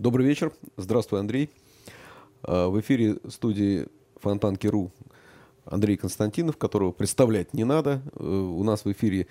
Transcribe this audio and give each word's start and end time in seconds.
Добрый 0.00 0.24
вечер. 0.24 0.50
Здравствуй, 0.78 1.20
Андрей. 1.20 1.50
А, 2.42 2.70
в 2.70 2.80
эфире 2.80 3.18
студии 3.28 3.86
Фонтанки.ру 4.22 4.90
Андрей 5.66 5.98
Константинов, 5.98 6.56
которого 6.56 6.90
представлять 6.90 7.52
не 7.52 7.64
надо. 7.64 8.00
Э, 8.18 8.24
у 8.24 8.64
нас 8.64 8.86
в 8.86 8.92
эфире 8.92 9.26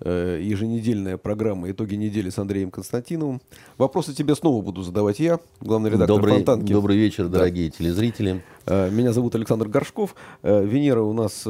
э, 0.00 0.40
еженедельная 0.42 1.18
программа 1.18 1.70
«Итоги 1.70 1.96
недели» 1.96 2.30
с 2.30 2.38
Андреем 2.38 2.70
Константиновым. 2.70 3.42
Вопросы 3.76 4.14
тебе 4.14 4.34
снова 4.34 4.62
буду 4.62 4.80
задавать 4.80 5.20
я, 5.20 5.40
главный 5.60 5.90
редактор 5.90 6.16
добрый, 6.16 6.36
Фонтанки. 6.36 6.72
Добрый 6.72 6.96
вечер, 6.96 7.28
дорогие 7.28 7.68
да. 7.68 7.76
телезрители. 7.76 8.42
Э, 8.64 8.88
меня 8.90 9.12
зовут 9.12 9.34
Александр 9.34 9.68
Горшков. 9.68 10.14
Венера 10.42 11.02
у 11.02 11.12
нас 11.12 11.46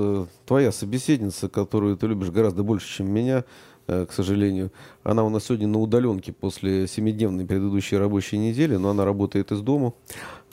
твоя 0.47 0.73
собеседница, 0.73 1.49
которую 1.49 1.97
ты 1.97 2.09
любишь 2.09 2.31
гораздо 2.31 2.65
больше, 2.65 2.93
чем 2.93 3.09
меня. 3.09 3.45
Э, 3.87 4.07
к 4.07 4.13
сожалению. 4.13 4.73
Она 5.03 5.25
у 5.25 5.29
нас 5.29 5.45
сегодня 5.45 5.69
на 5.69 5.79
удаленке 5.79 6.33
после 6.33 6.87
семидневной 6.87 7.45
предыдущей 7.45 7.99
рабочей 7.99 8.39
недели, 8.39 8.77
но 8.77 8.91
она 8.91 9.05
работает 9.05 9.53
из 9.53 9.61
дома. 9.61 9.93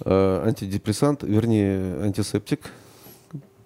Э, 0.04 0.44
антидепрессант, 0.46 1.24
вернее, 1.24 2.02
антисептик 2.02 2.60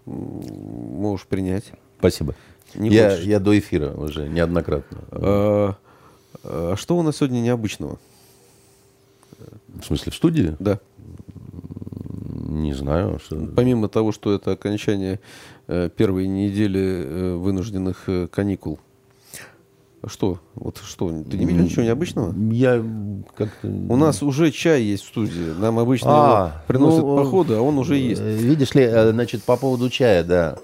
можешь 0.05 1.25
принять. 1.25 1.72
Спасибо. 1.98 2.36
Не 2.75 2.89
я, 2.89 3.16
я 3.16 3.39
до 3.39 3.58
эфира 3.58 3.91
уже 3.94 4.30
неоднократно. 4.30 4.99
А, 5.12 5.75
а 6.44 6.75
что 6.75 6.95
у 6.97 7.02
нас 7.02 7.17
сегодня 7.17 7.39
необычного? 7.39 7.97
В 9.80 9.84
смысле, 9.84 10.11
в 10.11 10.16
студии? 10.16 10.55
Да. 10.59 10.80
Не 12.50 12.73
знаю. 12.73 13.20
Что... 13.20 13.36
Помимо 13.55 13.89
того, 13.89 14.11
что 14.11 14.31
это 14.34 14.52
окончание 14.52 15.20
первой 15.66 16.27
недели 16.27 17.34
вынужденных 17.36 18.08
каникул 18.31 18.80
что? 20.08 20.40
Вот 20.55 20.82
что? 20.84 21.09
Ты 21.09 21.38
не 21.38 21.45
видел 21.45 21.64
ничего 21.64 21.84
необычного? 21.84 22.34
Я 22.52 22.84
как-то... 23.36 23.68
У 23.68 23.95
нас 23.95 24.22
уже 24.23 24.52
чай 24.52 24.81
есть 24.81 25.04
в 25.04 25.08
студии. 25.08 25.54
Нам 25.59 25.80
обычно 25.80 26.09
а, 26.12 26.64
приносят 26.68 27.02
ну, 27.02 27.18
походы, 27.18 27.55
а 27.55 27.62
он 27.62 27.78
уже 27.78 27.98
есть. 27.98 28.22
Э, 28.22 28.36
видишь 28.36 28.73
ли, 28.73 28.84
э, 28.84 29.12
значит, 29.12 29.44
по 29.44 29.58
поводу 29.58 29.89
чая, 29.89 30.23
да. 30.23 30.58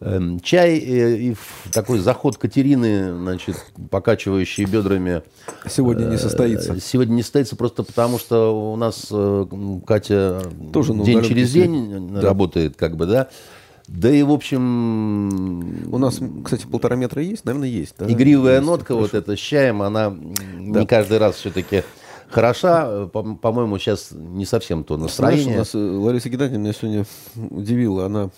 Эм, 0.00 0.40
чай 0.40 0.76
и 0.76 1.36
такой 1.72 1.98
заход 1.98 2.36
Катерины, 2.36 3.16
значит, 3.16 3.56
покачивающий 3.90 4.64
бедрами. 4.64 5.22
Сегодня 5.68 6.06
не 6.06 6.18
состоится. 6.18 6.74
Э, 6.74 6.80
сегодня 6.80 7.14
не 7.14 7.22
состоится 7.22 7.56
просто 7.56 7.84
потому, 7.84 8.18
что 8.18 8.72
у 8.72 8.76
нас 8.76 9.12
Катя 9.86 10.42
Тоже 10.72 10.94
день 10.94 11.22
через 11.22 11.52
день 11.52 12.10
да. 12.14 12.20
работает, 12.20 12.76
как 12.76 12.96
бы, 12.96 13.06
да. 13.06 13.28
Да 13.86 14.10
и, 14.10 14.22
в 14.22 14.32
общем... 14.32 15.92
У 15.92 15.98
нас, 15.98 16.20
кстати, 16.44 16.66
полтора 16.66 16.96
метра 16.96 17.22
есть? 17.22 17.44
Наверное, 17.44 17.68
есть. 17.68 17.94
Да? 17.98 18.10
Игривая 18.10 18.56
есть, 18.56 18.66
нотка 18.66 18.94
хорошо. 18.94 19.00
вот 19.02 19.14
эта 19.14 19.36
с 19.36 19.38
чаем, 19.38 19.82
она 19.82 20.10
да. 20.10 20.80
не 20.80 20.86
каждый 20.86 21.18
раз 21.18 21.36
все-таки 21.36 21.82
хороша. 22.28 23.06
По-моему, 23.06 23.78
сейчас 23.78 24.08
не 24.12 24.46
совсем 24.46 24.84
то 24.84 24.96
настроение. 24.96 25.44
Знаешь, 25.44 25.74
у 25.74 25.78
нас 25.78 25.92
э, 25.92 25.96
Лариса 25.98 26.28
Геннадьевна 26.28 26.64
меня 26.64 26.72
сегодня 26.72 27.04
удивила. 27.34 28.06
Она 28.06 28.30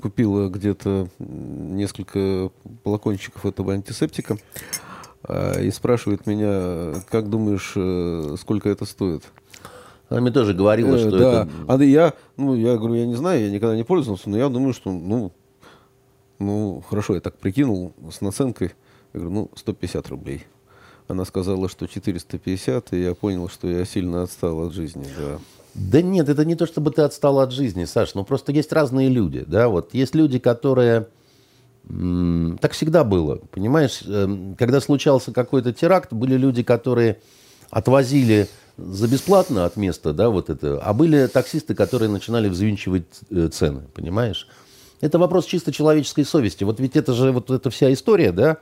купила 0.00 0.48
где-то 0.48 1.08
несколько 1.18 2.50
полокончиков 2.82 3.44
этого 3.46 3.74
антисептика 3.74 4.38
а, 5.22 5.60
и 5.60 5.70
спрашивает 5.70 6.26
меня, 6.26 7.02
как 7.10 7.28
думаешь, 7.30 7.72
э, 7.76 8.36
сколько 8.40 8.68
это 8.68 8.84
стоит? 8.84 9.24
Она 10.08 10.20
мне 10.20 10.30
тоже 10.30 10.54
говорила, 10.54 10.94
э, 10.94 10.98
что 10.98 11.10
да. 11.10 11.42
это... 11.42 11.48
А 11.68 11.82
я, 11.82 12.14
ну, 12.36 12.54
я 12.54 12.76
говорю, 12.76 12.94
я 12.94 13.06
не 13.06 13.16
знаю, 13.16 13.44
я 13.44 13.50
никогда 13.50 13.76
не 13.76 13.84
пользовался, 13.84 14.30
но 14.30 14.36
я 14.36 14.48
думаю, 14.48 14.72
что, 14.72 14.92
ну, 14.92 15.32
ну, 16.38 16.82
хорошо, 16.88 17.14
я 17.14 17.20
так 17.20 17.36
прикинул 17.38 17.92
с 18.10 18.20
наценкой. 18.20 18.72
Я 19.12 19.20
говорю, 19.20 19.34
ну, 19.34 19.50
150 19.56 20.08
рублей. 20.08 20.44
Она 21.08 21.24
сказала, 21.24 21.68
что 21.68 21.86
450, 21.86 22.92
и 22.92 23.02
я 23.02 23.14
понял, 23.14 23.48
что 23.48 23.68
я 23.68 23.84
сильно 23.84 24.22
отстал 24.22 24.60
от 24.66 24.72
жизни, 24.72 25.06
да. 25.16 25.38
Да 25.74 26.02
нет, 26.02 26.28
это 26.28 26.44
не 26.44 26.54
то, 26.56 26.66
чтобы 26.66 26.90
ты 26.90 27.02
отстал 27.02 27.38
от 27.38 27.52
жизни, 27.52 27.84
Саш, 27.84 28.14
ну 28.14 28.24
просто 28.24 28.50
есть 28.50 28.72
разные 28.72 29.08
люди, 29.10 29.44
да, 29.46 29.68
вот 29.68 29.92
есть 29.92 30.14
люди, 30.14 30.38
которые... 30.38 31.08
Так 31.86 32.72
всегда 32.72 33.04
было, 33.04 33.36
понимаешь, 33.52 34.02
эм, 34.06 34.56
когда 34.58 34.80
случался 34.80 35.32
какой-то 35.32 35.72
теракт, 35.72 36.12
были 36.12 36.36
люди, 36.36 36.64
которые 36.64 37.18
отвозили 37.70 38.48
за 38.76 39.08
бесплатно 39.08 39.64
от 39.64 39.76
места, 39.76 40.12
да, 40.12 40.28
вот 40.28 40.50
это. 40.50 40.78
А 40.78 40.92
были 40.92 41.26
таксисты, 41.26 41.74
которые 41.74 42.08
начинали 42.08 42.48
взвинчивать 42.48 43.04
э, 43.30 43.48
цены, 43.48 43.82
понимаешь? 43.94 44.46
Это 45.00 45.18
вопрос 45.18 45.46
чисто 45.46 45.72
человеческой 45.72 46.24
совести. 46.24 46.64
Вот 46.64 46.80
ведь 46.80 46.96
это 46.96 47.12
же 47.12 47.32
вот 47.32 47.50
эта 47.50 47.70
вся 47.70 47.92
история, 47.92 48.32
да, 48.32 48.58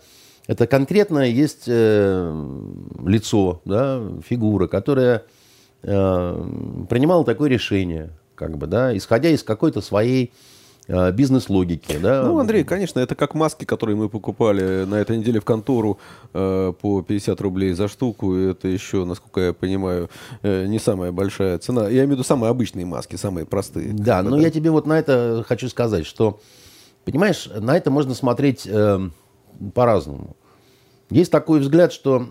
это 0.47 0.66
конкретно 0.66 1.20
есть 1.20 1.64
э, 1.66 2.47
лицо, 3.04 3.62
да, 3.64 4.02
фигура, 4.26 4.66
которая 4.66 5.25
э, 5.82 6.84
принимала 6.88 7.25
такое 7.25 7.48
решение, 7.48 8.10
как 8.34 8.58
бы, 8.58 8.66
да, 8.66 8.96
исходя 8.96 9.31
из 9.31 9.42
какой-то 9.42 9.81
своей 9.81 10.32
бизнес-логики. 10.88 11.98
Да? 11.98 12.22
Ну, 12.24 12.38
Андрей, 12.38 12.64
конечно, 12.64 13.00
это 13.00 13.14
как 13.14 13.34
маски, 13.34 13.64
которые 13.64 13.96
мы 13.96 14.08
покупали 14.08 14.84
на 14.84 14.96
этой 14.96 15.16
неделе 15.16 15.40
в 15.40 15.44
контору 15.44 15.98
э, 16.32 16.72
по 16.80 17.02
50 17.02 17.40
рублей 17.40 17.72
за 17.72 17.88
штуку. 17.88 18.34
Это 18.34 18.68
еще, 18.68 19.04
насколько 19.04 19.40
я 19.40 19.52
понимаю, 19.52 20.10
э, 20.42 20.66
не 20.66 20.78
самая 20.78 21.10
большая 21.10 21.58
цена. 21.58 21.84
Я 21.84 22.00
имею 22.00 22.08
в 22.08 22.10
виду 22.12 22.24
самые 22.24 22.50
обычные 22.50 22.84
маски, 22.84 23.16
самые 23.16 23.46
простые. 23.46 23.92
Да, 23.92 24.22
но 24.22 24.38
я 24.38 24.50
тебе 24.50 24.70
вот 24.70 24.86
на 24.86 24.98
это 24.98 25.44
хочу 25.48 25.68
сказать, 25.68 26.04
что, 26.04 26.40
понимаешь, 27.04 27.48
на 27.58 27.76
это 27.76 27.90
можно 27.90 28.14
смотреть 28.14 28.66
э, 28.66 29.08
по-разному. 29.72 30.36
Есть 31.10 31.30
такой 31.30 31.60
взгляд, 31.60 31.92
что, 31.92 32.26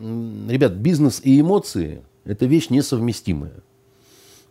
ребят, 0.47 0.73
бизнес 0.73 1.21
и 1.23 1.39
эмоции– 1.39 2.03
это 2.25 2.45
вещь 2.45 2.69
несовместимая. 2.69 3.63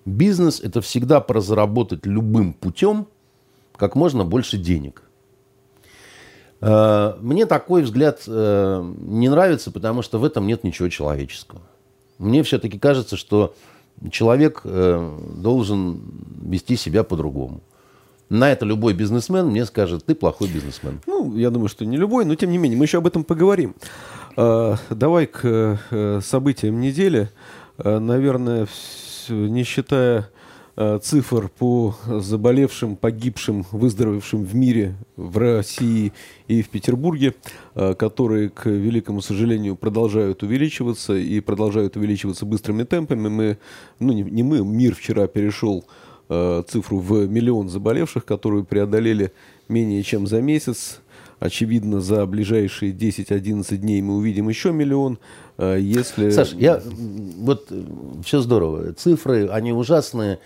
Бизнес– 0.05 0.61
это 0.63 0.81
всегда 0.81 1.21
про 1.21 1.41
заработать 1.41 2.05
любым 2.05 2.53
путем– 2.53 3.07
как 3.83 3.97
можно 3.97 4.25
больше 4.25 4.59
денег. 4.59 5.03
Э, 6.61 7.15
мне 7.21 7.47
такой 7.47 7.83
взгляд 7.83 8.23
э, 8.29 8.93
не 8.99 9.29
нравится, 9.29 9.73
потому 9.73 10.03
что 10.03 10.21
в 10.21 10.25
этом 10.25 10.47
нет 10.47 10.63
ничего 10.63 10.89
человеческого. 10.89 11.63
Мне 12.19 12.45
все-таки 12.45 12.79
кажется, 12.79 13.17
что 13.17 13.57
человек 14.13 14.61
э, 14.63 15.19
должен 15.37 16.01
вести 16.43 16.77
себя 16.77 17.03
по-другому. 17.03 17.61
На 18.29 18.53
это 18.53 18.65
любой 18.65 18.93
бизнесмен 18.95 19.49
мне 19.49 19.67
скажет, 19.67 20.05
ты 20.07 20.15
плохой 20.15 20.47
бизнесмен. 20.47 21.01
Ну, 21.09 21.37
я 21.37 21.51
думаю, 21.51 21.69
что 21.69 21.85
не 21.85 21.97
любой, 21.97 22.25
но 22.25 22.37
тем 22.37 22.53
не 22.53 22.59
менее, 22.59 22.79
мы 22.79 22.85
еще 22.85 22.99
об 22.99 23.09
этом 23.09 23.25
поговорим. 23.25 23.75
Давай 24.37 25.27
к 25.27 26.21
событиям 26.23 26.81
недели. 26.81 27.31
Наверное, 27.79 28.69
не 29.29 29.65
считая 29.65 30.29
цифр 31.03 31.51
по 31.51 31.95
заболевшим, 32.07 32.97
погибшим, 32.97 33.67
выздоровевшим 33.73 34.45
в 34.45 34.55
мире, 34.55 34.95
в 35.17 35.37
России 35.37 36.13
и 36.49 36.63
в 36.63 36.71
Петербурге, 36.71 37.35
э, 37.75 37.95
которые, 37.95 38.49
к 38.49 38.67
великому 38.67 39.21
сожалению, 39.21 39.77
продолжают 39.77 40.43
увеличиваться 40.43 41.15
и 41.15 41.41
продолжают 41.41 41.97
увеличиваться 41.97 42.47
быстрыми 42.47 42.85
темпами. 42.85 43.29
Мы, 43.29 43.59
ну 43.99 44.13
не, 44.13 44.23
не 44.23 44.43
мы, 44.43 44.65
мир 44.65 44.95
вчера 44.95 45.27
перешел 45.27 45.85
э, 46.31 46.63
цифру 46.67 46.99
в 46.99 47.27
миллион 47.27 47.69
заболевших, 47.69 48.25
которую 48.25 48.65
преодолели 48.65 49.33
менее 49.69 50.03
чем 50.03 50.27
за 50.27 50.41
месяц. 50.41 51.01
Очевидно, 51.39 52.01
за 52.01 52.25
ближайшие 52.25 52.93
10-11 52.93 53.77
дней 53.77 54.01
мы 54.01 54.15
увидим 54.15 54.49
еще 54.49 54.73
миллион. 54.73 55.19
Если... 55.59 56.31
Саш, 56.31 56.53
я, 56.53 56.81
вот 57.39 57.71
все 58.25 58.41
здорово. 58.41 58.93
Цифры, 58.93 59.49
они 59.49 59.73
ужасные 59.73 60.39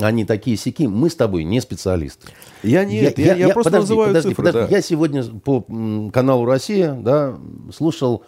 они 0.00 0.24
такие 0.24 0.56
сики. 0.56 0.84
Мы 0.84 1.10
с 1.10 1.14
тобой 1.14 1.44
не 1.44 1.60
специалисты. 1.60 2.28
Я 2.62 2.84
не, 2.84 3.00
я, 3.00 3.12
я, 3.16 3.34
я, 3.34 3.34
я 3.34 3.48
просто 3.54 3.70
подожди, 3.70 3.90
называю 3.90 4.08
подожди, 4.08 4.28
цифры. 4.30 4.44
Подожди. 4.46 4.70
Да. 4.70 4.76
Я 4.76 4.82
сегодня 4.82 5.24
по 5.24 5.60
каналу 6.12 6.44
Россия, 6.44 6.94
да, 6.94 7.38
слушал 7.74 8.24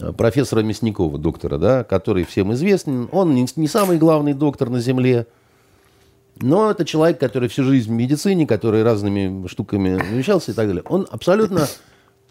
э, 0.00 0.12
профессора 0.12 0.60
Мясникова, 0.62 1.18
доктора, 1.18 1.58
да, 1.58 1.84
который 1.84 2.24
всем 2.24 2.52
известен. 2.54 3.08
Он 3.12 3.34
не, 3.34 3.46
не 3.56 3.68
самый 3.68 3.98
главный 3.98 4.34
доктор 4.34 4.70
на 4.70 4.80
Земле, 4.80 5.26
но 6.40 6.70
это 6.70 6.84
человек, 6.84 7.18
который 7.18 7.48
всю 7.48 7.64
жизнь 7.64 7.88
в 7.88 7.92
медицине, 7.92 8.46
который 8.46 8.82
разными 8.82 9.46
штуками 9.48 10.00
вещался 10.12 10.52
и 10.52 10.54
так 10.54 10.68
далее. 10.68 10.82
Он 10.86 11.06
абсолютно 11.10 11.66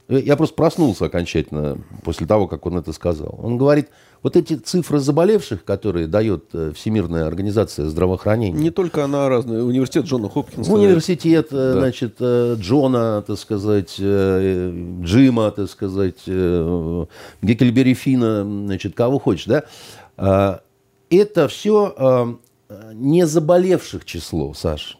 я 0.07 0.36
просто 0.36 0.56
проснулся 0.56 1.06
окончательно 1.06 1.80
после 2.04 2.28
того, 2.28 2.48
как 2.48 2.66
он 2.66 2.78
это 2.78 2.94
сказал. 2.94 3.40
Он 3.42 3.57
говорит, 3.57 3.90
вот 4.22 4.36
эти 4.36 4.56
цифры 4.56 5.00
заболевших, 5.00 5.63
которые 5.63 6.07
дает 6.07 6.46
э, 6.54 6.72
Всемирная 6.75 7.25
организация 7.25 7.86
здравоохранения. 7.88 8.60
Не 8.60 8.72
только 8.72 9.04
она 9.04 9.30
разная. 9.30 9.63
Университет 9.63 10.06
Джона 10.06 10.30
Хопкинса. 10.30 10.72
Университет, 10.72 11.48
э, 11.52 11.74
да. 11.74 11.80
значит, 11.80 12.22
Джона, 12.22 13.24
так 13.25 13.38
сказать, 13.38 13.96
Джима, 14.00 15.52
так 15.52 15.69
сказать, 15.69 16.28
Геккельбери 16.28 17.94
Фина, 17.94 18.44
значит, 18.44 18.96
кого 18.96 19.19
хочешь, 19.19 19.46
да. 19.46 19.63
А, 20.18 20.62
это 21.10 21.48
все 21.48 22.38
не 22.94 23.25
заболевших 23.25 24.06
число, 24.06 24.54
Саш. 24.54 24.98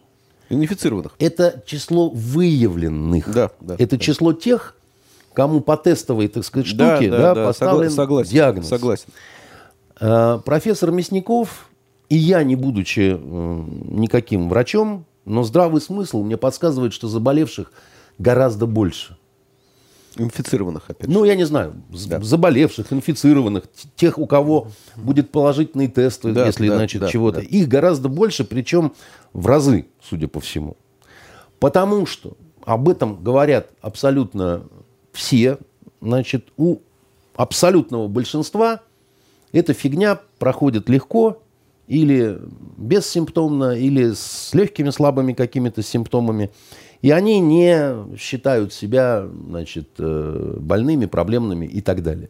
Инфицированных. 0.50 1.14
Это 1.20 1.64
число 1.66 2.10
выявленных. 2.10 3.34
Да, 3.34 3.52
да, 3.60 3.76
это 3.80 3.98
да. 3.98 4.04
число 4.04 4.34
тех, 4.34 4.75
кому 5.36 5.62
по 5.62 5.78
тестовой, 5.78 6.28
так 6.28 6.44
сказать, 6.44 6.68
штуке 6.68 7.12
да, 7.12 7.18
да, 7.18 7.36
да, 7.36 7.46
поставлен 7.46 7.92
согласен, 7.92 8.32
диагноз. 8.32 8.68
Согласен. 8.68 9.08
Э, 10.00 10.40
профессор 10.44 10.92
Мясников 10.92 11.70
и 12.10 12.18
я, 12.18 12.44
не 12.44 12.56
будучи 12.56 13.18
никаким 13.20 14.50
врачом, 14.50 15.06
но 15.26 15.44
здравый 15.44 15.82
смысл 15.82 16.24
мне 16.24 16.38
подсказывает, 16.38 16.94
что 16.94 17.08
заболевших 17.08 17.72
гораздо 18.18 18.68
больше. 18.68 19.18
Инфицированных, 20.18 20.84
опять 20.90 21.10
же. 21.10 21.14
Ну, 21.14 21.26
я 21.26 21.36
не 21.36 21.44
знаю, 21.44 21.74
да. 22.08 22.22
заболевших, 22.22 22.94
инфицированных, 22.94 23.66
тех, 23.98 24.18
у 24.18 24.28
кого 24.28 24.70
будет 24.96 25.30
положительный 25.30 25.90
тест, 25.90 26.22
да, 26.24 26.46
если, 26.46 26.70
да, 26.70 26.78
значит, 26.78 27.02
да, 27.02 27.10
чего-то. 27.10 27.42
Да. 27.42 27.46
Их 27.46 27.68
гораздо 27.68 28.08
больше, 28.08 28.46
причем 28.46 28.94
в 29.34 29.46
разы, 29.48 29.88
судя 30.02 30.30
по 30.30 30.40
всему. 30.40 30.78
Потому 31.60 32.06
что 32.06 32.38
об 32.64 32.88
этом 32.88 33.22
говорят 33.22 33.72
абсолютно 33.82 34.64
все, 35.16 35.58
значит, 36.02 36.50
у 36.58 36.80
абсолютного 37.36 38.08
большинства 38.08 38.82
эта 39.52 39.74
фигня 39.74 40.20
проходит 40.38 40.90
легко, 40.90 41.42
или 41.88 42.40
бессимптомно, 42.78 43.78
или 43.78 44.14
с 44.14 44.54
легкими 44.54 44.90
слабыми 44.90 45.34
какими-то 45.34 45.84
симптомами. 45.84 46.52
И 47.02 47.12
они 47.12 47.40
не 47.40 48.18
считают 48.18 48.74
себя 48.74 49.28
значит, 49.48 49.90
э, 50.00 50.58
больными, 50.60 51.06
проблемными 51.06 51.68
и 51.68 51.82
так 51.82 52.02
далее. 52.02 52.30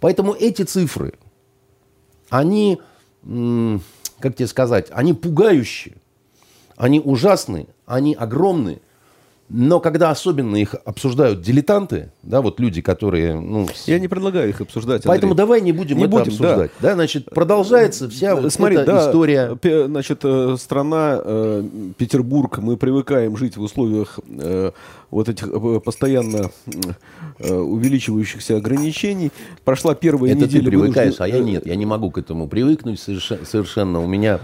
Поэтому 0.00 0.34
эти 0.34 0.62
цифры, 0.62 1.14
они, 2.28 2.78
как 3.22 4.36
тебе 4.36 4.46
сказать, 4.46 4.88
они 4.90 5.14
пугающие, 5.14 5.96
они 6.76 7.00
ужасные, 7.00 7.66
они 7.86 8.14
огромные– 8.14 8.80
но 9.50 9.78
когда 9.78 10.10
особенно 10.10 10.56
их 10.56 10.74
обсуждают 10.84 11.42
дилетанты, 11.42 12.10
да, 12.22 12.40
вот 12.40 12.58
люди, 12.60 12.80
которые... 12.80 13.38
Ну, 13.38 13.68
Я 13.86 13.98
не 13.98 14.08
предлагаю 14.08 14.48
их 14.48 14.60
обсуждать, 14.60 15.02
Поэтому 15.04 15.32
Андрей. 15.32 15.44
давай 15.44 15.60
не 15.60 15.72
будем 15.72 15.98
не 15.98 16.04
это 16.04 16.10
будем, 16.10 16.32
обсуждать. 16.32 16.70
Да. 16.80 16.88
да, 16.88 16.94
значит, 16.94 17.26
продолжается 17.26 18.08
вся 18.08 18.36
вот 18.36 18.50
Смотри, 18.52 18.76
эта 18.78 18.86
да, 18.86 19.06
история. 19.06 19.58
Значит, 19.86 20.20
э, 20.24 20.56
страна 20.58 21.20
э, 21.22 21.64
Петербург, 21.98 22.58
мы 22.58 22.76
привыкаем 22.76 23.36
жить 23.36 23.56
в 23.56 23.62
условиях 23.62 24.18
э, 24.26 24.72
вот 25.14 25.28
этих 25.28 25.48
э, 25.48 25.80
постоянно 25.80 26.50
э, 27.38 27.54
увеличивающихся 27.54 28.56
ограничений. 28.56 29.30
Прошла 29.64 29.94
первая 29.94 30.32
это 30.32 30.44
неделя... 30.44 30.62
Это 30.62 30.64
ты 30.64 30.70
привыкаешь, 30.70 31.18
вынужден... 31.18 31.24
а 31.24 31.28
я 31.28 31.44
нет. 31.44 31.66
Я 31.66 31.76
не 31.76 31.86
могу 31.86 32.10
к 32.10 32.18
этому 32.18 32.48
привыкнуть 32.48 33.00
совершенно. 33.00 34.00
У 34.00 34.08
меня 34.08 34.40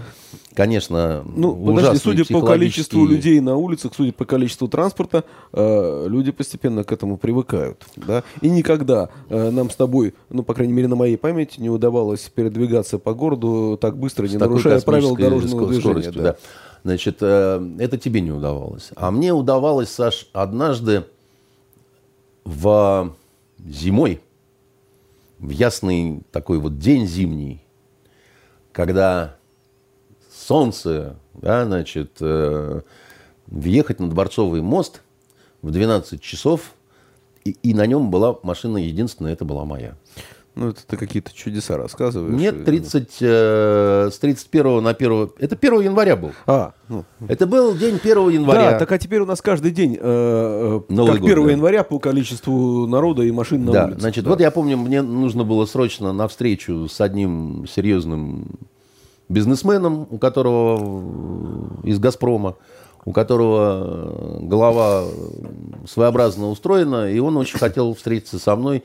конечно, 0.53 1.23
ну, 1.25 1.53
подожди, 1.53 1.97
судя 1.97 2.25
по 2.25 2.41
количеству 2.41 3.05
людей 3.05 3.41
на 3.41 3.57
улицах, 3.57 3.91
судя 3.95 4.13
по 4.13 4.23
количеству 4.23 4.69
транспорта, 4.69 5.25
э, 5.51 6.05
люди 6.07 6.31
постепенно 6.31 6.85
к 6.85 6.91
этому 6.93 7.17
привыкают, 7.17 7.83
да. 7.97 8.23
И 8.39 8.49
никогда 8.49 9.09
нам 9.29 9.69
с 9.69 9.75
тобой, 9.75 10.13
ну, 10.29 10.43
по 10.43 10.53
крайней 10.53 10.73
мере, 10.73 10.87
на 10.87 10.95
моей 10.95 11.17
памяти, 11.17 11.59
не 11.59 11.69
удавалось 11.69 12.31
передвигаться 12.33 12.97
по 12.97 13.13
городу 13.13 13.77
так 13.79 13.97
быстро, 13.97 14.25
не 14.27 14.37
нарушая 14.37 14.79
правил 14.79 15.17
дорожного 15.17 15.67
движения. 15.67 16.11
Да. 16.11 16.21
Да. 16.21 16.37
Значит, 16.83 17.17
э, 17.21 17.75
это 17.79 17.97
тебе 17.97 18.21
не 18.21 18.31
удавалось. 18.31 18.91
А 18.95 19.11
мне 19.11 19.33
удавалось, 19.33 19.89
Саш, 19.89 20.27
однажды 20.33 21.05
в 22.43 23.15
зимой, 23.59 24.21
в 25.37 25.49
ясный 25.49 26.23
такой 26.31 26.57
вот 26.59 26.79
день 26.79 27.05
зимний, 27.05 27.63
когда 28.71 29.35
солнце, 30.33 31.17
да, 31.33 31.65
значит, 31.65 32.17
э, 32.19 32.81
въехать 33.47 33.99
на 33.99 34.09
Дворцовый 34.09 34.61
мост 34.61 35.01
в 35.61 35.71
12 35.71 36.21
часов, 36.21 36.73
и, 37.43 37.51
и 37.63 37.73
на 37.73 37.85
нем 37.85 38.09
была 38.09 38.37
машина 38.43 38.77
единственная, 38.77 39.33
это 39.33 39.45
была 39.45 39.65
моя. 39.65 39.95
Ну, 40.53 40.69
это 40.69 40.85
ты 40.85 40.97
какие-то 40.97 41.33
чудеса 41.33 41.77
рассказываешь. 41.77 42.37
Нет, 42.37 42.65
30, 42.65 43.17
э, 43.21 44.09
с 44.11 44.19
31 44.19 44.83
на 44.83 44.89
1... 44.89 45.31
Это 45.39 45.55
1 45.55 45.81
января 45.81 46.17
был. 46.17 46.31
А, 46.45 46.73
ну. 46.89 47.05
Это 47.29 47.47
был 47.47 47.73
день 47.73 47.99
1 48.03 48.29
января. 48.29 48.71
Да, 48.71 48.79
так 48.79 48.91
а 48.91 48.97
теперь 48.97 49.21
у 49.21 49.25
нас 49.25 49.41
каждый 49.41 49.71
день, 49.71 49.97
э, 49.99 50.01
э 50.01 50.81
Новый 50.93 51.13
как 51.13 51.21
год, 51.21 51.31
1 51.31 51.45
да. 51.45 51.51
января, 51.51 51.83
по 51.83 51.99
количеству 51.99 52.85
народа 52.85 53.23
и 53.23 53.31
машин 53.31 53.63
на 53.63 53.71
да, 53.71 53.85
улице. 53.85 54.01
Значит, 54.01 54.25
да. 54.25 54.29
вот 54.29 54.41
я 54.41 54.51
помню, 54.51 54.75
мне 54.75 55.01
нужно 55.01 55.45
было 55.45 55.65
срочно 55.65 56.11
на 56.11 56.27
встречу 56.27 56.89
с 56.89 56.99
одним 56.99 57.65
серьезным 57.65 58.59
бизнесменом, 59.29 60.05
у 60.09 60.17
которого 60.17 61.79
из 61.83 61.97
«Газпрома», 61.99 62.57
у 63.05 63.13
которого 63.13 64.39
голова 64.41 65.05
своеобразно 65.87 66.49
устроена, 66.49 67.09
и 67.09 67.19
он 67.19 67.37
очень 67.37 67.57
хотел 67.57 67.95
встретиться 67.95 68.37
со 68.37 68.55
мной 68.57 68.83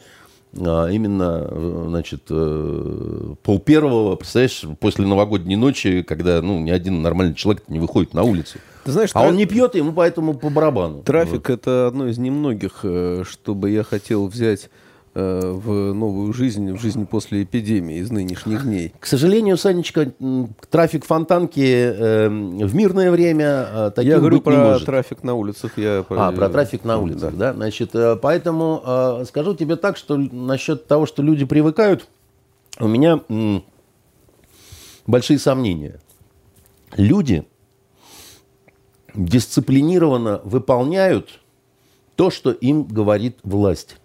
а, 0.58 0.88
именно, 0.88 1.48
значит, 1.88 2.22
э, 2.30 3.34
пол 3.42 3.60
первого, 3.60 4.16
представляешь, 4.16 4.64
после 4.78 5.06
новогодней 5.06 5.56
ночи, 5.56 6.02
когда, 6.02 6.40
ну, 6.42 6.60
ни 6.60 6.70
один 6.70 7.02
нормальный 7.02 7.34
человек 7.34 7.64
не 7.68 7.78
выходит 7.78 8.14
на 8.14 8.22
улицу. 8.22 8.58
Ты 8.84 8.92
знаешь, 8.92 9.10
а 9.10 9.20
траф... 9.20 9.30
он 9.30 9.36
не 9.36 9.46
пьет, 9.46 9.74
ему 9.74 9.92
поэтому 9.92 10.34
по 10.34 10.48
барабану. 10.48 11.02
Трафик 11.02 11.48
вот. 11.48 11.50
это 11.50 11.88
одно 11.88 12.08
из 12.08 12.18
немногих, 12.18 12.80
э, 12.84 13.24
чтобы 13.26 13.70
я 13.70 13.82
хотел 13.82 14.26
взять 14.28 14.68
Э, 14.68 14.85
в 15.16 15.94
новую 15.94 16.32
жизнь, 16.34 16.72
в 16.72 16.80
жизнь 16.80 17.06
после 17.06 17.44
эпидемии 17.44 17.96
из 17.98 18.10
нынешних 18.10 18.64
дней? 18.64 18.92
К 19.00 19.06
сожалению, 19.06 19.56
Санечка, 19.56 20.12
трафик 20.70 21.06
фонтанки 21.06 21.60
э, 21.60 22.28
в 22.28 22.74
мирное 22.74 23.10
время 23.10 23.66
э, 23.68 23.90
таким 23.94 24.12
Я 24.12 24.18
говорю 24.18 24.42
про 24.42 24.52
может. 24.52 24.84
трафик 24.84 25.22
на 25.22 25.34
улицах. 25.34 25.78
Я 25.78 26.04
а, 26.10 26.32
про 26.32 26.48
трафик 26.50 26.84
на 26.84 26.98
улицах, 26.98 27.34
да. 27.34 27.52
да? 27.52 27.54
Значит, 27.54 27.94
э, 27.94 28.16
поэтому 28.20 28.82
э, 28.84 29.24
скажу 29.26 29.54
тебе 29.54 29.76
так, 29.76 29.96
что 29.96 30.16
насчет 30.16 30.86
того, 30.86 31.06
что 31.06 31.22
люди 31.22 31.46
привыкают, 31.46 32.08
у 32.78 32.86
меня 32.86 33.20
большие 35.06 35.38
сомнения. 35.38 35.98
Люди 36.96 37.46
дисциплинированно 39.14 40.42
выполняют 40.44 41.40
то, 42.16 42.30
что 42.30 42.50
им 42.50 42.84
говорит 42.84 43.38
власть. 43.42 43.96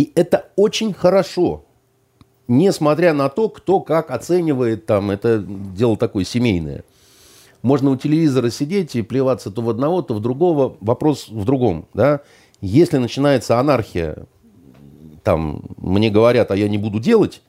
И 0.00 0.12
это 0.14 0.46
очень 0.56 0.94
хорошо, 0.94 1.66
несмотря 2.48 3.12
на 3.12 3.28
то, 3.28 3.50
кто 3.50 3.80
как 3.80 4.10
оценивает 4.10 4.86
там, 4.86 5.10
это 5.10 5.44
дело 5.46 5.98
такое 5.98 6.24
семейное. 6.24 6.84
Можно 7.60 7.90
у 7.90 7.96
телевизора 7.96 8.48
сидеть 8.48 8.96
и 8.96 9.02
плеваться 9.02 9.50
то 9.50 9.60
в 9.60 9.68
одного, 9.68 10.00
то 10.00 10.14
в 10.14 10.20
другого. 10.20 10.74
Вопрос 10.80 11.28
в 11.28 11.44
другом. 11.44 11.86
Да? 11.92 12.22
Если 12.62 12.96
начинается 12.96 13.60
анархия, 13.60 14.24
там, 15.22 15.64
мне 15.76 16.08
говорят, 16.08 16.50
а 16.50 16.56
я 16.56 16.70
не 16.70 16.78
буду 16.78 16.98
делать, 16.98 17.42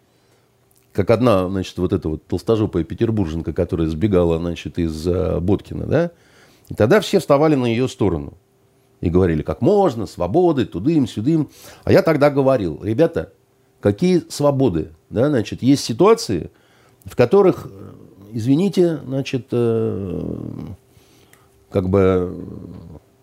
как 0.91 1.09
одна, 1.09 1.47
значит, 1.47 1.77
вот 1.77 1.93
эта 1.93 2.09
вот 2.09 2.27
толстожопая 2.27 2.83
петербурженка, 2.83 3.53
которая 3.53 3.87
сбегала, 3.87 4.39
значит, 4.39 4.77
из 4.77 5.07
uh, 5.07 5.39
Боткина, 5.39 5.85
да, 5.85 6.11
и 6.67 6.73
тогда 6.73 6.99
все 6.99 7.19
вставали 7.19 7.55
на 7.55 7.67
ее 7.67 7.87
сторону 7.87 8.33
и 9.01 9.09
говорили, 9.09 9.41
как 9.41 9.61
можно, 9.61 10.05
свободы, 10.05 10.65
тудым, 10.65 11.07
сюдым. 11.07 11.49
А 11.83 11.91
я 11.91 12.03
тогда 12.03 12.29
говорил, 12.29 12.79
ребята, 12.83 13.33
какие 13.79 14.23
свободы? 14.29 14.91
Да, 15.09 15.27
значит, 15.27 15.61
есть 15.61 15.83
ситуации, 15.83 16.51
в 17.03 17.15
которых, 17.15 17.67
извините, 18.31 18.99
значит, 19.05 19.47
э, 19.51 20.37
как 21.71 21.89
бы 21.89 22.45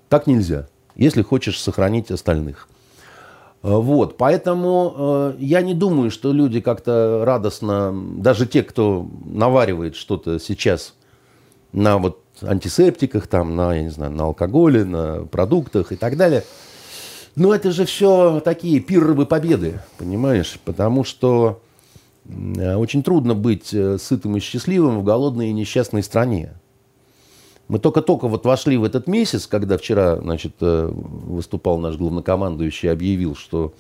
так 0.09 0.27
нельзя, 0.27 0.69
если 0.97 1.23
хочешь 1.23 1.61
сохранить 1.61 2.11
остальных. 2.11 2.69
Вот, 3.63 4.17
поэтому 4.17 4.95
э, 4.97 5.35
я 5.39 5.63
не 5.63 5.75
думаю, 5.75 6.11
что 6.11 6.33
люди 6.33 6.61
как-то 6.61 7.23
радостно, 7.25 7.93
даже 8.17 8.47
те, 8.47 8.63
кто 8.63 9.09
наваривает 9.25 9.97
что-то 9.97 10.39
сейчас 10.39 10.95
на 11.73 11.99
вот 11.99 12.23
антисептиках, 12.43 13.27
там, 13.27 13.57
на, 13.57 13.75
я 13.75 13.83
не 13.83 13.91
знаю, 13.91 14.13
на 14.13 14.25
алкоголе, 14.25 14.85
на 14.85 15.25
продуктах 15.25 15.93
и 15.93 15.97
так 15.97 16.17
далее. 16.17 16.45
Но 17.37 17.55
это 17.55 17.71
же 17.71 17.85
все 17.85 18.41
такие 18.41 18.81
пирровые 18.81 19.27
победы, 19.27 19.81
понимаешь? 19.97 20.59
Потому 20.65 21.05
что 21.05 21.61
очень 22.27 23.03
трудно 23.03 23.35
быть 23.35 23.73
э, 23.73 23.97
сытым 23.97 24.37
и 24.37 24.41
счастливым 24.41 24.99
в 24.99 25.05
голодной 25.05 25.49
и 25.49 25.53
несчастной 25.53 26.03
стране. 26.03 26.53
Мы 27.69 27.79
только-только 27.79 28.29
вот 28.29 28.45
вошли 28.45 28.77
в 28.77 28.85
этот 28.85 29.07
месяц, 29.07 29.47
когда 29.47 29.79
вчера, 29.79 30.17
значит, 30.17 30.55
э, 30.61 30.91
выступал 30.91 31.79
наш 31.79 31.97
главнокомандующий 31.97 32.91
объявил, 32.91 33.35
что 33.35 33.73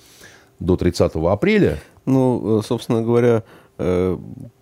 до 0.60 0.76
30 0.76 1.12
апреля... 1.16 1.78
Ну, 2.06 2.60
э, 2.60 2.62
собственно 2.62 3.02
говоря, 3.02 3.42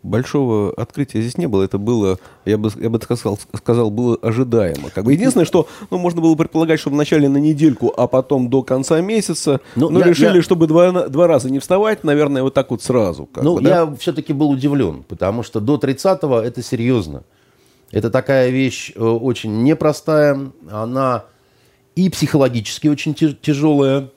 большого 0.03 0.73
открытия 0.75 1.21
здесь 1.21 1.39
не 1.39 1.47
было. 1.47 1.63
Это 1.63 1.79
было, 1.79 2.19
я 2.45 2.59
бы, 2.59 2.71
я 2.77 2.91
бы 2.91 3.01
сказал, 3.01 3.39
сказал, 3.55 3.91
было 3.91 4.17
ожидаемо. 4.23 4.91
Как 4.91 5.05
бы 5.05 5.13
единственное, 5.13 5.47
что 5.47 5.69
ну, 5.91 5.99
можно 5.99 6.21
было 6.21 6.35
предполагать, 6.35 6.81
что 6.81 6.91
вначале 6.91 7.29
на 7.29 7.39
недельку, 7.39 7.93
а 7.97 8.07
потом 8.07 8.51
до 8.51 8.63
конца 8.63 9.01
месяца. 9.01 9.61
Ну, 9.75 9.89
но 9.89 10.01
я, 10.01 10.07
решили, 10.07 10.37
я... 10.37 10.43
чтобы 10.43 10.67
два, 10.67 11.09
два 11.09 11.27
раза 11.27 11.51
не 11.51 11.59
вставать, 11.59 12.05
наверное, 12.05 12.43
вот 12.43 12.55
так 12.55 12.71
вот 12.71 12.83
сразу. 12.83 13.29
Ну, 13.37 13.57
бы, 13.57 13.63
да? 13.63 13.69
я 13.71 13.97
все-таки 13.99 14.33
был 14.33 14.51
удивлен, 14.51 15.03
потому 15.03 15.43
что 15.43 15.61
до 15.61 15.77
30-го 15.77 16.39
это 16.39 16.63
серьезно. 16.63 17.23
Это 17.93 18.11
такая 18.11 18.51
вещь 18.51 18.93
э, 18.95 19.01
очень 19.01 19.63
непростая. 19.63 20.51
Она 20.71 21.25
и 21.95 22.11
психологически 22.11 22.89
очень 22.89 23.15
тяжелая, 23.15 24.11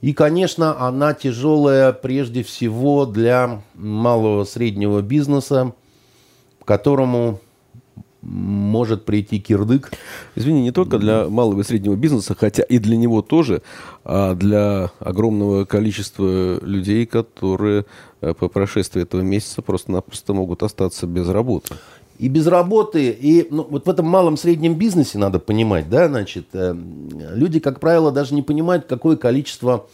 И, 0.00 0.14
конечно, 0.14 0.80
она 0.80 1.12
тяжелая 1.12 1.92
прежде 1.92 2.42
всего 2.42 3.04
для 3.04 3.62
малого 3.74 4.44
среднего 4.44 5.02
бизнеса, 5.02 5.72
которому 6.64 7.40
может 8.22 9.04
прийти 9.04 9.40
кирдык. 9.40 9.90
Извини, 10.34 10.62
не 10.62 10.72
только 10.72 10.98
для 10.98 11.28
малого 11.28 11.60
и 11.60 11.64
среднего 11.64 11.96
бизнеса, 11.96 12.34
хотя 12.38 12.62
и 12.62 12.78
для 12.78 12.96
него 12.96 13.22
тоже, 13.22 13.62
а 14.04 14.34
для 14.34 14.90
огромного 14.98 15.64
количества 15.64 16.62
людей, 16.62 17.06
которые 17.06 17.86
э, 18.20 18.34
по 18.34 18.48
прошествии 18.48 19.02
этого 19.02 19.22
месяца 19.22 19.62
просто-напросто 19.62 20.34
могут 20.34 20.62
остаться 20.62 21.06
без 21.06 21.28
работы. 21.28 21.74
И 22.20 22.28
без 22.28 22.46
работы, 22.46 23.08
и 23.08 23.46
ну, 23.50 23.66
вот 23.70 23.86
в 23.86 23.90
этом 23.90 24.04
малом 24.04 24.36
среднем 24.36 24.74
бизнесе 24.74 25.16
надо 25.16 25.38
понимать, 25.38 25.88
да, 25.88 26.06
значит, 26.06 26.48
э, 26.52 26.76
люди, 27.34 27.60
как 27.60 27.80
правило, 27.80 28.12
даже 28.12 28.34
не 28.34 28.42
понимают, 28.42 28.84
какое 28.86 29.16
количество 29.16 29.86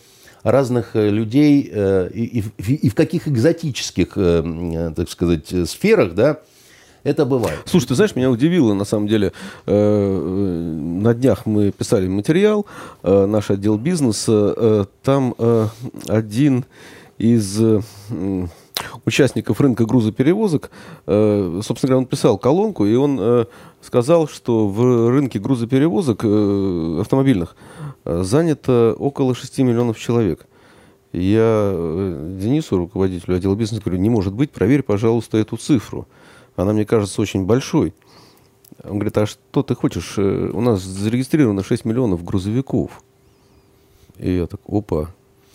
разных 0.42 0.97
э, 0.97 1.09
людей 1.09 1.71
э, 1.73 2.11
и, 2.12 2.40
и, 2.40 2.75
и 2.75 2.88
в 2.88 2.97
каких 2.97 3.28
экзотических, 3.28 4.14
э, 4.16 4.42
э 4.45 4.92
так 4.97 5.09
сказать, 5.09 5.54
сферах, 5.68 6.14
да, 6.14 6.40
это 7.04 7.25
бывает. 7.25 7.61
Слушай, 7.66 7.87
ты 7.87 7.95
знаешь, 7.95 8.16
меня 8.16 8.28
удивило, 8.28 8.75
на 8.75 8.85
самом 8.85 9.06
деле, 9.06 9.28
э, 9.28 9.73
э, 9.73 11.00
на 11.02 11.14
днях 11.14 11.47
мы 11.47 11.71
писали 11.71 12.09
материал, 12.09 12.66
э, 13.04 13.26
наш 13.26 13.52
отдел 13.52 13.78
бизнеса, 13.78 14.88
там 15.04 15.33
один 16.09 16.64
из 17.18 17.62
участников 19.06 19.60
рынка 19.60 19.86
грузоперевозок, 19.86 20.70
собственно 21.06 21.80
говоря, 21.82 21.98
он 21.98 22.06
писал 22.06 22.38
колонку, 22.38 22.84
и 22.84 22.94
он 22.94 23.46
сказал, 23.80 24.28
что 24.28 24.68
в 24.68 25.10
рынке 25.10 25.38
грузоперевозок 25.38 26.25
автомобильных 27.00 27.56
занято 28.04 28.94
около 28.98 29.34
6 29.34 29.58
миллионов 29.60 29.98
человек. 29.98 30.46
Я 31.12 31.72
Денису, 32.38 32.76
руководителю 32.76 33.36
отдела 33.36 33.54
бизнеса, 33.54 33.82
говорю, 33.84 34.00
не 34.00 34.10
может 34.10 34.34
быть, 34.34 34.50
проверь, 34.50 34.82
пожалуйста, 34.82 35.38
эту 35.38 35.56
цифру 35.56 36.06
она 36.56 36.72
мне 36.72 36.84
кажется 36.84 37.20
очень 37.20 37.44
большой. 37.44 37.94
Он 38.82 38.98
говорит, 38.98 39.16
а 39.18 39.26
что 39.26 39.62
ты 39.62 39.75
хочешь? 39.75 40.14
Э, 40.16 40.50
у 40.52 40.60
нас 40.60 40.82
зарегистрировано 40.82 41.62
6 41.62 41.84
миллионов 41.84 42.25
грузовиков. 42.25 43.02
И 44.18 44.36
я 44.36 44.46
так, 44.46 44.60
опа, 44.66 45.10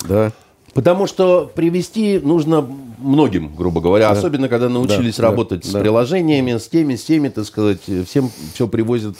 да. 0.08 0.32
Потому 0.74 1.06
что 1.06 1.52
привести 1.54 2.20
нужно 2.20 2.62
многим, 2.98 3.54
грубо 3.56 3.82
говоря, 3.82 4.10
да. 4.10 4.18
особенно 4.18 4.48
когда 4.48 4.70
научились 4.70 5.18
да, 5.18 5.24
работать 5.24 5.64
да, 5.64 5.70
с 5.70 5.72
да. 5.74 5.80
приложениями, 5.80 6.58
с 6.58 6.68
теми, 6.70 6.96
с 6.96 7.04
теми, 7.04 7.30
так 7.30 7.46
сказать, 7.46 7.82
всем 8.08 8.32
все 8.54 8.68
привозят 8.68 9.18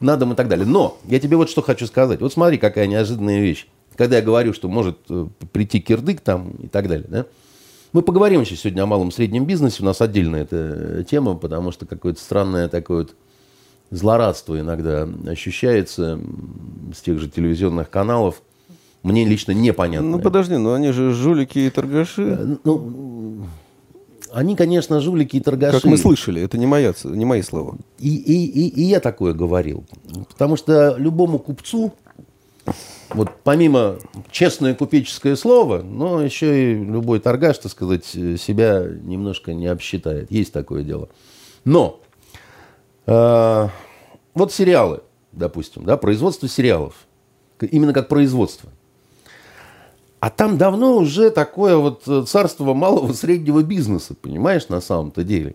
на 0.00 0.16
дом 0.16 0.32
и 0.32 0.36
так 0.36 0.48
далее. 0.48 0.66
Но 0.66 0.96
я 1.04 1.20
тебе 1.20 1.36
вот 1.36 1.50
что 1.50 1.62
хочу 1.62 1.86
сказать. 1.86 2.20
Вот 2.20 2.32
смотри, 2.32 2.56
какая 2.56 2.86
неожиданная 2.86 3.40
вещь. 3.40 3.66
Когда 3.96 4.16
я 4.16 4.22
говорю, 4.22 4.52
что 4.52 4.68
может 4.68 4.98
э, 5.08 5.26
прийти 5.52 5.80
кирдык 5.80 6.20
там 6.20 6.50
и 6.62 6.68
так 6.68 6.88
далее, 6.88 7.06
да? 7.08 7.26
Мы 7.92 8.02
поговорим 8.02 8.40
еще 8.40 8.56
сегодня 8.56 8.82
о 8.82 8.86
малом 8.86 9.10
и 9.10 9.12
среднем 9.12 9.44
бизнесе. 9.44 9.82
У 9.82 9.86
нас 9.86 10.00
отдельная 10.00 10.42
эта 10.42 11.04
тема, 11.04 11.36
потому 11.36 11.70
что 11.70 11.86
какое-то 11.86 12.20
странное 12.20 12.68
такое 12.68 13.02
вот 13.02 13.14
злорадство 13.90 14.58
иногда 14.58 15.08
ощущается 15.28 16.18
с 16.92 17.00
тех 17.02 17.20
же 17.20 17.30
телевизионных 17.30 17.90
каналов. 17.90 18.42
Мне 19.04 19.24
лично 19.24 19.52
непонятно. 19.52 20.08
Ну 20.08 20.18
подожди, 20.18 20.56
но 20.56 20.72
они 20.72 20.90
же 20.90 21.12
жулики 21.12 21.58
и 21.58 21.70
торгаши. 21.70 22.22
Э, 22.22 22.56
ну, 22.64 23.46
они, 24.32 24.56
конечно, 24.56 24.98
жулики 25.00 25.36
и 25.36 25.40
торгаши. 25.40 25.80
Как 25.80 25.84
мы 25.84 25.98
слышали, 25.98 26.40
это 26.40 26.56
не, 26.56 26.66
моя, 26.66 26.94
не 27.04 27.26
мои 27.26 27.42
слова. 27.42 27.76
И, 27.98 28.16
и, 28.16 28.46
и, 28.46 28.68
и 28.68 28.82
я 28.82 29.00
такое 29.00 29.34
говорил. 29.34 29.84
Потому 30.30 30.56
что 30.56 30.96
любому 30.96 31.38
купцу 31.38 31.92
вот 33.10 33.30
помимо 33.44 33.98
честное 34.30 34.74
купеческое 34.74 35.36
слово, 35.36 35.82
но 35.82 36.22
еще 36.22 36.72
и 36.72 36.74
любой 36.74 37.20
торгаш, 37.20 37.58
так 37.58 37.72
сказать, 37.72 38.06
себя 38.06 38.84
немножко 39.02 39.52
не 39.52 39.66
обсчитает. 39.66 40.30
Есть 40.30 40.54
такое 40.54 40.82
дело. 40.82 41.10
Но 41.64 42.00
э, 43.06 43.68
вот 44.34 44.52
сериалы, 44.52 45.02
допустим, 45.32 45.84
да, 45.84 45.98
производство 45.98 46.48
сериалов, 46.48 47.06
именно 47.60 47.92
как 47.92 48.08
производство. 48.08 48.70
А 50.24 50.30
там 50.30 50.56
давно 50.56 50.96
уже 50.96 51.28
такое 51.28 51.76
вот 51.76 52.04
царство 52.26 52.72
малого 52.72 53.12
среднего 53.12 53.62
бизнеса, 53.62 54.14
понимаешь, 54.18 54.70
на 54.70 54.80
самом-то 54.80 55.22
деле. 55.22 55.54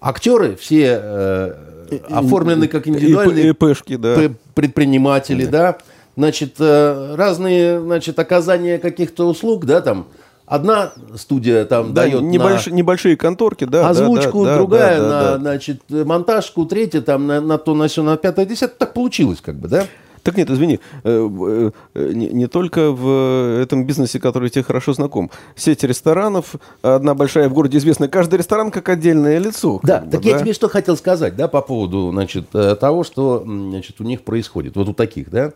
Актеры 0.00 0.56
все 0.56 1.00
э, 1.00 1.98
оформлены 2.10 2.66
как 2.66 2.88
индивидуальные 2.88 3.50
ИПшки, 3.50 3.94
да. 3.94 4.16
предприниматели, 4.54 5.44
да. 5.44 5.50
да 5.74 5.78
значит, 6.16 6.56
э, 6.58 7.14
разные, 7.14 7.80
значит, 7.80 8.18
оказания 8.18 8.78
каких-то 8.78 9.28
услуг, 9.28 9.64
да, 9.64 9.80
там, 9.80 10.08
Одна 10.44 10.92
студия 11.14 11.64
там 11.64 11.94
да, 11.94 12.02
дает 12.02 12.20
небольш, 12.20 12.66
на 12.66 12.72
небольшие 12.72 13.16
конторки, 13.16 13.64
да, 13.64 13.88
озвучку, 13.88 14.44
да, 14.44 14.50
да, 14.50 14.56
другая 14.56 14.98
да, 14.98 15.02
да, 15.02 15.08
на, 15.08 15.22
да. 15.22 15.38
значит, 15.38 15.82
монтажку, 15.88 16.66
третья 16.66 17.00
там 17.00 17.28
на, 17.28 17.40
на 17.40 17.58
то, 17.58 17.76
на 17.76 17.86
все, 17.86 18.02
на 18.02 18.16
пятое, 18.16 18.44
десятое. 18.44 18.76
Так 18.76 18.92
получилось, 18.92 19.40
как 19.40 19.54
бы, 19.54 19.68
да? 19.68 19.86
Так 20.22 20.36
нет, 20.36 20.50
извини, 20.50 20.80
э, 21.04 21.70
э, 21.94 22.12
не, 22.12 22.46
только 22.46 22.90
в 22.90 23.60
этом 23.60 23.86
бизнесе, 23.86 24.20
который 24.20 24.50
тебе 24.50 24.62
хорошо 24.62 24.92
знаком. 24.92 25.30
Сеть 25.56 25.82
ресторанов, 25.82 26.54
одна 26.82 27.14
большая 27.14 27.48
в 27.48 27.54
городе 27.54 27.78
известна, 27.78 28.08
каждый 28.08 28.38
ресторан 28.38 28.70
как 28.70 28.88
отдельное 28.88 29.38
лицо. 29.38 29.80
Да, 29.82 30.00
так 30.00 30.22
бы, 30.22 30.28
я 30.28 30.34
да? 30.34 30.40
тебе 30.40 30.52
что 30.52 30.68
хотел 30.68 30.96
сказать, 30.96 31.36
да, 31.36 31.48
по 31.48 31.60
поводу, 31.62 32.10
значит, 32.12 32.50
того, 32.50 33.04
что, 33.04 33.42
значит, 33.44 34.00
у 34.00 34.04
них 34.04 34.22
происходит, 34.22 34.76
вот 34.76 34.88
у 34.88 34.94
таких, 34.94 35.30
да. 35.30 35.52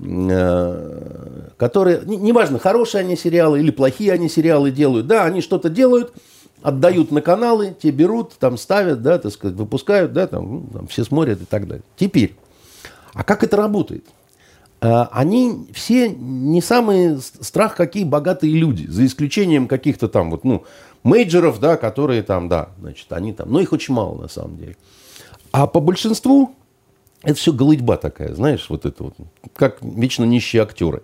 Э, 0.00 1.48
которые, 1.58 2.02
неважно, 2.04 2.58
хорошие 2.58 3.02
они 3.02 3.14
сериалы 3.14 3.60
или 3.60 3.70
плохие 3.70 4.12
они 4.12 4.28
сериалы 4.28 4.70
делают, 4.70 5.06
да, 5.06 5.24
они 5.24 5.42
что-то 5.42 5.68
делают, 5.68 6.12
отдают 6.62 7.10
на 7.12 7.20
каналы, 7.20 7.76
те 7.80 7.90
берут, 7.90 8.32
там 8.38 8.56
ставят, 8.56 9.02
да, 9.02 9.18
так 9.18 9.32
сказать, 9.32 9.56
выпускают, 9.56 10.12
да, 10.12 10.26
там, 10.26 10.50
ну, 10.50 10.66
там 10.72 10.86
все 10.86 11.04
смотрят 11.04 11.42
и 11.42 11.44
так 11.44 11.68
далее. 11.68 11.84
Теперь, 11.96 12.34
а 13.14 13.24
как 13.24 13.44
это 13.44 13.56
работает? 13.56 14.04
Э, 14.80 15.04
они 15.12 15.66
все 15.72 16.10
не 16.10 16.60
самые 16.60 17.18
страх 17.20 17.76
какие 17.76 18.04
богатые 18.04 18.54
люди, 18.54 18.86
за 18.86 19.06
исключением 19.06 19.68
каких-то 19.68 20.08
там 20.08 20.30
вот, 20.30 20.44
ну, 20.44 20.64
мейджеров, 21.04 21.60
да, 21.60 21.76
которые 21.76 22.22
там, 22.22 22.48
да, 22.48 22.70
значит, 22.80 23.12
они 23.12 23.32
там, 23.32 23.50
но 23.50 23.60
их 23.60 23.72
очень 23.72 23.94
мало 23.94 24.20
на 24.20 24.28
самом 24.28 24.56
деле. 24.56 24.76
А 25.52 25.66
по 25.66 25.80
большинству 25.80 26.54
это 27.22 27.34
все 27.34 27.52
голытьба 27.52 27.96
такая, 27.96 28.34
знаешь, 28.34 28.66
вот 28.68 28.86
это 28.86 29.04
вот, 29.04 29.14
как 29.54 29.78
вечно 29.82 30.24
нищие 30.24 30.62
актеры. 30.62 31.02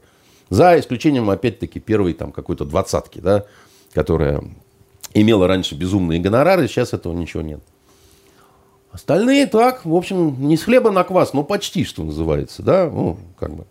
За 0.51 0.79
исключением, 0.79 1.29
опять-таки, 1.31 1.79
первой 1.79 2.15
там 2.15 2.33
какой-то 2.33 2.65
двадцатки, 2.65 3.21
да, 3.21 3.45
которая 3.93 4.43
имела 5.15 5.47
раньше 5.47 5.75
безумные 5.75 6.21
гонорары, 6.21 6.67
сейчас 6.69 6.95
этого 6.95 7.13
ничего 7.13 7.43
нет. 7.43 7.61
Остальные 8.93 9.47
так, 9.47 9.85
в 9.85 9.95
общем, 9.95 10.37
не 10.49 10.57
с 10.57 10.63
хлеба 10.63 10.91
на 10.91 11.05
квас, 11.05 11.33
но 11.33 11.45
почти, 11.45 11.85
что 11.85 12.05
называется, 12.05 12.63
да, 12.63 12.91
ну, 12.91 13.19
как 13.39 13.55
бы. 13.55 13.67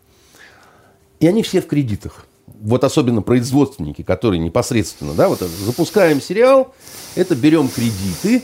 И 1.20 1.28
они 1.28 1.42
все 1.42 1.62
в 1.62 1.68
кредитах. 1.68 2.26
Вот 2.46 2.84
особенно 2.84 3.22
производственники, 3.22 4.04
которые 4.04 4.40
непосредственно, 4.40 5.14
да, 5.14 5.28
вот 5.28 5.40
запускаем 5.40 6.22
сериал, 6.22 6.74
это 7.16 7.36
берем 7.36 7.68
кредиты, 7.68 8.44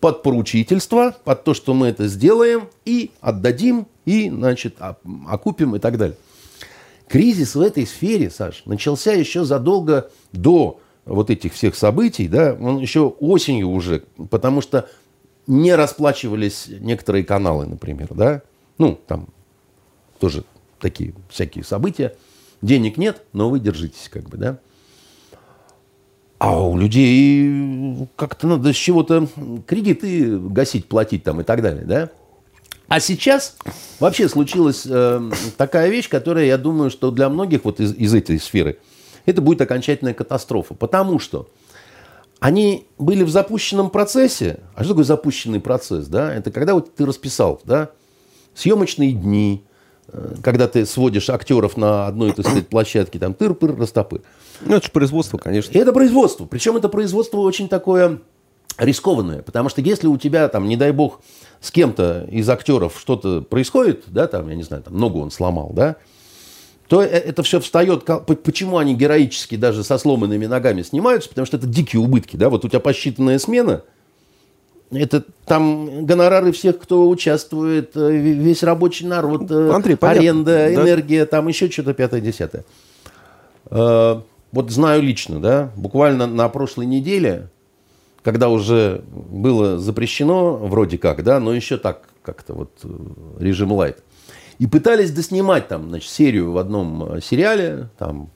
под 0.00 0.22
поручительство, 0.22 1.16
под 1.24 1.44
то, 1.44 1.54
что 1.54 1.74
мы 1.74 1.88
это 1.88 2.06
сделаем 2.06 2.68
и 2.84 3.10
отдадим, 3.20 3.86
и, 4.04 4.30
значит, 4.30 4.76
окупим 5.26 5.76
и 5.76 5.78
так 5.78 5.98
далее. 5.98 6.16
Кризис 7.08 7.54
в 7.54 7.60
этой 7.60 7.86
сфере, 7.86 8.30
Саш, 8.30 8.62
начался 8.66 9.12
еще 9.12 9.44
задолго 9.44 10.10
до 10.32 10.80
вот 11.04 11.30
этих 11.30 11.54
всех 11.54 11.76
событий, 11.76 12.28
да, 12.28 12.56
он 12.60 12.78
еще 12.78 13.08
осенью 13.20 13.70
уже, 13.70 14.04
потому 14.30 14.60
что 14.60 14.88
не 15.46 15.74
расплачивались 15.74 16.66
некоторые 16.68 17.24
каналы, 17.24 17.66
например, 17.66 18.08
да, 18.10 18.42
ну, 18.78 18.98
там 19.06 19.28
тоже 20.18 20.44
такие 20.80 21.14
всякие 21.28 21.64
события, 21.64 22.16
денег 22.62 22.96
нет, 22.96 23.22
но 23.32 23.50
вы 23.50 23.60
держитесь, 23.60 24.08
как 24.08 24.28
бы, 24.28 24.36
да. 24.36 24.58
А 26.38 26.62
у 26.62 26.76
людей 26.76 28.06
как-то 28.16 28.46
надо 28.46 28.72
с 28.72 28.76
чего-то 28.76 29.26
кредиты 29.66 30.38
гасить, 30.38 30.86
платить 30.86 31.24
там 31.24 31.40
и 31.40 31.44
так 31.44 31.62
далее, 31.62 31.84
да? 31.84 32.10
А 32.88 33.00
сейчас 33.00 33.56
вообще 33.98 34.28
случилась 34.28 34.86
э, 34.86 35.30
такая 35.56 35.88
вещь, 35.88 36.08
которая, 36.08 36.44
я 36.44 36.58
думаю, 36.58 36.90
что 36.90 37.10
для 37.10 37.28
многих 37.28 37.64
вот 37.64 37.80
из, 37.80 37.94
из 37.94 38.14
этой 38.14 38.38
сферы 38.38 38.78
это 39.24 39.40
будет 39.42 39.60
окончательная 39.60 40.14
катастрофа. 40.14 40.74
Потому 40.74 41.18
что 41.18 41.48
они 42.40 42.86
были 42.98 43.22
в 43.22 43.30
запущенном 43.30 43.90
процессе. 43.90 44.60
А 44.74 44.82
что 44.82 44.90
такое 44.90 45.04
запущенный 45.04 45.60
процесс? 45.60 46.06
Да? 46.06 46.32
Это 46.32 46.50
когда 46.50 46.74
вот 46.74 46.94
ты 46.94 47.06
расписал 47.06 47.60
да? 47.64 47.90
съемочные 48.54 49.12
дни, 49.12 49.64
э, 50.08 50.34
когда 50.42 50.68
ты 50.68 50.84
сводишь 50.86 51.30
актеров 51.30 51.76
на 51.76 52.06
одной, 52.06 52.32
так 52.32 52.46
сказать, 52.46 52.68
площадке, 52.68 53.18
там 53.18 53.32
тыр-пыр, 53.32 53.76
растопыр. 53.78 54.22
Ну, 54.60 54.76
это 54.76 54.86
же 54.86 54.92
производство, 54.92 55.38
конечно. 55.38 55.72
И 55.72 55.80
это 55.80 55.92
производство. 55.92 56.44
Причем 56.44 56.76
это 56.76 56.88
производство 56.88 57.38
очень 57.38 57.68
такое 57.68 58.20
рискованное. 58.78 59.42
Потому 59.42 59.68
что 59.68 59.80
если 59.80 60.06
у 60.06 60.16
тебя, 60.18 60.48
там, 60.48 60.68
не 60.68 60.76
дай 60.76 60.92
бог, 60.92 61.20
с 61.60 61.70
кем-то 61.70 62.26
из 62.30 62.48
актеров 62.48 62.98
что-то 62.98 63.40
происходит, 63.42 64.04
да, 64.08 64.26
там, 64.26 64.48
я 64.48 64.54
не 64.54 64.62
знаю, 64.62 64.82
там, 64.82 64.96
ногу 64.96 65.20
он 65.20 65.30
сломал, 65.30 65.70
да, 65.74 65.96
то 66.88 67.02
э, 67.02 67.06
это 67.06 67.42
все 67.42 67.60
встает. 67.60 68.04
Почему 68.42 68.78
они 68.78 68.94
героически 68.94 69.56
даже 69.56 69.84
со 69.84 69.98
сломанными 69.98 70.46
ногами 70.46 70.82
снимаются? 70.82 71.28
Потому 71.28 71.46
что 71.46 71.56
это 71.56 71.66
дикие 71.66 72.00
убытки. 72.00 72.36
Да? 72.36 72.48
Вот 72.48 72.64
у 72.64 72.68
тебя 72.68 72.80
посчитанная 72.80 73.38
смена, 73.38 73.82
это 74.92 75.24
там 75.46 76.06
гонорары 76.06 76.52
всех, 76.52 76.78
кто 76.78 77.08
участвует, 77.08 77.96
э, 77.96 78.16
весь 78.16 78.62
рабочий 78.62 79.06
народ, 79.06 79.50
э, 79.50 79.70
Андрей, 79.70 79.96
аренда, 80.00 80.52
да? 80.52 80.74
энергия, 80.74 81.26
там 81.26 81.48
еще 81.48 81.70
что-то 81.70 81.94
пятое-десятое. 81.94 82.64
Вот 83.68 84.70
знаю 84.70 85.02
лично, 85.02 85.40
да, 85.40 85.72
буквально 85.76 86.28
на 86.28 86.48
прошлой 86.48 86.86
неделе, 86.86 87.50
когда 88.22 88.48
уже 88.48 89.02
было 89.10 89.76
запрещено, 89.76 90.56
вроде 90.56 90.98
как, 90.98 91.24
да, 91.24 91.40
но 91.40 91.52
еще 91.52 91.76
так 91.76 92.02
как-то 92.22 92.54
вот 92.54 92.70
режим 93.38 93.72
лайт. 93.72 94.02
И 94.58 94.66
пытались 94.66 95.10
доснимать 95.10 95.68
там, 95.68 95.88
значит, 95.88 96.10
серию 96.10 96.52
в 96.52 96.58
одном 96.58 97.16
э, 97.16 97.20
сериале, 97.20 97.88
там, 97.98 98.30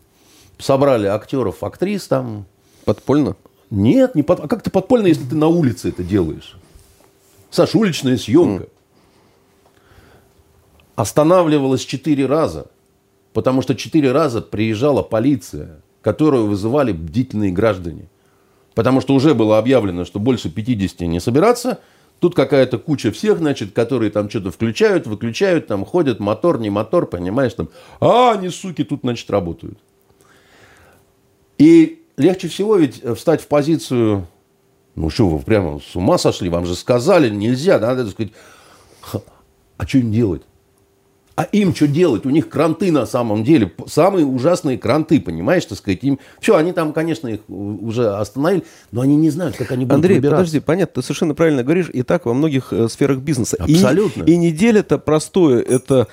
собрали 0.59 1.07
актеров, 1.07 1.65
актрис 1.65 2.07
там. 2.09 2.47
Подпольно? 2.85 3.37
Нет, 3.71 4.15
не 4.15 4.23
под... 4.23 4.41
а 4.41 4.49
как 4.49 4.63
ты 4.63 4.71
подпольно, 4.71 5.07
если 5.07 5.25
ты 5.25 5.35
на 5.35 5.47
улице 5.47 5.89
это 5.89 6.03
делаешь? 6.03 6.57
Саш, 7.51 7.75
уличная 7.75 8.17
съемка. 8.17 8.65
Mm. 8.65 8.69
Останавливалась 10.97 11.85
четыре 11.85 12.27
раза, 12.27 12.67
потому 13.33 13.63
что 13.63 13.75
четыре 13.75 14.13
раза 14.13 14.43
приезжала 14.43 15.03
полиция, 15.03 15.81
которую 16.03 16.47
вызывали 16.47 16.93
бдительные 16.93 17.53
граждане. 17.53 18.09
Потому 18.75 19.01
что 19.01 19.15
уже 19.15 19.35
было 19.35 19.59
объявлено, 19.59 20.05
что 20.05 20.19
больше 20.19 20.51
50 20.51 21.01
не 21.03 21.21
собираться– 21.21 21.79
Тут 22.21 22.35
какая-то 22.35 22.79
куча 22.79 23.11
всех, 23.13 23.39
значит, 23.39 23.73
которые 23.73 24.11
там 24.11 24.29
что-то 24.29 24.51
включают, 24.51 25.07
выключают, 25.07 25.67
там 25.67 25.87
ходят, 25.87 26.21
мотор, 26.21 26.61
не 26.61 26.69
мотор, 26.69 27.07
понимаешь, 27.07 27.55
там, 27.55 27.71
а, 27.99 28.33
они, 28.33 28.51
суки, 28.51 28.85
тут, 28.85 29.01
значит, 29.01 29.31
работают. 29.31 29.79
И 31.57 32.05
легче 32.19 32.49
всего 32.49 32.77
ведь 32.77 33.03
встать 33.17 33.41
в 33.41 33.47
позицию, 33.47 34.29
ну 34.95 35.09
что, 35.09 35.29
вы 35.29 35.43
прямо 35.43 35.81
с 35.81 35.97
ума 35.97 36.19
сошли, 36.19 36.51
вам 36.51 36.67
же 36.67 36.75
сказали, 36.75 37.31
нельзя, 37.31 37.79
надо 37.79 38.07
сказать, 38.11 38.33
а 39.79 39.87
что 39.87 39.99
им 39.99 40.13
делать? 40.13 40.43
А 41.37 41.45
им 41.45 41.75
что 41.75 41.87
делать? 41.87 42.27
У 42.27 42.31
них 42.31 42.49
кранты 42.49 42.93
на 42.93 43.07
самом 43.07 43.45
деле. 43.45 43.73
Самые 43.87 44.27
ужасные 44.27 44.79
кранты, 44.79 45.21
понимаешь, 45.21 45.65
так 45.65 45.79
сказать. 45.79 46.01
Им... 46.03 46.19
Все, 46.41 46.57
они 46.57 46.73
там, 46.73 46.93
конечно, 46.93 47.29
их 47.29 47.41
уже 47.49 48.11
остановили, 48.11 48.65
но 48.93 49.01
они 49.01 49.17
не 49.17 49.31
знают, 49.31 49.57
как 49.57 49.73
они 49.73 49.85
будут 49.85 49.97
Андрей, 49.97 50.17
выбираться. 50.17 50.37
подожди, 50.39 50.61
понятно, 50.61 51.01
ты 51.01 51.07
совершенно 51.07 51.35
правильно 51.35 51.63
говоришь. 51.63 51.89
И 51.93 52.03
так 52.03 52.27
во 52.27 52.35
многих 52.35 52.73
э, 52.73 52.89
сферах 52.89 53.19
бизнеса. 53.19 53.57
Абсолютно. 53.59 54.25
И, 54.25 54.33
и 54.33 54.37
неделя-то 54.37 54.99
простое, 54.99 55.63
это 55.63 56.09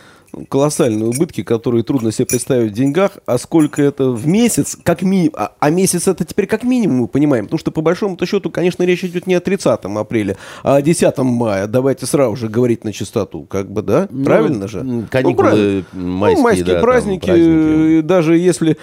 колоссальные 0.49 1.07
убытки, 1.07 1.43
которые 1.43 1.83
трудно 1.83 2.11
себе 2.11 2.25
представить 2.25 2.71
в 2.71 2.75
деньгах, 2.75 3.17
а 3.25 3.37
сколько 3.37 3.81
это 3.81 4.09
в 4.09 4.27
месяц, 4.27 4.77
как 4.83 5.01
минимум, 5.01 5.33
а, 5.37 5.53
а 5.59 5.69
месяц 5.69 6.07
это 6.07 6.25
теперь 6.25 6.47
как 6.47 6.63
минимум 6.63 6.97
мы 6.97 7.07
понимаем, 7.07 7.45
потому 7.45 7.59
что 7.59 7.71
по 7.71 7.81
большому-то 7.81 8.25
счету, 8.25 8.49
конечно, 8.49 8.83
речь 8.83 9.03
идет 9.03 9.27
не 9.27 9.35
о 9.35 9.39
30 9.39 9.79
апреля, 9.85 10.37
а 10.63 10.75
о 10.75 10.81
10 10.81 11.17
мая, 11.19 11.67
давайте 11.67 12.05
сразу 12.05 12.35
же 12.35 12.49
говорить 12.49 12.83
на 12.83 12.93
чистоту, 12.93 13.43
как 13.43 13.71
бы, 13.71 13.81
да, 13.81 14.07
ну, 14.09 14.25
правильно 14.25 14.67
же? 14.67 15.07
Каникулы 15.09 15.85
ну, 15.93 16.07
майские, 16.07 16.37
ну, 16.37 16.43
майские 16.43 16.75
да, 16.75 16.81
праздники, 16.81 17.25
праздники, 17.25 18.01
даже 18.01 18.37
если 18.37 18.77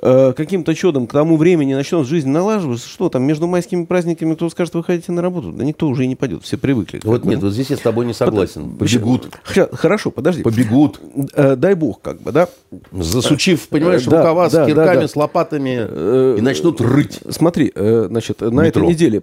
Э, 0.00 0.32
каким-то 0.36 0.74
чудом 0.74 1.06
к 1.06 1.12
тому 1.12 1.36
времени 1.36 1.74
начнет 1.74 2.06
жизнь 2.06 2.28
налаживаться, 2.28 2.88
что 2.88 3.08
там 3.08 3.24
между 3.24 3.46
майскими 3.46 3.84
праздниками 3.84 4.34
кто 4.34 4.48
скажет, 4.48 4.74
вы 4.74 4.84
хотите 4.84 5.10
на 5.12 5.22
работу? 5.22 5.50
Да 5.50 5.64
никто 5.64 5.88
уже 5.88 6.04
и 6.04 6.06
не 6.06 6.14
пойдет, 6.14 6.44
все 6.44 6.56
привыкли. 6.56 7.00
Вот 7.02 7.24
нет, 7.24 7.42
вот 7.42 7.52
здесь 7.52 7.70
я 7.70 7.76
с 7.76 7.80
тобой 7.80 8.06
не 8.06 8.14
согласен. 8.14 8.70
Под... 8.70 8.78
Побегут. 8.78 9.28
Хорошо, 9.72 10.10
подожди. 10.10 10.42
Побегут. 10.42 11.00
Э, 11.34 11.56
дай 11.56 11.74
бог, 11.74 12.00
как 12.00 12.22
бы, 12.22 12.30
да? 12.30 12.48
Засучив, 12.92 13.68
понимаешь, 13.68 14.04
да, 14.04 14.18
рукава 14.18 14.48
да, 14.48 14.64
с 14.64 14.66
кирками, 14.66 14.94
да, 14.94 15.00
да. 15.00 15.08
с 15.08 15.16
лопатами 15.16 15.76
э, 15.80 16.36
и 16.38 16.40
начнут 16.42 16.80
рыть. 16.80 17.20
Смотри, 17.28 17.72
значит, 17.74 18.40
на 18.40 18.66
этой 18.66 18.82
неделе, 18.86 19.20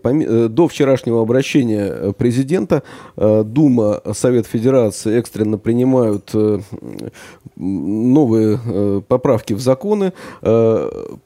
до 0.50 0.68
вчерашнего 0.68 1.22
обращения 1.22 2.12
президента, 2.14 2.84
Дума, 3.16 4.02
Совет 4.14 4.46
Федерации 4.46 5.18
экстренно 5.18 5.58
принимают 5.58 6.34
новые 7.56 9.02
поправки 9.08 9.54
в 9.54 9.62
законы, 9.62 10.12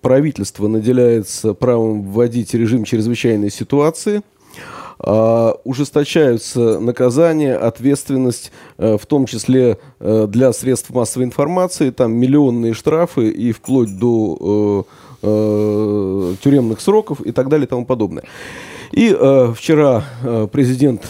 правительство 0.02 0.68
наделяется 0.68 1.54
правом 1.54 2.04
вводить 2.04 2.54
режим 2.54 2.84
чрезвычайной 2.84 3.52
ситуации, 3.52 4.22
а, 5.02 5.56
ужесточаются 5.64 6.80
наказания, 6.80 7.56
ответственность, 7.56 8.52
э, 8.78 8.98
в 8.98 9.06
том 9.06 9.28
числе 9.28 9.78
э, 10.00 10.28
для 10.28 10.52
средств 10.52 10.90
массовой 10.90 11.24
информации, 11.26 11.90
там 11.90 12.12
миллионные 12.14 12.74
штрафы 12.74 13.30
и 13.30 13.54
вплоть 13.54 13.98
до 13.98 14.86
э, 15.22 16.34
тюремных 16.44 16.82
сроков 16.82 17.22
и 17.22 17.32
так 17.32 17.48
далее 17.48 17.66
и 17.66 17.70
тому 17.70 17.86
подобное. 17.86 18.24
И 18.92 19.16
вчера 19.56 20.04
президент 20.52 21.08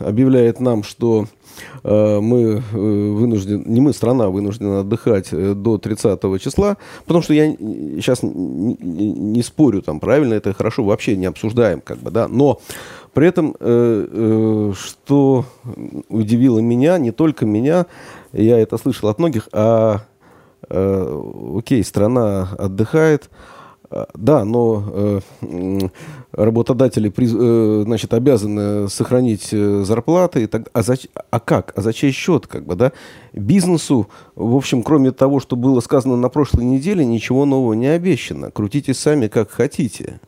объявляет 0.00 0.58
нам, 0.58 0.82
что 0.82 1.26
Э, 1.26 1.41
мы 1.82 2.62
э, 2.72 2.76
вынуждены, 2.76 3.62
не 3.66 3.80
мы, 3.80 3.92
страна 3.92 4.28
вынуждена 4.28 4.80
отдыхать 4.80 5.28
э, 5.32 5.54
до 5.54 5.78
30 5.78 6.20
числа, 6.40 6.76
потому 7.06 7.22
что 7.22 7.34
я 7.34 7.50
сейчас 7.52 8.20
не 8.22 9.42
спорю, 9.42 9.82
там, 9.82 10.00
правильно 10.00 10.34
это 10.34 10.52
хорошо, 10.52 10.84
вообще 10.84 11.16
не 11.16 11.26
обсуждаем, 11.26 11.80
как 11.80 11.98
бы, 11.98 12.10
да, 12.10 12.28
но 12.28 12.60
при 13.14 13.28
этом, 13.28 13.54
что 14.74 15.44
удивило 16.08 16.60
меня, 16.60 16.96
не 16.96 17.10
только 17.10 17.44
меня, 17.44 17.86
я 18.32 18.58
это 18.58 18.78
слышал 18.78 19.10
от 19.10 19.18
многих, 19.18 19.50
а, 19.52 20.00
окей, 20.70 21.84
страна 21.84 22.48
отдыхает, 22.58 23.28
да, 24.14 24.44
но 24.44 25.20
э, 25.42 25.78
работодатели 26.32 27.12
э, 27.14 27.82
значит, 27.84 28.14
обязаны 28.14 28.88
сохранить 28.88 29.48
э, 29.52 29.82
зарплаты. 29.84 30.44
И 30.44 30.46
так, 30.46 30.70
а, 30.72 30.82
за, 30.82 30.96
а 31.30 31.40
как? 31.40 31.72
А 31.76 31.82
за 31.82 31.92
чей 31.92 32.12
счет? 32.12 32.46
Как 32.46 32.64
бы, 32.64 32.74
да? 32.74 32.92
Бизнесу, 33.32 34.08
в 34.34 34.56
общем, 34.56 34.82
кроме 34.82 35.12
того, 35.12 35.40
что 35.40 35.56
было 35.56 35.80
сказано 35.80 36.16
на 36.16 36.28
прошлой 36.28 36.64
неделе, 36.64 37.04
ничего 37.04 37.44
нового 37.44 37.74
не 37.74 37.88
обещано. 37.88 38.50
Крутитесь 38.50 38.98
сами, 38.98 39.28
как 39.28 39.50
хотите. 39.50 40.20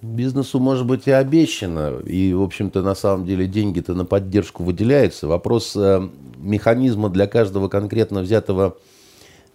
Бизнесу, 0.00 0.60
может 0.60 0.86
быть, 0.86 1.06
и 1.06 1.10
обещано. 1.10 2.00
И, 2.04 2.32
в 2.34 2.42
общем-то, 2.42 2.82
на 2.82 2.94
самом 2.94 3.26
деле 3.26 3.46
деньги-то 3.46 3.94
на 3.94 4.04
поддержку 4.04 4.62
выделяются. 4.62 5.26
Вопрос 5.26 5.76
механизма 6.36 7.08
для 7.08 7.26
каждого 7.26 7.68
конкретно 7.68 8.20
взятого 8.20 8.76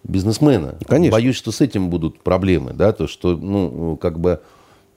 бизнесмена. 0.04 0.76
Конечно. 0.86 1.12
Боюсь, 1.12 1.36
что 1.36 1.52
с 1.52 1.60
этим 1.60 1.90
будут 1.90 2.20
проблемы, 2.22 2.72
да, 2.72 2.92
то, 2.92 3.06
что, 3.06 3.36
ну, 3.36 3.96
как 3.96 4.18
бы, 4.18 4.40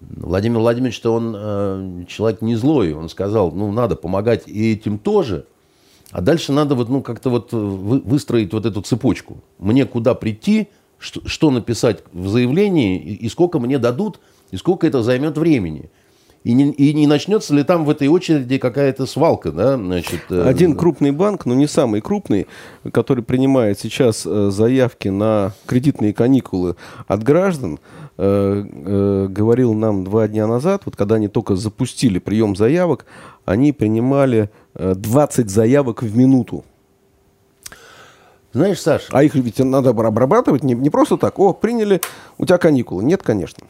Владимир 0.02 0.60
Владимирович, 0.60 0.96
что 0.96 1.14
он 1.14 1.34
э, 1.36 2.04
человек 2.08 2.42
не 2.42 2.56
злой, 2.56 2.94
он 2.94 3.10
сказал, 3.10 3.52
ну, 3.52 3.72
надо 3.72 3.96
помогать 3.96 4.48
и 4.48 4.74
этим 4.74 4.98
тоже, 4.98 5.46
а 6.12 6.22
дальше 6.22 6.52
надо 6.52 6.76
вот, 6.76 6.90
ну, 6.90 7.02
как-то 7.02 7.30
вот 7.30 7.54
вы, 7.54 8.00
выстроить 8.00 8.54
вот 8.54 8.66
эту 8.66 8.82
цепочку. 8.82 9.38
Мне 9.60 9.86
куда 9.86 10.14
прийти, 10.14 10.68
что, 11.00 11.28
что 11.28 11.52
написать 11.52 12.04
в 12.12 12.28
заявлении, 12.28 12.98
и, 12.98 13.14
и 13.26 13.30
сколько 13.30 13.60
мне 13.60 13.80
дадут, 13.80 14.20
и 14.52 14.58
сколько 14.58 14.86
это 14.86 15.02
займет 15.02 15.38
времени. 15.38 15.90
И 16.44 16.54
не, 16.54 16.72
и 16.72 16.94
не 16.94 17.08
начнется 17.08 17.54
ли 17.54 17.64
там 17.64 17.86
в 17.86 17.90
этой 17.90 18.10
очереди 18.10 18.58
какая-то 18.58 19.06
свалка, 19.06 19.52
да? 19.52 19.78
Значит, 19.78 20.24
э, 20.30 20.44
Один 20.44 20.76
крупный 20.76 21.12
банк, 21.12 21.46
но 21.46 21.54
не 21.54 21.68
самый 21.68 22.02
крупный, 22.02 22.48
который 22.92 23.24
принимает 23.24 23.80
сейчас 23.80 24.26
э, 24.26 24.50
заявки 24.52 25.08
на 25.08 25.54
кредитные 25.66 26.14
каникулы 26.14 26.76
от 27.08 27.24
граждан, 27.24 27.80
э, 28.18 29.28
говорил 29.30 29.74
нам 29.74 30.04
два 30.04 30.28
дня 30.28 30.46
назад, 30.46 30.82
вот 30.84 30.98
когда 30.98 31.16
они 31.16 31.30
только 31.30 31.56
запустили 31.56 32.20
прием 32.20 32.58
заявок, 32.58 33.06
они 33.46 33.72
принимали 33.72 34.50
20 34.76 35.50
заявок 35.50 36.04
в 36.04 36.18
минуту. 36.18 36.66
Знаешь, 38.52 38.82
Саш... 38.82 39.08
А 39.12 39.24
их 39.24 39.34
ведь 39.36 39.60
надо 39.60 39.92
обрабатывать 39.92 40.64
не, 40.64 40.76
не 40.76 40.90
просто 40.90 41.18
так. 41.18 41.40
О, 41.40 41.54
приняли, 41.54 42.02
у 42.38 42.46
тебя 42.46 42.58
каникулы. 42.58 43.04
Нет, 43.04 43.24
конечно. 43.24 43.66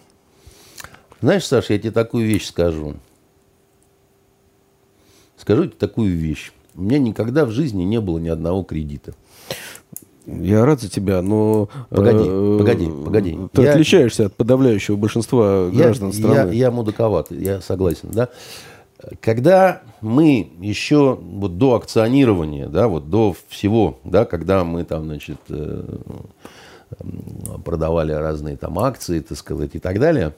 Знаешь, 1.23 1.45
Саша, 1.45 1.71
я 1.71 1.79
тебе 1.79 1.91
такую 1.91 2.27
вещь 2.27 2.47
скажу. 2.47 2.95
Скажу 5.37 5.67
тебе 5.67 5.77
такую 5.77 6.17
вещь. 6.17 6.51
У 6.75 6.81
меня 6.81 6.99
никогда 6.99 7.45
в 7.45 7.51
жизни 7.51 7.83
не 7.83 8.01
было 8.01 8.19
ни 8.19 8.27
одного 8.27 8.61
кредита. 8.63 9.13
Я 10.25 10.65
рад 10.65 10.81
за 10.81 10.89
тебя, 10.89 11.21
но... 11.21 11.69
Погоди, 11.89 12.25
э, 12.27 12.57
погоди, 12.59 12.87
погоди. 13.05 13.39
Ты 13.53 13.61
я, 13.61 13.71
отличаешься 13.71 14.25
от 14.25 14.35
подавляющего 14.35 14.97
большинства 14.97 15.69
граждан 15.69 16.09
я, 16.09 16.13
страны. 16.13 16.49
Я, 16.49 16.65
я 16.65 16.71
мудаковат, 16.71 17.31
я 17.31 17.61
согласен, 17.61 18.09
да. 18.11 18.27
Когда 19.21 19.81
мы 20.01 20.51
еще 20.59 21.17
вот 21.21 21.57
до 21.57 21.75
акционирования, 21.75 22.67
да, 22.67 22.89
вот 22.89 23.09
до 23.09 23.33
всего, 23.47 23.97
да, 24.03 24.25
когда 24.25 24.65
мы 24.65 24.83
там, 24.83 25.05
значит, 25.05 25.39
э, 25.47 25.85
продавали 27.63 28.11
разные 28.11 28.57
там 28.57 28.77
акции, 28.77 29.21
так 29.21 29.37
сказать, 29.37 29.71
и 29.75 29.79
так 29.79 30.01
далее, 30.01 30.33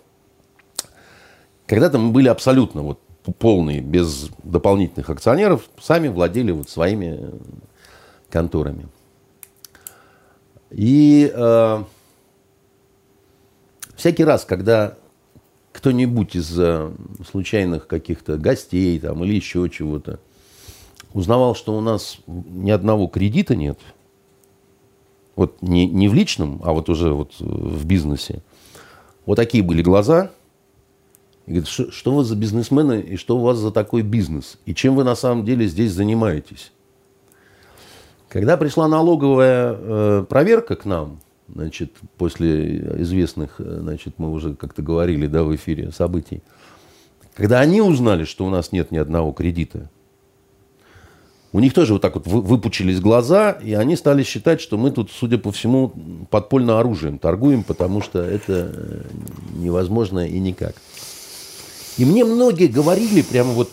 когда-то 1.65 1.97
мы 1.97 2.11
были 2.11 2.27
абсолютно 2.27 2.81
вот 2.81 2.99
полные, 3.39 3.81
без 3.81 4.29
дополнительных 4.43 5.09
акционеров, 5.09 5.69
сами 5.79 6.07
владели 6.07 6.51
вот 6.51 6.69
своими 6.69 7.31
конторами. 8.29 8.87
И 10.69 11.31
э, 11.33 11.83
всякий 13.95 14.23
раз, 14.23 14.45
когда 14.45 14.97
кто-нибудь 15.71 16.35
из 16.35 16.57
э, 16.59 16.91
случайных 17.29 17.87
каких-то 17.87 18.37
гостей 18.37 18.99
там, 18.99 19.23
или 19.23 19.33
еще 19.33 19.69
чего-то 19.69 20.19
узнавал, 21.13 21.55
что 21.55 21.75
у 21.77 21.81
нас 21.81 22.17
ни 22.27 22.71
одного 22.71 23.07
кредита 23.07 23.55
нет, 23.55 23.79
вот 25.35 25.61
не, 25.61 25.87
не 25.87 26.07
в 26.07 26.13
личном, 26.13 26.61
а 26.63 26.73
вот 26.73 26.89
уже 26.89 27.13
вот 27.13 27.33
в 27.39 27.85
бизнесе, 27.85 28.41
вот 29.25 29.35
такие 29.35 29.63
были 29.63 29.81
глаза. 29.81 30.31
И 31.45 31.51
говорит, 31.51 31.67
что, 31.67 31.91
что 31.91 32.13
вы 32.13 32.23
за 32.23 32.35
бизнесмены 32.35 33.01
и 33.01 33.17
что 33.17 33.37
у 33.37 33.41
вас 33.41 33.57
за 33.57 33.71
такой 33.71 34.01
бизнес? 34.01 34.57
И 34.65 34.73
чем 34.73 34.95
вы 34.95 35.03
на 35.03 35.15
самом 35.15 35.45
деле 35.45 35.67
здесь 35.67 35.91
занимаетесь? 35.91 36.71
Когда 38.29 38.57
пришла 38.57 38.87
налоговая 38.87 39.75
э, 39.77 40.25
проверка 40.27 40.75
к 40.75 40.85
нам, 40.85 41.19
значит, 41.47 41.93
после 42.17 42.79
известных, 43.01 43.55
э, 43.59 43.77
значит, 43.81 44.15
мы 44.17 44.31
уже 44.31 44.55
как-то 44.55 44.81
говорили, 44.81 45.27
да, 45.27 45.43
в 45.43 45.55
эфире 45.55 45.91
событий, 45.91 46.41
когда 47.35 47.59
они 47.59 47.81
узнали, 47.81 48.23
что 48.23 48.45
у 48.45 48.49
нас 48.49 48.71
нет 48.71 48.91
ни 48.91 48.97
одного 48.97 49.31
кредита, 49.31 49.89
у 51.53 51.61
них 51.61 51.73
тоже 51.73 51.93
вот 51.93 52.01
так 52.01 52.15
вот 52.15 52.27
выпучились 52.27 52.99
глаза, 52.99 53.51
и 53.51 53.73
они 53.73 53.95
стали 53.95 54.23
считать, 54.23 54.59
что 54.59 54.77
мы 54.77 54.91
тут, 54.91 55.09
судя 55.11 55.37
по 55.37 55.53
всему, 55.53 55.93
подпольно 56.29 56.79
оружием 56.79 57.17
торгуем, 57.17 57.63
потому 57.63 58.01
что 58.01 58.21
это 58.21 58.71
э, 58.73 59.01
невозможно 59.53 60.27
и 60.27 60.37
никак. 60.39 60.75
И 61.97 62.05
мне 62.05 62.25
многие 62.25 62.67
говорили, 62.67 63.21
прямо 63.21 63.51
вот, 63.51 63.69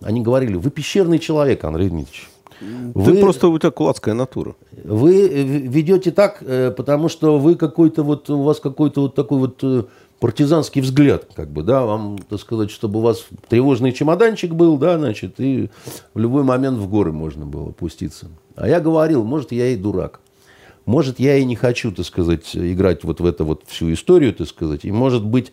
они 0.00 0.20
говорили, 0.20 0.54
вы 0.54 0.70
пещерный 0.70 1.18
человек, 1.18 1.64
Андрей 1.64 1.88
Дмитриевич. 1.88 2.28
Вы, 2.60 3.14
Ты 3.14 3.20
просто 3.20 3.48
у 3.48 3.58
тебя 3.58 3.70
кулацкая 3.70 4.14
натура. 4.14 4.54
Вы 4.84 5.28
ведете 5.28 6.12
так, 6.12 6.38
э, 6.42 6.70
потому 6.70 7.08
что 7.08 7.38
вы 7.38 7.56
какой-то 7.56 8.04
вот, 8.04 8.30
у 8.30 8.42
вас 8.42 8.60
какой-то 8.60 9.02
вот 9.02 9.14
такой 9.16 9.38
вот 9.38 9.58
э, 9.62 9.84
партизанский 10.20 10.80
взгляд, 10.80 11.26
как 11.34 11.50
бы, 11.50 11.64
да, 11.64 11.84
вам, 11.84 12.18
так 12.18 12.38
сказать, 12.38 12.70
чтобы 12.70 13.00
у 13.00 13.02
вас 13.02 13.24
тревожный 13.48 13.90
чемоданчик 13.90 14.52
был, 14.52 14.78
да, 14.78 14.96
значит, 14.96 15.40
и 15.40 15.70
в 16.14 16.18
любой 16.20 16.44
момент 16.44 16.78
в 16.78 16.88
горы 16.88 17.12
можно 17.12 17.44
было 17.44 17.72
пуститься. 17.72 18.28
А 18.54 18.68
я 18.68 18.78
говорил, 18.78 19.24
может, 19.24 19.50
я 19.50 19.68
и 19.68 19.76
дурак. 19.76 20.20
Может, 20.86 21.18
я 21.18 21.36
и 21.36 21.44
не 21.44 21.56
хочу, 21.56 21.90
так 21.90 22.06
сказать, 22.06 22.54
играть 22.54 23.02
вот 23.02 23.20
в 23.20 23.26
эту 23.26 23.44
вот 23.44 23.62
всю 23.66 23.92
историю, 23.92 24.32
так 24.34 24.46
сказать. 24.46 24.84
И, 24.84 24.92
может 24.92 25.24
быть, 25.24 25.52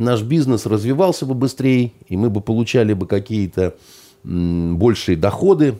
наш 0.00 0.22
бизнес 0.22 0.66
развивался 0.66 1.26
бы 1.26 1.34
быстрее, 1.34 1.92
и 2.08 2.16
мы 2.16 2.30
бы 2.30 2.40
получали 2.40 2.92
бы 2.92 3.06
какие-то 3.06 3.76
большие 4.24 5.16
доходы. 5.16 5.76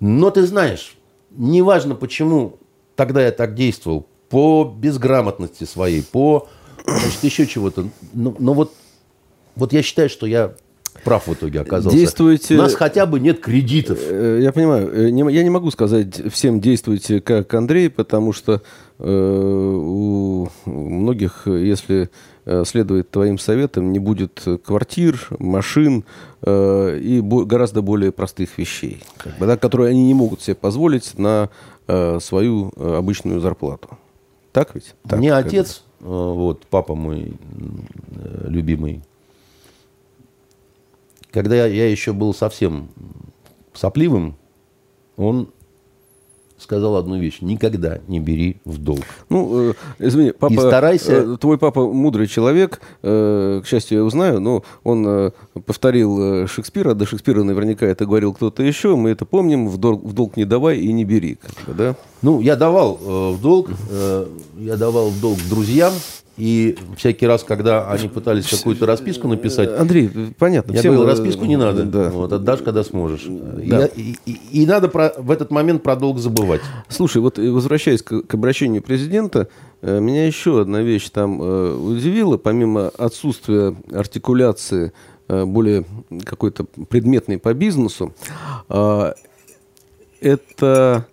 Но 0.00 0.30
ты 0.30 0.46
знаешь, 0.46 0.96
неважно 1.30 1.94
почему 1.94 2.58
тогда 2.96 3.22
я 3.22 3.32
так 3.32 3.54
действовал, 3.54 4.06
по 4.28 4.64
безграмотности 4.64 5.64
своей, 5.64 6.02
по 6.02 6.48
значит, 6.84 7.22
еще 7.22 7.46
чего-то. 7.46 7.88
Но, 8.12 8.34
но 8.38 8.54
вот, 8.54 8.72
вот 9.54 9.72
я 9.72 9.82
считаю, 9.82 10.08
что 10.08 10.26
я 10.26 10.54
прав 11.04 11.26
в 11.26 11.34
итоге 11.34 11.60
оказался. 11.60 11.96
Действуйте... 11.96 12.54
У 12.54 12.58
нас 12.58 12.74
хотя 12.74 13.06
бы 13.06 13.20
нет 13.20 13.40
кредитов. 13.40 13.98
Э, 14.00 14.40
я 14.42 14.52
понимаю. 14.52 14.92
Э, 14.92 15.10
я 15.10 15.42
не 15.42 15.50
могу 15.50 15.70
сказать 15.70 16.32
всем 16.32 16.60
действуйте 16.60 17.20
как 17.20 17.52
Андрей, 17.54 17.88
потому 17.90 18.32
что 18.32 18.62
э, 18.98 19.08
у 19.08 20.48
многих, 20.64 21.46
если 21.46 22.10
следовать 22.64 23.10
твоим 23.10 23.38
советам, 23.38 23.92
не 23.92 23.98
будет 23.98 24.44
квартир, 24.64 25.28
машин 25.38 26.04
и 26.46 27.20
гораздо 27.22 27.82
более 27.82 28.12
простых 28.12 28.56
вещей, 28.56 29.02
как 29.16 29.36
бы, 29.38 29.46
да, 29.46 29.56
которые 29.56 29.90
они 29.90 30.06
не 30.06 30.14
могут 30.14 30.42
себе 30.42 30.54
позволить 30.54 31.18
на 31.18 31.50
свою 32.20 32.72
обычную 32.76 33.40
зарплату. 33.40 33.98
Так 34.56 34.74
ведь? 34.74 34.94
Так, 35.06 35.18
Мне 35.18 35.34
отец, 35.34 35.84
э, 36.00 36.04
вот 36.06 36.64
папа 36.70 36.94
мой 36.94 37.34
э, 37.34 38.46
любимый, 38.48 39.02
когда 41.30 41.66
я 41.66 41.90
еще 41.90 42.14
был 42.14 42.32
совсем 42.32 42.88
сопливым, 43.74 44.34
он 45.18 45.50
сказал 46.58 46.96
одну 46.96 47.18
вещь. 47.18 47.38
Никогда 47.40 47.98
не 48.08 48.20
бери 48.20 48.56
в 48.64 48.78
долг. 48.78 49.04
Ну, 49.28 49.70
э, 49.70 49.74
извини, 49.98 50.32
папа, 50.32 50.52
и 50.52 50.56
старайся... 50.56 51.12
э, 51.12 51.36
твой 51.38 51.58
папа 51.58 51.86
мудрый 51.86 52.26
человек, 52.26 52.80
э, 53.02 53.60
к 53.62 53.66
счастью, 53.66 53.98
я 53.98 54.04
узнаю, 54.04 54.40
но 54.40 54.64
он 54.84 55.04
э, 55.06 55.30
повторил 55.66 56.44
э, 56.44 56.46
Шекспира, 56.46 56.94
до 56.94 57.06
Шекспира 57.06 57.42
наверняка 57.42 57.86
это 57.86 58.06
говорил 58.06 58.32
кто-то 58.32 58.62
еще, 58.62 58.96
мы 58.96 59.10
это 59.10 59.24
помним, 59.26 59.68
в 59.68 59.76
долг, 59.78 60.04
в 60.04 60.12
долг 60.12 60.36
не 60.36 60.44
давай 60.44 60.78
и 60.78 60.92
не 60.92 61.04
бери. 61.04 61.38
Да? 61.66 61.94
Ну, 62.22 62.40
я 62.40 62.56
давал 62.56 62.98
э, 63.00 63.30
в 63.32 63.40
долг, 63.40 63.70
э, 63.90 64.26
я 64.58 64.76
давал 64.76 65.10
в 65.10 65.20
долг 65.20 65.38
друзьям, 65.48 65.92
и 66.36 66.76
всякий 66.96 67.26
раз, 67.26 67.44
когда 67.44 67.90
они 67.90 68.08
пытались 68.08 68.46
какую-то 68.48 68.84
расписку 68.84 69.26
написать... 69.26 69.70
Андрей, 69.78 70.10
понятно. 70.38 70.72
Я 70.72 70.82
говорил, 70.82 71.06
расписку 71.06 71.46
не 71.46 71.56
надо. 71.56 71.84
Да. 71.84 72.10
Вот, 72.10 72.32
отдашь, 72.32 72.60
когда 72.60 72.84
сможешь. 72.84 73.24
Да. 73.26 73.86
И, 73.86 74.16
и, 74.26 74.38
и 74.52 74.66
надо 74.66 74.88
про, 74.88 75.14
в 75.16 75.30
этот 75.30 75.50
момент 75.50 75.82
про 75.82 75.96
долг 75.96 76.18
забывать. 76.18 76.60
Слушай, 76.88 77.22
вот 77.22 77.38
возвращаясь 77.38 78.02
к, 78.02 78.22
к 78.22 78.34
обращению 78.34 78.82
президента, 78.82 79.48
э, 79.80 79.98
меня 79.98 80.26
еще 80.26 80.60
одна 80.60 80.82
вещь 80.82 81.08
там 81.08 81.40
э, 81.40 81.74
удивила. 81.74 82.36
Помимо 82.36 82.88
отсутствия 82.88 83.74
артикуляции 83.90 84.92
э, 85.28 85.44
более 85.46 85.84
какой-то 86.24 86.64
предметной 86.64 87.38
по 87.38 87.54
бизнесу, 87.54 88.12
это 90.20 91.06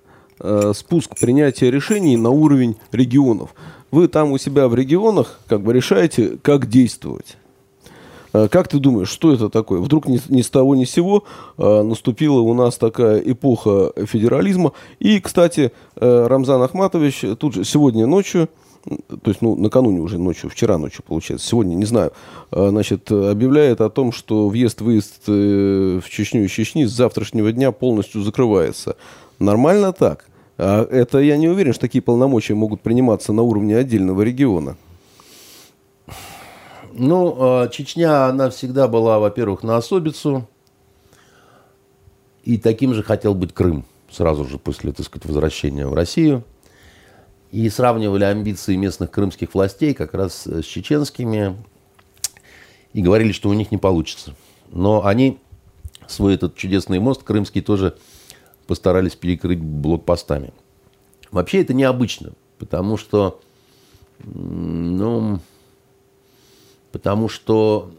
спуск 0.73 1.17
принятия 1.19 1.71
решений 1.71 2.17
на 2.17 2.29
уровень 2.29 2.75
регионов 2.91 3.53
вы 3.93 4.07
там 4.07 4.31
у 4.31 4.37
себя 4.39 4.67
в 4.67 4.73
регионах 4.73 5.39
как 5.47 5.61
бы 5.61 5.71
решаете, 5.71 6.37
как 6.41 6.67
действовать. 6.67 7.37
Э, 8.33 8.47
как 8.49 8.67
ты 8.67 8.79
думаешь, 8.79 9.09
что 9.09 9.31
это 9.31 9.49
такое? 9.49 9.79
Вдруг 9.81 10.07
ни, 10.07 10.19
ни 10.29 10.41
с 10.41 10.49
того 10.49 10.73
ни 10.75 10.83
с 10.83 10.89
сего 10.89 11.23
э, 11.57 11.83
наступила 11.83 12.39
у 12.39 12.53
нас 12.55 12.77
такая 12.77 13.19
эпоха 13.19 13.93
федерализма. 14.05 14.71
И, 14.97 15.19
кстати, 15.19 15.71
э, 15.95 16.27
Рамзан 16.27 16.63
Ахматович 16.63 17.37
тут 17.37 17.53
же 17.53 17.63
сегодня 17.63 18.07
ночью, 18.07 18.49
то 18.83 19.29
есть, 19.29 19.41
ну, 19.41 19.55
накануне 19.55 19.99
уже 19.99 20.17
ночью, 20.17 20.49
вчера 20.49 20.79
ночью, 20.79 21.03
получается, 21.07 21.47
сегодня, 21.47 21.75
не 21.75 21.85
знаю, 21.85 22.13
э, 22.51 22.69
значит, 22.69 23.11
объявляет 23.11 23.79
о 23.79 23.91
том, 23.91 24.11
что 24.11 24.49
въезд-выезд 24.49 25.21
э, 25.27 25.99
в 26.03 26.09
Чечню 26.09 26.45
и 26.45 26.47
Чечни 26.47 26.85
с 26.85 26.91
завтрашнего 26.91 27.51
дня 27.51 27.71
полностью 27.71 28.23
закрывается. 28.23 28.95
Нормально 29.37 29.93
так? 29.93 30.25
А 30.57 30.85
это 30.85 31.19
я 31.19 31.37
не 31.37 31.47
уверен, 31.47 31.73
что 31.73 31.81
такие 31.81 32.01
полномочия 32.01 32.53
могут 32.53 32.81
приниматься 32.81 33.33
на 33.33 33.41
уровне 33.41 33.75
отдельного 33.75 34.21
региона. 34.21 34.77
Ну, 36.93 37.35
а, 37.39 37.67
Чечня, 37.69 38.27
она 38.27 38.49
всегда 38.51 38.87
была, 38.87 39.17
во-первых, 39.19 39.63
на 39.63 39.77
особицу. 39.77 40.47
И 42.43 42.57
таким 42.57 42.93
же 42.93 43.03
хотел 43.03 43.33
быть 43.33 43.53
Крым 43.53 43.85
сразу 44.11 44.45
же 44.45 44.59
после, 44.59 44.91
так 44.91 45.05
сказать, 45.05 45.25
возвращения 45.25 45.87
в 45.87 45.93
Россию. 45.93 46.43
И 47.51 47.69
сравнивали 47.69 48.23
амбиции 48.23 48.75
местных 48.75 49.11
крымских 49.11 49.53
властей 49.53 49.93
как 49.93 50.13
раз 50.13 50.45
с 50.45 50.65
чеченскими. 50.65 51.55
И 52.93 53.01
говорили, 53.01 53.31
что 53.31 53.49
у 53.49 53.53
них 53.53 53.71
не 53.71 53.77
получится. 53.77 54.35
Но 54.71 55.05
они 55.05 55.39
свой 56.07 56.35
этот 56.35 56.55
чудесный 56.55 56.99
мост 56.99 57.23
крымский 57.23 57.61
тоже 57.61 57.97
постарались 58.67 59.15
перекрыть 59.15 59.59
блокпостами. 59.59 60.53
Вообще 61.31 61.61
это 61.61 61.73
необычно, 61.73 62.33
потому 62.59 62.97
что, 62.97 63.41
ну, 64.23 65.39
потому 66.91 67.27
что 67.29 67.91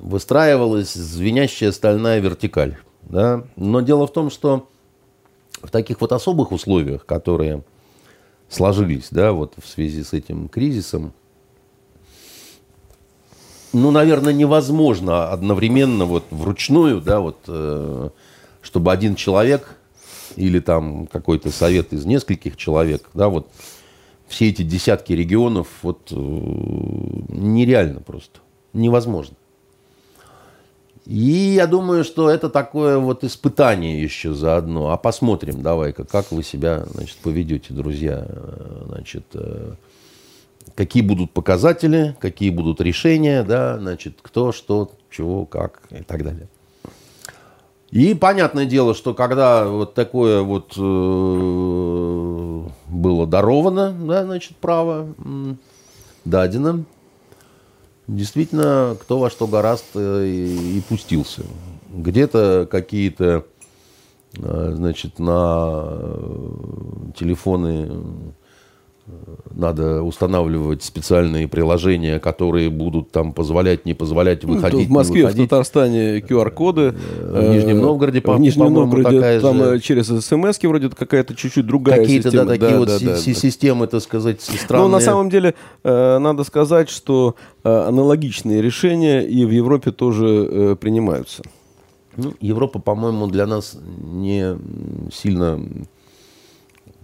выстраивалась 0.00 0.92
звенящая 0.92 1.72
стальная 1.72 2.18
вертикаль. 2.20 2.76
Да? 3.02 3.44
Но 3.56 3.80
дело 3.80 4.06
в 4.06 4.12
том, 4.12 4.30
что 4.30 4.68
в 5.62 5.70
таких 5.70 6.00
вот 6.00 6.12
особых 6.12 6.52
условиях, 6.52 7.06
которые 7.06 7.62
сложились 8.48 9.08
да, 9.10 9.32
вот 9.32 9.54
в 9.62 9.68
связи 9.68 10.02
с 10.02 10.12
этим 10.12 10.48
кризисом, 10.48 11.12
ну, 13.72 13.90
наверное, 13.90 14.32
невозможно 14.32 15.30
одновременно 15.30 16.06
вот 16.06 16.24
вручную, 16.30 17.00
да, 17.00 17.20
вот, 17.20 17.36
э, 17.46 18.10
чтобы 18.62 18.92
один 18.92 19.14
человек 19.14 19.77
или 20.38 20.60
там 20.60 21.06
какой-то 21.06 21.50
совет 21.50 21.92
из 21.92 22.04
нескольких 22.04 22.56
человек, 22.56 23.08
да, 23.14 23.28
вот 23.28 23.48
все 24.28 24.48
эти 24.48 24.62
десятки 24.62 25.12
регионов, 25.12 25.68
вот 25.82 26.12
э, 26.12 26.14
нереально 26.14 28.00
просто, 28.00 28.40
невозможно. 28.72 29.36
И 31.06 31.54
я 31.56 31.66
думаю, 31.66 32.04
что 32.04 32.28
это 32.28 32.50
такое 32.50 32.98
вот 32.98 33.24
испытание 33.24 34.02
еще 34.02 34.34
заодно. 34.34 34.90
А 34.90 34.98
посмотрим, 34.98 35.62
давай-ка, 35.62 36.04
как 36.04 36.30
вы 36.30 36.42
себя, 36.42 36.84
значит, 36.92 37.16
поведете, 37.22 37.72
друзья. 37.72 38.26
Значит, 38.88 39.24
э, 39.32 39.72
какие 40.74 41.02
будут 41.02 41.30
показатели, 41.30 42.14
какие 42.20 42.50
будут 42.50 42.82
решения, 42.82 43.42
да, 43.42 43.78
значит, 43.78 44.18
кто, 44.20 44.52
что, 44.52 44.92
чего, 45.10 45.46
как 45.46 45.80
и 45.90 46.02
так 46.02 46.22
далее. 46.22 46.48
И 47.90 48.12
понятное 48.14 48.66
дело, 48.66 48.94
что 48.94 49.14
когда 49.14 49.66
вот 49.66 49.94
такое 49.94 50.42
вот 50.42 50.74
э, 50.76 50.80
было 52.88 53.26
даровано, 53.26 53.92
да, 53.92 54.24
значит, 54.24 54.56
право 54.56 55.08
дадено. 56.26 56.84
Действительно, 58.06 58.96
кто 59.00 59.18
во 59.18 59.30
что 59.30 59.46
гораст 59.46 59.86
э, 59.94 60.26
и, 60.26 60.78
и 60.78 60.80
пустился. 60.82 61.42
Где-то 61.90 62.68
какие-то, 62.70 63.46
э, 64.36 64.72
значит, 64.74 65.18
на 65.18 65.98
телефоны 67.16 67.90
надо 69.58 70.02
устанавливать 70.02 70.84
специальные 70.84 71.48
приложения, 71.48 72.20
которые 72.20 72.70
будут 72.70 73.10
там 73.10 73.32
позволять, 73.32 73.86
не 73.86 73.94
позволять 73.94 74.44
ну, 74.44 74.54
выходить. 74.54 74.88
Ну, 74.88 74.94
в 74.94 74.96
Москве, 74.98 75.22
выходить. 75.22 75.46
в 75.46 75.48
Татарстане 75.48 76.18
QR-коды. 76.20 76.94
В 77.20 77.50
Нижнем 77.50 77.80
Новгороде, 77.80 78.20
по, 78.20 78.34
в 78.34 78.40
Нижнем 78.40 78.72
Новгороде 78.72 79.16
такая 79.16 79.40
там 79.40 79.58
же... 79.58 79.80
через 79.80 80.06
смс 80.06 80.62
вроде 80.62 80.90
какая-то 80.90 81.34
чуть-чуть 81.34 81.66
другая 81.66 82.00
Какие-то, 82.00 82.30
система. 82.30 82.44
да, 82.44 82.52
такие 82.52 82.70
да, 82.70 82.78
вот 82.78 82.88
да, 82.88 82.98
да, 83.00 83.16
системы, 83.16 83.86
так 83.88 84.02
сказать, 84.02 84.40
странные. 84.40 84.88
Но 84.88 84.94
на 84.96 85.00
самом 85.00 85.28
деле 85.28 85.54
э, 85.82 86.18
надо 86.18 86.44
сказать, 86.44 86.88
что 86.88 87.34
э, 87.64 87.68
аналогичные 87.68 88.62
решения 88.62 89.22
и 89.22 89.44
в 89.44 89.50
Европе 89.50 89.90
тоже 89.90 90.26
э, 90.26 90.76
принимаются. 90.80 91.42
Ну, 92.16 92.32
Европа, 92.40 92.78
по-моему, 92.78 93.26
для 93.26 93.46
нас 93.46 93.76
не 94.00 94.56
сильно 95.12 95.60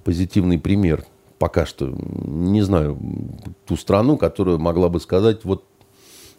позитивный 0.05 0.59
пример 0.59 1.05
пока 1.39 1.67
что 1.67 1.95
не 1.97 2.63
знаю 2.63 2.99
ту 3.67 3.77
страну, 3.77 4.17
которая 4.17 4.59
могла 4.59 4.89
бы 4.89 5.01
сказать, 5.01 5.45
вот 5.45 5.65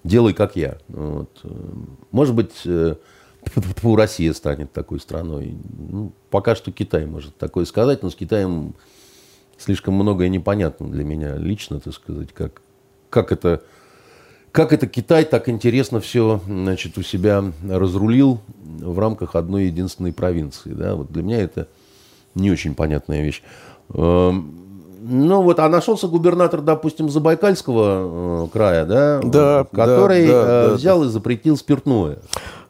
делай 0.04 0.34
как 0.34 0.56
я. 0.56 0.78
Вот. 0.88 1.42
Может 2.12 2.36
быть, 2.36 2.54
э, 2.66 2.96
Россия 3.84 4.34
станет 4.34 4.72
такой 4.72 5.00
страной. 5.00 5.56
Ну, 5.78 6.14
пока 6.30 6.56
что 6.56 6.72
Китай 6.72 7.06
может 7.06 7.38
такое 7.38 7.66
сказать, 7.66 8.04
но 8.04 8.10
с 8.10 8.16
Китаем 8.16 8.76
слишком 9.58 9.96
многое 9.96 10.30
непонятно 10.30 10.90
для 10.90 11.04
меня 11.04 11.38
лично, 11.38 11.80
так 11.80 11.94
сказать, 11.94 12.34
как, 12.34 12.62
как 13.10 13.32
это 13.32 13.64
как 14.52 14.72
это 14.72 14.88
Китай 14.88 15.26
так 15.26 15.50
интересно 15.50 16.00
все 16.00 16.40
значит, 16.48 16.98
у 16.98 17.02
себя 17.02 17.44
разрулил 17.70 18.40
в 18.56 18.98
рамках 18.98 19.36
одной 19.36 19.66
единственной 19.66 20.14
провинции. 20.14 20.72
Да? 20.72 20.96
Вот 20.96 21.12
для 21.12 21.24
меня 21.24 21.42
это 21.42 21.68
не 22.36 22.52
очень 22.52 22.74
понятная 22.74 23.22
вещь. 23.22 23.44
Ну 25.08 25.44
вот, 25.44 25.60
а 25.60 25.70
нашелся 25.70 26.08
губернатор, 26.08 26.62
допустим, 26.62 27.12
Забайкальского 27.12 28.46
э, 28.46 28.48
края, 28.52 28.86
да, 28.86 29.22
да 29.24 29.68
который 29.72 30.26
да, 30.26 30.34
да, 30.46 30.64
э, 30.66 30.70
да, 30.70 30.74
взял 30.74 31.04
и 31.04 31.08
запретил 31.08 31.58
спиртное. 31.58 32.18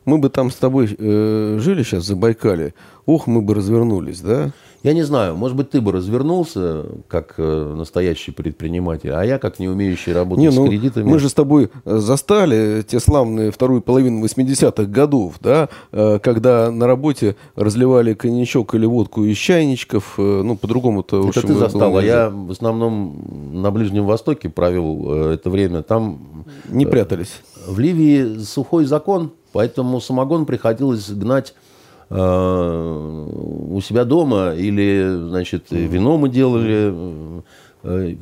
Мы 0.03 0.17
бы 0.17 0.29
там 0.29 0.51
с 0.51 0.55
тобой 0.55 0.93
э, 0.99 1.57
жили 1.61 1.83
сейчас 1.83 2.03
в 2.03 2.07
Забайкале, 2.07 2.73
ох, 3.05 3.27
мы 3.27 3.41
бы 3.41 3.53
развернулись, 3.53 4.19
да? 4.19 4.51
Я 4.85 4.93
не 4.93 5.01
знаю, 5.01 5.35
может 5.35 5.57
быть, 5.57 5.71
ты 5.71 5.81
бы 5.81 5.91
развернулся 5.91 6.85
как 7.07 7.33
э, 7.37 7.73
настоящий 7.75 8.29
предприниматель, 8.29 9.09
а 9.09 9.23
я 9.23 9.39
как 9.39 9.57
не 9.57 9.67
умеющий 9.67 10.13
работать 10.13 10.43
не, 10.43 10.51
ну, 10.51 10.67
с 10.67 10.69
кредитами. 10.69 11.09
Мы 11.09 11.17
же 11.17 11.27
с 11.27 11.33
тобой 11.33 11.71
э, 11.85 11.97
застали 11.97 12.85
те 12.87 12.99
славные 12.99 13.49
вторую 13.49 13.81
половину 13.81 14.23
80-х 14.23 14.83
годов, 14.83 15.37
да, 15.41 15.69
э, 15.91 16.19
когда 16.19 16.69
на 16.69 16.85
работе 16.85 17.35
разливали 17.55 18.13
коньячок 18.13 18.75
или 18.75 18.85
водку 18.85 19.23
из 19.23 19.37
чайничков, 19.37 20.19
ну, 20.19 20.55
по-другому-то... 20.55 21.29
Это 21.29 21.41
ты 21.41 21.55
застал, 21.55 21.97
а 21.97 22.03
я 22.03 22.29
в 22.29 22.51
основном 22.51 23.53
на 23.53 23.71
Ближнем 23.71 24.05
Востоке 24.05 24.49
провел 24.49 25.31
это 25.31 25.49
время. 25.49 25.81
Там... 25.81 26.45
Не 26.69 26.85
прятались. 26.85 27.41
В 27.65 27.79
Ливии 27.79 28.37
сухой 28.37 28.85
закон, 28.85 29.31
поэтому 29.51 29.99
самогон 29.99 30.45
приходилось 30.45 31.09
гнать 31.09 31.55
Э, 31.55 31.64
у 32.09 33.81
себя 33.81 34.05
дома, 34.05 34.53
или, 34.55 35.27
значит, 35.29 35.71
вино 35.71 36.17
мы 36.17 36.29
делали, 36.29 36.93
Э, 36.93 37.41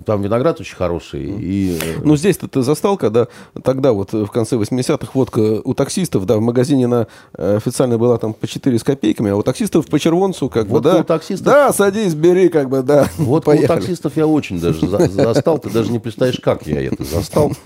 там 0.06 0.22
виноград 0.22 0.60
очень 0.60 0.76
хороший. 0.76 1.24
И... 1.40 1.80
Э, 1.82 2.02
ну, 2.04 2.16
здесь-то 2.16 2.48
ты 2.48 2.62
застал, 2.62 2.98
когда 2.98 3.28
тогда 3.64 3.94
вот 3.94 4.12
в 4.12 4.28
конце 4.28 4.58
80-х 4.58 5.12
водка 5.14 5.62
у 5.64 5.74
таксистов, 5.74 6.26
да, 6.26 6.38
в 6.38 6.42
магазине 6.42 6.86
она 6.86 7.08
э, 7.38 7.58
официально 7.58 7.98
была 7.98 8.18
там 8.18 8.34
по 8.34 8.48
4 8.48 8.78
с 8.78 8.84
копейками, 8.84 9.32
а 9.32 9.36
у 9.36 9.44
таксистов 9.44 9.88
по 9.88 10.00
червонцу, 10.00 10.50
как 10.50 10.68
вот 10.68 10.84
бы, 10.84 10.92
да. 10.92 11.00
У 11.00 11.04
таксистов... 11.04 11.46
Да, 11.46 11.72
садись, 11.72 12.14
бери, 12.14 12.50
как 12.50 12.70
бы, 12.70 12.84
да. 12.84 13.10
Вот 13.18 13.48
у 13.48 13.68
таксистов 13.68 14.18
я 14.18 14.28
очень 14.28 14.60
даже 14.60 14.88
застал, 14.88 15.60
ты 15.60 15.70
даже 15.70 15.92
не 15.92 16.00
представляешь, 16.00 16.40
как 16.40 16.68
я 16.68 16.82
это 16.82 17.04
застал. 17.04 17.52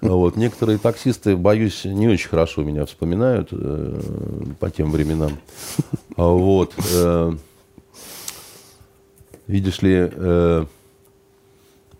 Вот. 0.00 0.36
Некоторые 0.36 0.78
таксисты, 0.78 1.36
боюсь, 1.36 1.84
не 1.84 2.08
очень 2.08 2.28
хорошо 2.28 2.62
меня 2.62 2.86
вспоминают 2.86 3.50
по 4.58 4.70
тем 4.70 4.90
временам. 4.90 5.32
Вот. 6.16 6.72
Видишь 9.46 9.82
ли, 9.82 10.10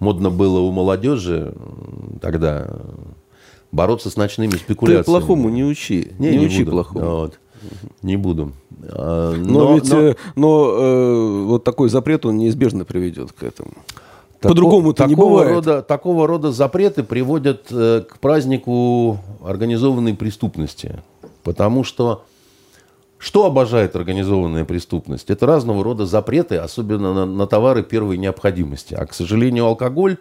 модно 0.05 0.31
было 0.31 0.61
у 0.61 0.71
молодежи 0.71 1.55
тогда 2.21 2.69
бороться 3.73 4.11
с 4.11 4.17
ночными 4.17 4.53
спекуляциями. 4.53 5.03
Ты 5.03 5.11
плохому 5.11 5.49
не 5.49 5.65
учи. 5.65 6.13
Не, 6.19 6.31
не, 6.31 6.39
не 6.39 6.47
учи 6.47 6.59
буду. 6.61 6.71
плохому. 6.71 7.05
Вот. 7.05 7.41
Не 8.03 8.17
буду. 8.17 8.53
А, 8.83 9.35
но, 9.35 9.59
но 9.61 9.75
ведь 9.75 9.91
но, 9.91 10.01
э, 10.01 10.15
но 10.37 10.75
э, 10.77 11.43
вот 11.47 11.65
такой 11.65 11.89
запрет, 11.89 12.27
он 12.27 12.37
неизбежно 12.37 12.85
приведет 12.85 13.33
к 13.33 13.43
этому. 13.43 13.73
По-другому-то 14.41 15.07
не 15.07 15.15
бывает. 15.15 15.51
Рода, 15.51 15.83
такого 15.83 16.27
рода 16.27 16.53
запреты 16.53 17.03
приводят 17.03 17.67
э, 17.71 18.03
к 18.09 18.19
празднику 18.19 19.19
организованной 19.43 20.15
преступности. 20.15 21.03
Потому 21.43 21.83
что 21.83 22.25
что 23.25 23.47
обожает 23.47 23.97
организованная 23.97 24.67
преступность? 24.67 25.31
Это 25.31 25.47
разного 25.47 25.83
рода 25.83 26.05
запреты, 26.05 26.57
особенно 26.57 27.15
на, 27.15 27.25
на 27.25 27.47
товары 27.47 27.83
первой 27.83 28.19
необходимости. 28.19 28.93
А, 28.93 29.07
к 29.07 29.15
сожалению, 29.15 29.65
алкоголь 29.65 30.19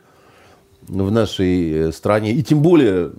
в 0.88 1.12
нашей 1.12 1.72
э, 1.72 1.92
стране, 1.92 2.32
и 2.32 2.42
тем 2.42 2.62
более 2.62 3.12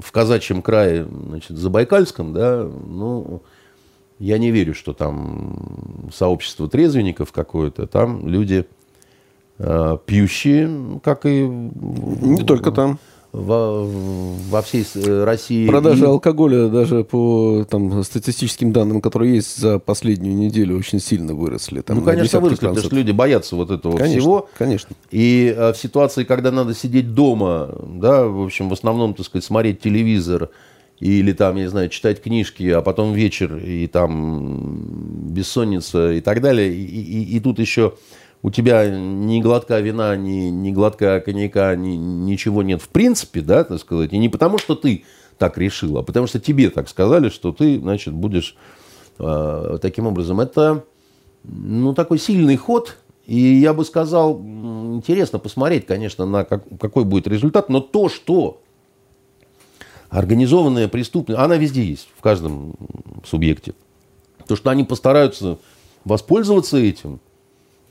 в 0.00 0.10
казачьем 0.10 0.62
крае, 0.62 1.04
значит, 1.04 1.58
Забайкальском, 1.58 2.32
да, 2.32 2.62
ну, 2.64 3.42
я 4.18 4.38
не 4.38 4.50
верю, 4.50 4.72
что 4.72 4.94
там 4.94 6.08
сообщество 6.14 6.66
трезвенников 6.66 7.30
какое-то, 7.30 7.86
там 7.86 8.26
люди 8.26 8.64
э, 9.58 9.98
пьющие, 10.06 10.98
как 11.04 11.26
и... 11.26 11.46
Не 11.46 12.42
только 12.42 12.72
там 12.72 12.98
во, 13.36 13.84
во 13.84 14.62
всей 14.62 14.86
э, 14.94 15.24
России. 15.24 15.66
Продажи 15.66 16.04
и... 16.04 16.06
алкоголя 16.06 16.68
даже 16.68 17.04
по 17.04 17.66
там, 17.68 18.02
статистическим 18.02 18.72
данным, 18.72 19.02
которые 19.02 19.34
есть 19.36 19.58
за 19.58 19.78
последнюю 19.78 20.34
неделю, 20.34 20.78
очень 20.78 21.00
сильно 21.00 21.34
выросли. 21.34 21.82
Там, 21.82 21.98
ну, 21.98 22.02
конечно, 22.02 22.40
выросли, 22.40 22.66
потому 22.66 22.86
что 22.86 22.96
люди 22.96 23.10
боятся 23.10 23.56
вот 23.56 23.70
этого 23.70 23.96
конечно, 23.96 24.20
всего. 24.20 24.48
Конечно. 24.56 24.96
И 25.10 25.54
а, 25.56 25.74
в 25.74 25.76
ситуации, 25.76 26.24
когда 26.24 26.50
надо 26.50 26.74
сидеть 26.74 27.12
дома, 27.12 27.74
да, 27.86 28.24
в 28.24 28.42
общем, 28.42 28.70
в 28.70 28.72
основном, 28.72 29.12
так 29.12 29.26
сказать, 29.26 29.44
смотреть 29.44 29.80
телевизор, 29.80 30.48
или 30.98 31.32
там, 31.32 31.56
я 31.56 31.64
не 31.64 31.68
знаю, 31.68 31.90
читать 31.90 32.22
книжки, 32.22 32.70
а 32.70 32.80
потом 32.80 33.12
вечер, 33.12 33.56
и 33.56 33.86
там 33.86 34.80
бессонница 35.28 36.12
и 36.12 36.22
так 36.22 36.40
далее. 36.40 36.72
И, 36.72 36.84
и, 36.84 37.36
и 37.36 37.40
тут 37.40 37.58
еще 37.58 37.92
у 38.42 38.50
тебя 38.50 38.88
ни 38.88 39.40
глотка 39.40 39.80
вина, 39.80 40.16
ни, 40.16 40.50
ни 40.50 40.70
глотка 40.70 41.20
коньяка, 41.20 41.74
ни, 41.74 41.96
ничего 41.96 42.62
нет 42.62 42.82
в 42.82 42.88
принципе, 42.88 43.40
да, 43.40 43.64
так 43.64 43.80
сказать, 43.80 44.12
и 44.12 44.18
не 44.18 44.28
потому, 44.28 44.58
что 44.58 44.74
ты 44.74 45.04
так 45.38 45.58
решил, 45.58 45.98
а 45.98 46.02
потому 46.02 46.26
что 46.26 46.40
тебе 46.40 46.70
так 46.70 46.88
сказали, 46.88 47.28
что 47.28 47.52
ты, 47.52 47.78
значит, 47.78 48.14
будешь 48.14 48.56
э, 49.18 49.78
таким 49.82 50.06
образом. 50.06 50.40
Это, 50.40 50.84
ну, 51.44 51.94
такой 51.94 52.18
сильный 52.18 52.56
ход, 52.56 52.96
и 53.26 53.38
я 53.38 53.74
бы 53.74 53.84
сказал, 53.84 54.40
интересно 54.40 55.38
посмотреть, 55.38 55.86
конечно, 55.86 56.26
на 56.26 56.44
как, 56.44 56.64
какой 56.80 57.04
будет 57.04 57.26
результат, 57.26 57.68
но 57.68 57.80
то, 57.80 58.08
что 58.08 58.60
организованная 60.08 60.88
преступность, 60.88 61.40
она 61.40 61.56
везде 61.56 61.84
есть, 61.84 62.08
в 62.16 62.22
каждом 62.22 62.74
субъекте. 63.26 63.74
То, 64.46 64.56
что 64.56 64.70
они 64.70 64.84
постараются 64.84 65.58
воспользоваться 66.04 66.78
этим, 66.78 67.20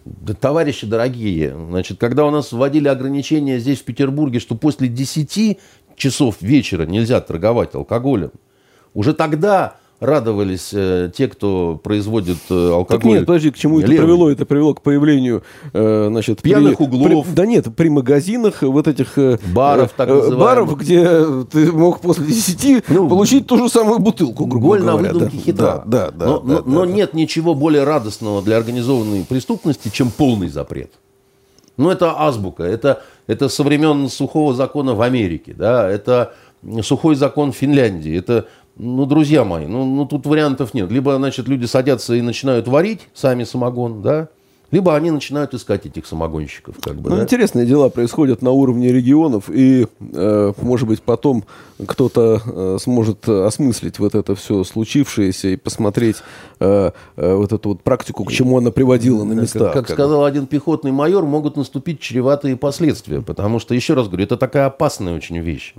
да, 0.05 0.35
товарищи 0.35 0.85
дорогие, 0.85 1.55
значит, 1.69 1.99
когда 1.99 2.25
у 2.25 2.31
нас 2.31 2.51
вводили 2.51 2.87
ограничения 2.87 3.57
здесь, 3.57 3.79
в 3.81 3.85
Петербурге, 3.85 4.39
что 4.39 4.55
после 4.55 4.87
10 4.87 5.57
часов 5.95 6.41
вечера 6.41 6.85
нельзя 6.85 7.19
торговать 7.21 7.73
алкоголем, 7.73 8.31
уже 8.93 9.15
тогда 9.15 9.77
радовались 9.99 10.71
э, 10.73 11.09
те, 11.15 11.27
кто 11.27 11.79
производит 11.81 12.37
э, 12.49 12.71
алкоголь. 12.71 13.01
Так 13.01 13.05
нет, 13.05 13.25
подожди, 13.25 13.51
к 13.51 13.57
чему 13.57 13.79
это 13.79 13.87
привело? 13.87 14.29
Это 14.29 14.45
привело 14.45 14.73
к 14.73 14.81
появлению, 14.81 15.43
э, 15.73 16.07
значит, 16.09 16.41
пьяных 16.41 16.77
при, 16.77 16.83
углов. 16.83 17.25
При, 17.25 17.33
да 17.33 17.45
нет, 17.45 17.67
при 17.75 17.89
магазинах 17.89 18.61
вот 18.61 18.87
этих 18.87 19.17
э, 19.17 19.37
баров, 19.53 19.93
так 19.95 20.09
э, 20.09 20.35
баров, 20.35 20.77
где 20.77 21.05
ты 21.45 21.71
мог 21.71 22.01
после 22.01 22.25
10 22.25 22.89
ну, 22.89 23.07
получить 23.07 23.47
ту 23.47 23.57
же 23.57 23.69
самую 23.69 23.99
бутылку, 23.99 24.45
грубо 24.45 24.67
голь 24.67 24.81
говоря. 24.81 25.11
на 25.11 25.13
выдумке 25.13 25.37
да. 25.37 25.43
хитра. 25.43 25.83
Да, 25.85 25.85
да, 25.85 26.11
да, 26.11 26.25
но, 26.25 26.39
да, 26.39 26.45
но, 26.45 26.55
да, 26.55 26.63
но 26.65 26.85
да. 26.85 26.91
нет 26.91 27.13
ничего 27.13 27.55
более 27.55 27.83
радостного 27.83 28.41
для 28.41 28.57
организованной 28.57 29.23
преступности, 29.23 29.89
чем 29.91 30.11
полный 30.11 30.49
запрет. 30.49 30.91
Ну, 31.77 31.89
это 31.89 32.19
азбука. 32.21 32.63
Это, 32.63 33.01
это 33.27 33.49
со 33.49 33.63
времен 33.63 34.09
сухого 34.09 34.53
закона 34.53 34.93
в 34.93 35.01
Америке. 35.01 35.53
Да? 35.57 35.89
Это 35.89 36.33
сухой 36.81 37.15
закон 37.15 37.51
Финляндии. 37.51 38.17
Это 38.17 38.47
ну, 38.77 39.05
друзья 39.05 39.43
мои, 39.43 39.65
ну, 39.65 39.85
ну 39.85 40.05
тут 40.05 40.25
вариантов 40.25 40.73
нет. 40.73 40.91
Либо, 40.91 41.15
значит, 41.15 41.47
люди 41.47 41.65
садятся 41.65 42.13
и 42.15 42.21
начинают 42.21 42.67
варить 42.67 43.01
сами 43.13 43.43
самогон, 43.43 44.01
да, 44.01 44.29
Либо 44.71 44.95
они 44.95 45.11
начинают 45.11 45.53
искать 45.53 45.85
этих 45.85 46.05
самогонщиков. 46.05 46.75
Как 46.81 46.95
бы, 46.95 47.09
ну, 47.09 47.17
да? 47.17 47.23
Интересные 47.23 47.65
дела 47.65 47.89
происходят 47.89 48.41
на 48.41 48.51
уровне 48.51 48.91
регионов, 48.91 49.49
и, 49.49 49.87
э, 49.99 50.53
может 50.61 50.87
быть, 50.87 51.01
потом 51.01 51.45
кто-то 51.85 52.41
э, 52.45 52.77
сможет 52.81 53.29
осмыслить 53.29 53.99
вот 53.99 54.15
это 54.15 54.35
все 54.35 54.63
случившееся 54.63 55.49
и 55.49 55.55
посмотреть 55.55 56.17
э, 56.59 56.91
э, 57.15 57.35
вот 57.35 57.53
эту 57.53 57.69
вот 57.69 57.83
практику, 57.83 58.25
к 58.25 58.31
чему 58.31 58.57
она 58.57 58.71
приводила 58.71 59.23
на 59.23 59.33
местах. 59.33 59.73
Как, 59.73 59.85
как 59.85 59.95
сказал 59.95 60.25
один 60.25 60.47
пехотный 60.47 60.91
майор, 60.91 61.25
могут 61.25 61.57
наступить 61.57 61.99
чреватые 61.99 62.57
последствия, 62.57 63.21
потому 63.21 63.59
что, 63.59 63.75
еще 63.75 63.93
раз 63.93 64.07
говорю, 64.07 64.25
это 64.25 64.35
такая 64.35 64.65
опасная 64.65 65.15
очень 65.15 65.37
вещь. 65.39 65.75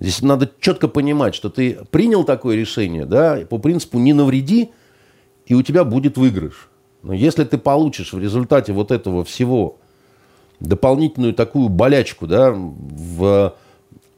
Здесь 0.00 0.22
надо 0.22 0.50
четко 0.60 0.88
понимать, 0.88 1.34
что 1.34 1.50
ты 1.50 1.78
принял 1.90 2.24
такое 2.24 2.56
решение, 2.56 3.04
да, 3.04 3.38
по 3.48 3.58
принципу 3.58 3.98
«не 3.98 4.14
навреди», 4.14 4.70
и 5.44 5.54
у 5.54 5.62
тебя 5.62 5.84
будет 5.84 6.16
выигрыш. 6.16 6.70
Но 7.02 7.12
если 7.12 7.44
ты 7.44 7.58
получишь 7.58 8.12
в 8.12 8.18
результате 8.18 8.72
вот 8.72 8.90
этого 8.90 9.24
всего 9.24 9.78
дополнительную 10.58 11.34
такую 11.34 11.68
болячку, 11.68 12.26
да, 12.26 12.50
в, 12.52 13.54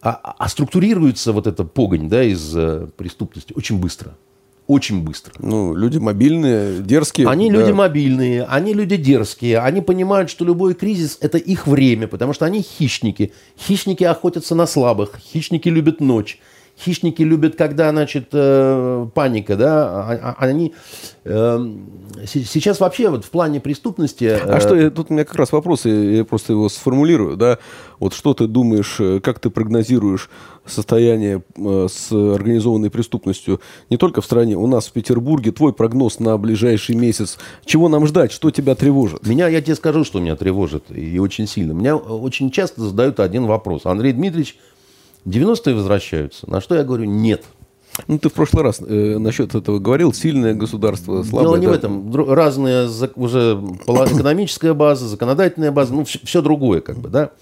а, 0.03 0.35
а 0.39 0.49
структурируется 0.49 1.33
вот 1.33 1.47
эта 1.47 1.65
погонь, 1.65 2.09
да, 2.09 2.23
из 2.23 2.57
э, 2.57 2.89
преступности 2.97 3.53
очень 3.55 3.79
быстро. 3.79 4.15
Очень 4.73 5.03
быстро. 5.03 5.35
Ну, 5.39 5.75
люди 5.75 5.99
мобильные, 5.99 6.79
дерзкие. 6.83 7.29
Они 7.29 7.51
да. 7.51 7.59
люди 7.59 7.73
мобильные, 7.73 8.45
они 8.45 8.73
люди 8.73 8.97
дерзкие. 8.97 9.59
Они 9.59 9.83
понимают, 9.83 10.31
что 10.31 10.47
любой 10.47 10.73
кризис– 10.73 11.19
это 11.21 11.37
их 11.37 11.67
время, 11.67 12.07
потому 12.09 12.33
что 12.33 12.47
они 12.47 12.63
хищники. 12.63 13.35
Хищники 13.59 14.03
охотятся 14.03 14.55
на 14.55 14.67
слабых, 14.67 15.19
хищники 15.19 15.69
любят 15.69 16.01
ночь. 16.01 16.39
Хищники 16.79 17.23
любят, 17.23 17.55
когда, 17.55 17.91
значит, 17.91 18.29
э, 18.33 19.07
паника, 19.15 19.57
да, 19.57 19.85
а, 19.85 20.35
а, 20.39 20.45
они... 20.45 20.75
Э, 21.25 21.59
сейчас 22.27 22.81
вообще 22.81 23.09
вот 23.11 23.25
в 23.25 23.31
плане 23.31 23.61
преступности... 23.61 24.25
Э, 24.25 24.39
а 24.39 24.61
что, 24.61 24.91
тут 24.91 25.11
у 25.11 25.15
меня 25.15 25.25
как 25.25 25.37
раз 25.37 25.53
вопрос, 25.53 25.85
я 25.85 26.25
просто 26.25 26.55
его 26.55 26.69
сформулирую, 26.69 27.37
да, 27.37 27.59
вот 28.01 28.15
что 28.15 28.35
ты 28.35 28.47
думаешь, 28.47 29.01
как 29.23 29.39
ты 29.39 29.51
прогнозируешь 29.51 30.29
состояние 30.67 31.43
с 31.57 32.11
организованной 32.11 32.91
преступностью 32.91 33.61
не 33.91 33.97
только 33.97 34.21
в 34.21 34.25
стране, 34.25 34.57
у 34.57 34.67
нас 34.67 34.89
в 34.89 34.93
Петербурге, 34.93 35.53
твой 35.53 35.73
прогноз 35.73 36.21
на 36.21 36.37
ближайший 36.39 36.97
месяц, 36.97 37.39
чего 37.65 37.89
нам 37.89 38.07
ждать, 38.07 38.33
что 38.33 38.51
тебя 38.51 38.75
тревожит? 38.75 39.27
Меня, 39.27 39.47
я 39.47 39.61
тебе 39.61 39.77
скажу, 39.77 40.05
что 40.05 40.21
меня 40.21 40.37
тревожит, 40.37 40.85
и 40.91 41.19
очень 41.19 41.47
сильно. 41.47 41.73
Меня 41.73 41.97
очень 41.97 42.51
часто 42.51 42.81
задают 42.81 43.21
один 43.21 43.47
вопрос. 43.47 43.87
Андрей 43.87 44.13
Дмитриевич, 44.13 44.57
90-е 45.25 45.75
возвращаются. 45.75 46.49
На 46.51 46.61
что 46.61 46.75
я 46.75 46.85
говорю 46.85 47.05
нет. 47.05 47.45
Ну, 48.09 48.19
ты 48.19 48.29
в 48.29 48.33
прошлый 48.33 48.63
раз 48.63 48.81
э, 48.81 49.19
насчет 49.19 49.55
этого 49.55 49.79
говорил. 49.79 50.13
Сильное 50.13 50.55
государство, 50.55 51.23
слабое. 51.23 51.43
Дело 51.43 51.57
не 51.57 51.67
да? 51.67 51.73
в 51.73 51.75
этом. 51.75 52.33
Разные 52.33 52.89
уже 53.17 53.63
экономическая 53.87 54.73
база, 54.73 55.07
законодательная 55.07 55.73
база, 55.73 55.93
ну, 55.93 56.05
все, 56.05 56.19
все 56.25 56.41
другое, 56.41 56.81
как 56.81 56.97
бы, 56.97 57.09
да. 57.09 57.33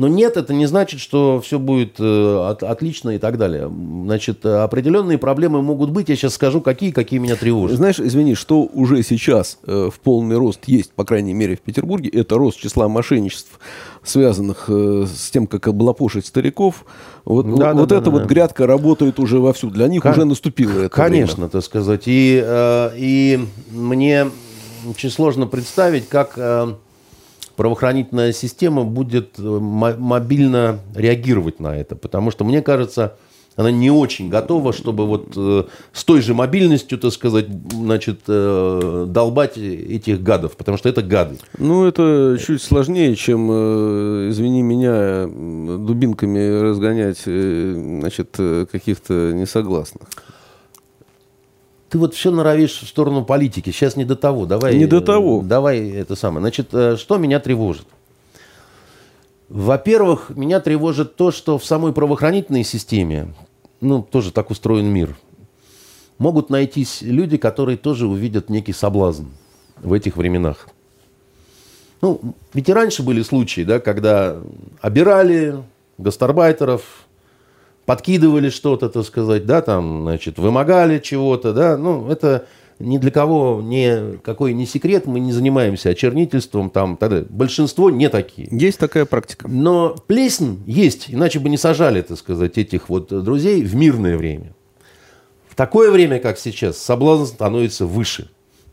Но 0.00 0.08
нет, 0.08 0.38
это 0.38 0.54
не 0.54 0.64
значит, 0.64 0.98
что 0.98 1.42
все 1.44 1.58
будет 1.58 1.96
э, 1.98 2.48
от, 2.48 2.62
отлично 2.62 3.10
и 3.10 3.18
так 3.18 3.36
далее. 3.36 3.70
Значит, 3.70 4.46
определенные 4.46 5.18
проблемы 5.18 5.60
могут 5.60 5.90
быть. 5.90 6.08
Я 6.08 6.16
сейчас 6.16 6.36
скажу, 6.36 6.62
какие, 6.62 6.90
какие 6.90 7.20
меня 7.20 7.36
тревожат. 7.36 7.76
Знаешь, 7.76 8.00
извини, 8.00 8.34
что 8.34 8.62
уже 8.62 9.02
сейчас 9.02 9.58
э, 9.66 9.90
в 9.92 10.00
полный 10.00 10.38
рост 10.38 10.60
есть, 10.64 10.92
по 10.92 11.04
крайней 11.04 11.34
мере, 11.34 11.54
в 11.56 11.60
Петербурге, 11.60 12.08
это 12.08 12.38
рост 12.38 12.58
числа 12.58 12.88
мошенничеств, 12.88 13.60
связанных 14.02 14.70
э, 14.70 15.04
с 15.06 15.30
тем, 15.30 15.46
как 15.46 15.68
облапошить 15.68 16.24
стариков. 16.24 16.86
Вот, 17.26 17.44
да, 17.56 17.74
вот 17.74 17.90
да, 17.90 17.96
эта 17.96 18.06
да, 18.06 18.10
вот 18.10 18.22
да. 18.22 18.28
грядка 18.28 18.66
работает 18.66 19.18
уже 19.18 19.38
вовсю. 19.38 19.68
Для 19.68 19.86
них 19.86 20.00
Кон- 20.00 20.12
уже 20.12 20.24
наступило 20.24 20.78
это 20.78 20.88
Конечно, 20.88 21.34
время. 21.34 21.50
так 21.50 21.62
сказать. 21.62 22.04
И, 22.06 22.42
э, 22.42 22.90
и 22.96 23.38
мне 23.70 24.30
очень 24.88 25.10
сложно 25.10 25.46
представить, 25.46 26.08
как... 26.08 26.38
Правоохранительная 27.60 28.32
система 28.32 28.84
будет 28.84 29.38
э, 29.38 29.42
мобильно 29.42 30.78
реагировать 30.94 31.60
на 31.60 31.76
это. 31.76 31.94
Потому 31.94 32.30
что, 32.30 32.42
мне 32.42 32.62
кажется, 32.62 33.18
она 33.54 33.70
не 33.70 33.90
очень 33.90 34.30
готова, 34.30 34.72
чтобы 34.72 35.06
вот 35.06 35.34
э, 35.36 35.64
с 35.92 36.04
той 36.04 36.22
же 36.22 36.32
мобильностью, 36.32 36.96
так 36.96 37.12
сказать, 37.12 37.48
значит, 37.70 38.20
э, 38.28 39.04
долбать 39.06 39.58
этих 39.58 40.22
гадов, 40.22 40.56
потому 40.56 40.78
что 40.78 40.88
это 40.88 41.02
гады. 41.02 41.36
Ну, 41.58 41.84
это 41.84 42.38
чуть 42.42 42.62
сложнее, 42.62 43.14
чем, 43.14 43.50
извини 44.30 44.62
меня, 44.62 45.26
дубинками 45.26 46.62
разгонять, 46.62 47.24
значит, 47.26 48.38
каких-то 48.72 49.32
несогласных 49.34 50.08
ты 51.90 51.98
вот 51.98 52.14
все 52.14 52.30
норовишь 52.30 52.80
в 52.80 52.86
сторону 52.86 53.24
политики. 53.24 53.70
Сейчас 53.70 53.96
не 53.96 54.04
до 54.04 54.14
того. 54.14 54.46
Давай, 54.46 54.76
не 54.76 54.86
до 54.86 55.00
того. 55.00 55.42
Давай 55.42 55.90
это 55.90 56.14
самое. 56.14 56.40
Значит, 56.40 56.68
э, 56.72 56.96
что 56.96 57.18
меня 57.18 57.40
тревожит? 57.40 57.86
Во-первых, 59.48 60.30
меня 60.30 60.60
тревожит 60.60 61.16
то, 61.16 61.32
что 61.32 61.58
в 61.58 61.64
самой 61.64 61.92
правоохранительной 61.92 62.62
системе, 62.62 63.34
ну, 63.80 64.02
тоже 64.02 64.30
так 64.30 64.50
устроен 64.50 64.86
мир, 64.86 65.16
могут 66.18 66.48
найтись 66.48 67.02
люди, 67.02 67.36
которые 67.36 67.76
тоже 67.76 68.06
увидят 68.06 68.48
некий 68.48 68.72
соблазн 68.72 69.26
в 69.82 69.92
этих 69.92 70.16
временах. 70.16 70.68
Ну, 72.00 72.20
ведь 72.54 72.68
и 72.68 72.72
раньше 72.72 73.02
были 73.02 73.22
случаи, 73.22 73.62
да, 73.62 73.80
когда 73.80 74.36
обирали 74.80 75.60
гастарбайтеров, 75.98 76.82
подкидывали 77.86 78.50
что-то, 78.50 78.88
так 78.88 79.04
сказать, 79.04 79.46
да, 79.46 79.62
там, 79.62 80.02
значит, 80.02 80.38
вымогали 80.38 80.98
чего-то, 80.98 81.52
да, 81.52 81.76
ну, 81.76 82.08
это 82.08 82.46
ни 82.80 82.96
для 82.98 83.10
кого 83.10 83.60
не 83.62 84.16
какой 84.18 84.54
не 84.54 84.66
секрет, 84.66 85.06
мы 85.06 85.20
не 85.20 85.32
занимаемся 85.32 85.90
очернительством, 85.90 86.70
там, 86.70 86.96
тогда 86.96 87.22
большинство 87.28 87.90
не 87.90 88.08
такие. 88.08 88.48
Есть 88.50 88.78
такая 88.78 89.04
практика. 89.04 89.48
Но 89.48 89.94
плесень 90.06 90.62
есть, 90.66 91.06
иначе 91.08 91.38
бы 91.38 91.48
не 91.48 91.58
сажали, 91.58 92.00
так 92.00 92.18
сказать, 92.18 92.58
этих 92.58 92.88
вот 92.88 93.08
друзей 93.08 93.62
в 93.62 93.74
мирное 93.74 94.16
время. 94.16 94.54
В 95.48 95.54
такое 95.54 95.90
время, 95.90 96.18
как 96.20 96.38
сейчас, 96.38 96.78
соблазн 96.78 97.26
становится 97.26 97.84
выше, 97.84 98.30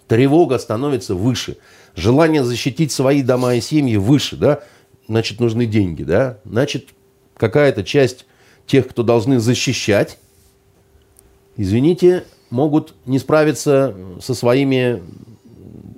тревога 0.07 0.57
становится 0.57 1.13
выше, 1.13 1.57
желание 1.95 2.43
защитить 2.43 2.93
свои 2.93 3.21
дома 3.21 3.55
и 3.55 3.61
семьи 3.61 3.97
выше, 3.97 4.37
да, 4.37 4.61
значит, 5.07 5.41
нужны 5.41 5.65
деньги, 5.65 6.03
да, 6.03 6.39
значит, 6.45 6.89
какая-то 7.35 7.83
часть 7.83 8.25
тех, 8.67 8.87
кто 8.87 9.01
должны 9.01 9.39
защищать, 9.39 10.19
извините, 11.55 12.25
могут 12.51 12.93
не 13.05 13.17
справиться 13.17 13.95
со 14.21 14.35
своими 14.35 15.01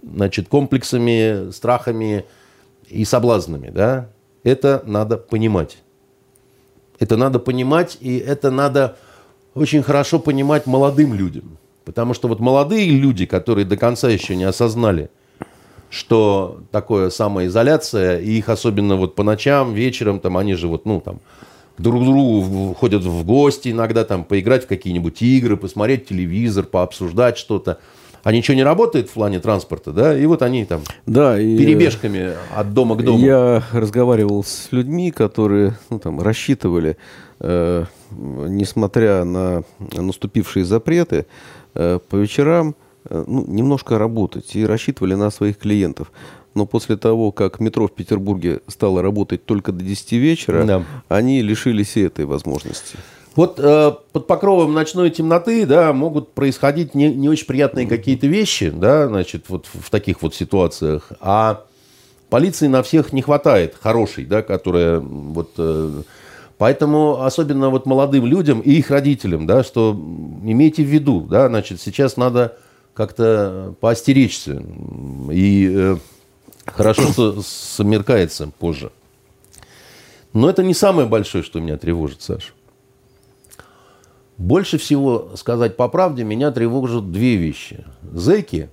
значит, 0.04 0.48
комплексами, 0.48 1.52
страхами 1.52 2.26
и 2.88 3.04
соблазнами. 3.06 3.70
Да? 3.70 4.10
Это 4.44 4.84
надо 4.86 5.18
понимать. 5.18 5.80
Это 7.00 7.18
надо 7.18 7.40
понимать, 7.40 7.98
и 8.00 8.18
это 8.18 8.52
надо 8.52 8.98
очень 9.54 9.84
хорошо 9.84 10.20
понимать 10.20 10.66
молодым 10.66 11.14
людям. 11.14 11.58
Потому 11.86 12.14
что 12.14 12.28
вот 12.28 12.40
молодые 12.40 12.90
люди, 12.90 13.26
которые 13.26 13.66
до 13.66 13.78
конца 13.78 14.10
еще 14.10 14.36
не 14.36 14.44
осознали, 14.44 15.10
что 15.90 16.62
такое 16.72 17.10
самоизоляция, 17.10 18.20
и 18.20 18.32
их 18.32 18.50
особенно 18.50 18.96
вот 18.96 19.16
по 19.16 19.24
ночам, 19.24 19.74
вечером, 19.74 20.20
там 20.20 20.38
они 20.38 20.54
же 20.54 20.68
вот, 20.68 20.86
ну, 20.86 21.02
там, 21.02 21.20
друг 21.80 22.04
другу 22.04 22.74
ходят 22.74 23.04
в 23.04 23.26
гости 23.26 23.70
иногда, 23.70 24.04
там, 24.04 24.24
поиграть 24.24 24.66
в 24.66 24.68
какие-нибудь 24.68 25.22
игры, 25.22 25.58
посмотреть 25.58 26.08
телевизор, 26.08 26.66
пообсуждать 26.66 27.38
что-то. 27.38 27.80
А 28.22 28.34
ничего 28.34 28.56
не 28.56 28.64
работает 28.64 29.10
в 29.10 29.14
плане 29.14 29.40
транспорта, 29.40 29.94
да? 29.94 30.18
И 30.18 30.26
вот 30.26 30.42
они 30.42 30.66
там 30.66 30.82
да, 31.06 31.40
и 31.40 31.58
перебежками 31.58 32.34
от 32.54 32.74
дома 32.74 32.96
к 32.96 33.04
дому. 33.04 33.26
Я 33.26 33.64
разговаривал 33.72 34.44
с 34.44 34.68
людьми, 34.72 35.12
которые 35.12 35.78
ну, 35.90 36.00
там, 36.00 36.22
рассчитывали, 36.22 36.98
э, 37.40 37.86
несмотря 38.12 39.24
на 39.24 39.64
наступившие 39.80 40.66
запреты, 40.66 41.28
э, 41.76 42.00
по 42.10 42.18
вечерам 42.18 42.76
э, 43.10 43.24
ну, 43.26 43.46
немножко 43.48 43.98
работать 43.98 44.54
и 44.54 44.66
рассчитывали 44.66 45.16
на 45.16 45.30
своих 45.30 45.58
клиентов 45.58 46.12
но 46.54 46.66
после 46.66 46.98
того, 46.98 47.32
как 47.32 47.60
метро 47.60 47.88
в 47.88 47.92
Петербурге 47.92 48.62
стало 48.68 49.02
работать 49.02 49.46
только 49.46 49.72
до 49.72 49.84
10 49.84 50.12
вечера, 50.14 50.64
да. 50.66 50.84
они 51.08 51.42
лишились 51.42 51.98
и 51.98 52.02
этой 52.02 52.26
возможности. 52.26 52.98
Вот 53.36 53.60
э, 53.60 53.92
под 54.12 54.28
покровом 54.28 54.74
ночной 54.74 55.12
темноты, 55.12 55.66
да, 55.66 55.94
могут 55.94 56.34
происходить 56.34 56.96
не, 56.96 57.14
не 57.14 57.30
очень 57.30 57.46
приятные 57.46 57.88
какие-то 57.88 58.28
вещи, 58.28 58.70
да, 58.70 59.08
значит, 59.08 59.46
вот 59.50 59.68
в 59.72 59.90
таких 59.90 60.22
вот 60.22 60.36
ситуациях. 60.36 61.12
А 61.22 61.64
полиции 62.30 62.68
на 62.68 62.84
всех 62.84 63.14
не 63.14 63.22
хватает 63.22 63.76
хорошей, 63.80 64.26
да, 64.26 64.42
которая 64.42 65.00
вот... 65.00 65.52
Э, 65.58 66.02
Поэтому 66.58 67.24
особенно 67.24 67.70
вот 67.70 67.86
молодым 67.86 68.26
людям 68.26 68.60
и 68.60 68.74
их 68.74 68.92
родителям, 68.92 69.48
да, 69.48 69.64
что 69.64 69.94
имейте 70.44 70.84
в 70.84 70.88
виду, 70.88 71.22
да, 71.22 71.48
значит, 71.48 71.80
сейчас 71.80 72.18
надо 72.18 72.58
как-то 72.94 73.76
поостеречься. 73.80 74.62
И 75.32 75.72
э, 75.74 75.96
Хорошо, 76.74 77.12
что 77.12 77.42
смеркается 77.42 78.52
позже. 78.60 78.92
Но 80.34 80.50
это 80.50 80.64
не 80.64 80.74
самое 80.74 81.08
большое, 81.08 81.44
что 81.44 81.60
меня 81.60 81.78
тревожит, 81.78 82.22
Саша. 82.22 82.54
Больше 84.38 84.78
всего, 84.78 85.32
сказать 85.36 85.76
по 85.76 85.90
правде, 85.90 86.24
меня 86.24 86.52
тревожат 86.52 87.12
две 87.12 87.36
вещи. 87.36 87.84
Зеки 88.14 88.70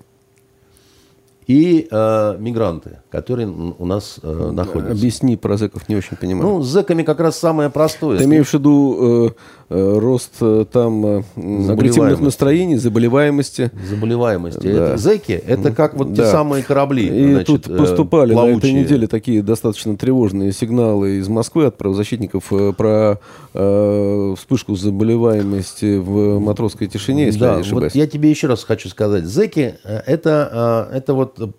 и 1.47 1.86
э, 1.88 2.36
мигранты, 2.40 2.99
которые 3.09 3.47
у 3.47 3.86
нас 3.86 4.18
э, 4.22 4.51
находятся. 4.53 4.92
Объясни 4.92 5.36
про 5.36 5.57
зэков, 5.57 5.88
не 5.88 5.94
очень 5.94 6.16
понимаю. 6.16 6.49
Ну, 6.49 6.62
с 6.62 6.66
зэками 6.66 7.05
как 7.05 7.20
раз 7.20 7.38
самое 7.38 7.70
простое. 7.70 8.18
Ты 8.18 8.24
имеешь 8.24 8.49
в 8.49 8.55
виду 8.55 9.32
э, 9.70 9.74
э, 9.74 9.99
рост 9.99 10.32
э, 10.40 10.64
там 10.70 11.07
э, 11.07 11.22
агрессивных 11.70 12.18
настроений, 12.18 12.78
заболеваемости? 12.78 13.70
Заболеваемости. 13.88 14.62
Да. 14.62 14.88
Это, 14.88 14.97
зэки– 14.97 15.32
это 15.47 15.70
как 15.70 15.94
вот 15.94 16.14
да. 16.14 16.24
те 16.24 16.30
самые 16.32 16.64
корабли. 16.64 17.07
И 17.07 17.32
значит, 17.32 17.47
тут 17.47 17.68
э, 17.68 17.76
поступали 17.76 18.32
плавучие. 18.32 18.55
на 18.55 18.59
этой 18.59 18.72
неделе 18.72 19.07
такие 19.07 19.40
достаточно 19.40 19.97
тревожные 19.97 20.51
сигналы 20.53 21.18
из 21.18 21.28
Москвы 21.28 21.66
от 21.66 21.76
правозащитников 21.76 22.53
э, 22.53 22.72
про 22.72 23.20
э, 23.55 24.34
вспышку 24.36 24.74
заболеваемости 24.74 25.97
в 25.99 26.40
матросской 26.40 26.88
тишине, 26.88 27.26
если 27.26 27.38
да, 27.38 27.51
я 27.51 27.55
не 27.55 27.61
ошибаюсь. 27.61 27.92
Вот 27.94 27.99
я 27.99 28.09
тебе 28.09 28.30
еще 28.30 28.49
раз 28.49 28.64
хочу 28.64 28.88
сказать. 28.88 29.26
Зэки 29.26 29.76
э,– 29.84 30.01
это, 30.07 30.88
это 30.92 31.14
вот 31.39 31.57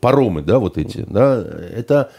паромы, 0.00 0.42
да, 0.42 0.58
вот 0.58 0.78
эти, 0.78 1.04
да, 1.08 1.44
это, 1.74 2.10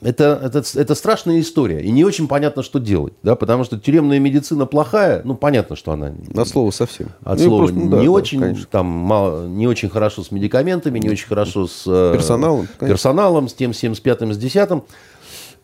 это, 0.00 0.40
это, 0.42 0.62
это 0.74 0.94
страшная 0.94 1.40
история. 1.40 1.80
И 1.82 1.90
не 1.90 2.04
очень 2.04 2.26
понятно, 2.26 2.62
что 2.62 2.78
делать, 2.78 3.12
да, 3.22 3.36
потому 3.36 3.64
что 3.64 3.78
тюремная 3.78 4.18
медицина 4.18 4.66
плохая, 4.66 5.22
ну, 5.24 5.34
понятно, 5.34 5.76
что 5.76 5.92
она... 5.92 6.14
От 6.34 6.48
слова 6.48 6.70
совсем. 6.70 7.08
От 7.22 7.38
ну, 7.38 7.44
слова 7.44 7.58
просто, 7.58 7.76
не 7.76 7.88
да, 7.88 8.10
очень, 8.10 8.40
да, 8.40 8.54
там, 8.70 8.86
мало, 8.86 9.46
не 9.46 9.66
очень 9.66 9.90
хорошо 9.90 10.22
с 10.22 10.30
медикаментами, 10.30 10.98
не 10.98 11.10
очень 11.10 11.28
хорошо 11.28 11.66
с... 11.66 11.84
Э, 11.86 12.12
персоналом. 12.14 12.66
Конечно. 12.78 12.88
Персоналом, 12.88 13.48
с 13.48 13.54
тем 13.54 13.72
75-м, 13.72 14.32
с 14.32 14.38
10 14.38 14.68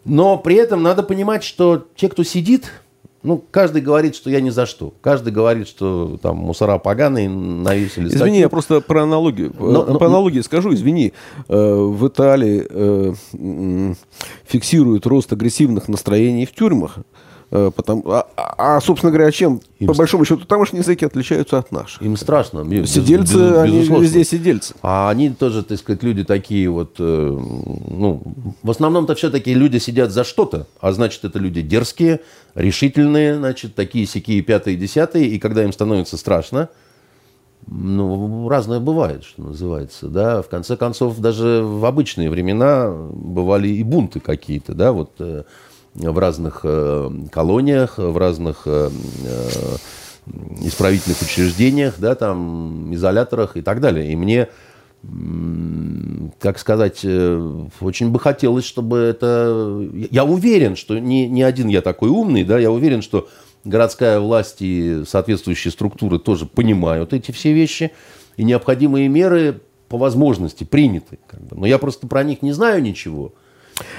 Но 0.05 0.37
при 0.39 0.57
этом 0.57 0.83
надо 0.83 1.03
понимать, 1.03 1.43
что 1.43 1.87
те, 1.97 2.09
кто 2.09 2.23
сидит 2.23 2.71
ну, 3.27 3.43
каждый 3.51 3.83
говорит, 3.83 4.15
что 4.15 4.31
я 4.31 4.41
ни 4.41 4.51
за 4.51 4.67
что. 4.67 4.95
Каждый 5.01 5.33
говорит, 5.33 5.67
что 5.67 6.17
там 6.23 6.37
мусора 6.37 6.79
поганые, 6.79 7.29
навесили 7.29 8.07
статью. 8.07 8.27
Извини, 8.27 8.39
я 8.39 8.49
просто 8.49 8.81
про 8.81 9.03
аналогию. 9.03 9.53
Но, 9.59 9.85
но, 9.85 9.99
по 9.99 10.07
аналогии 10.07 10.41
скажу, 10.41 10.73
извини. 10.73 11.13
Э, 11.49 11.75
в 11.75 12.07
Италии 12.07 12.65
э, 12.71 13.95
фиксируют 14.47 15.07
рост 15.07 15.33
агрессивных 15.33 15.89
настроений 15.89 16.47
в 16.47 16.53
тюрьмах. 16.53 16.99
Э, 17.53 17.71
потому, 17.75 18.03
а, 18.11 18.27
а, 18.37 18.81
собственно 18.81 19.13
говоря, 19.13 19.31
чем, 19.31 19.61
им 19.79 19.87
по 19.87 19.95
большому 19.95 20.25
счету, 20.25 20.45
тамошние 20.47 20.81
языки 20.81 21.05
отличаются 21.05 21.59
от 21.59 21.71
наших? 21.71 22.03
Им 22.03 22.17
страшно. 22.17 22.65
Сидельцы, 22.87 23.35
без, 23.35 23.57
они 23.59 23.81
везде 23.83 24.25
сидельцы. 24.25 24.75
А 24.83 25.11
они 25.11 25.31
тоже, 25.31 25.63
так 25.63 25.79
сказать, 25.79 26.03
люди 26.03 26.25
такие 26.25 26.69
вот, 26.69 26.97
э, 26.99 27.39
ну, 27.89 28.23
в 28.63 28.71
основном-то 28.71 29.15
все-таки 29.15 29.55
люди 29.55 29.79
сидят 29.79 30.11
за 30.11 30.25
что-то, 30.25 30.67
а 30.81 30.91
значит, 30.93 31.25
это 31.25 31.39
люди 31.39 31.63
дерзкие, 31.63 32.21
решительные, 32.57 33.37
значит, 33.37 33.77
такие 33.77 34.07
сякие 34.07 34.43
пятые, 34.43 34.77
десятые, 34.77 35.29
и 35.29 35.39
когда 35.39 35.63
им 35.63 35.73
становится 35.73 36.17
страшно, 36.17 36.69
ну, 37.69 38.49
разное 38.49 38.81
бывает, 38.81 39.23
что 39.23 39.43
называется, 39.43 40.09
да. 40.09 40.43
В 40.43 40.49
конце 40.49 40.77
концов, 40.77 41.19
даже 41.19 41.63
в 41.63 41.85
обычные 41.85 42.29
времена 42.29 42.91
бывали 42.91 43.69
и 43.69 43.85
бунты 43.85 44.19
какие-то, 44.19 44.75
да, 44.75 44.91
вот 44.93 45.13
э, 45.21 45.45
в 45.97 46.19
разных 46.19 46.61
э, 46.65 47.11
колониях, 47.31 47.99
в 47.99 48.17
разных 48.17 48.63
э, 48.67 48.91
э, 49.25 49.49
исправительных 50.63 51.21
учреждениях, 51.23 51.95
да, 51.99 52.15
там, 52.15 52.95
изоляторах 52.95 53.57
и 53.57 53.63
так 53.63 53.81
далее. 53.81 54.13
И 54.13 54.17
мне, 54.17 54.49
как 56.41 56.59
сказать, 56.59 57.05
очень 57.05 58.11
бы 58.11 58.19
хотелось, 58.19 58.65
чтобы 58.65 58.99
это... 58.99 59.89
Я 60.11 60.25
уверен, 60.25 60.75
что 60.75 60.99
не, 60.99 61.29
не 61.29 61.43
один 61.43 61.69
я 61.69 61.81
такой 61.81 62.09
умный, 62.09 62.43
да, 62.43 62.59
я 62.59 62.73
уверен, 62.73 63.03
что 63.03 63.29
городская 63.65 64.19
власть 64.19 64.57
и 64.61 65.03
соответствующие 65.07 65.71
структуры 65.71 66.19
тоже 66.19 66.45
понимают 66.45 67.13
эти 67.13 67.31
все 67.31 67.53
вещи, 67.53 67.93
и 68.37 68.43
необходимые 68.43 69.09
меры 69.09 69.61
по 69.89 69.97
возможности 69.97 70.65
приняты. 70.65 71.19
Но 71.53 71.67
я 71.67 71.79
просто 71.79 72.09
про 72.09 72.25
них 72.25 72.43
не 72.43 72.53
знаю 72.53 72.83
ничего. 72.83 73.33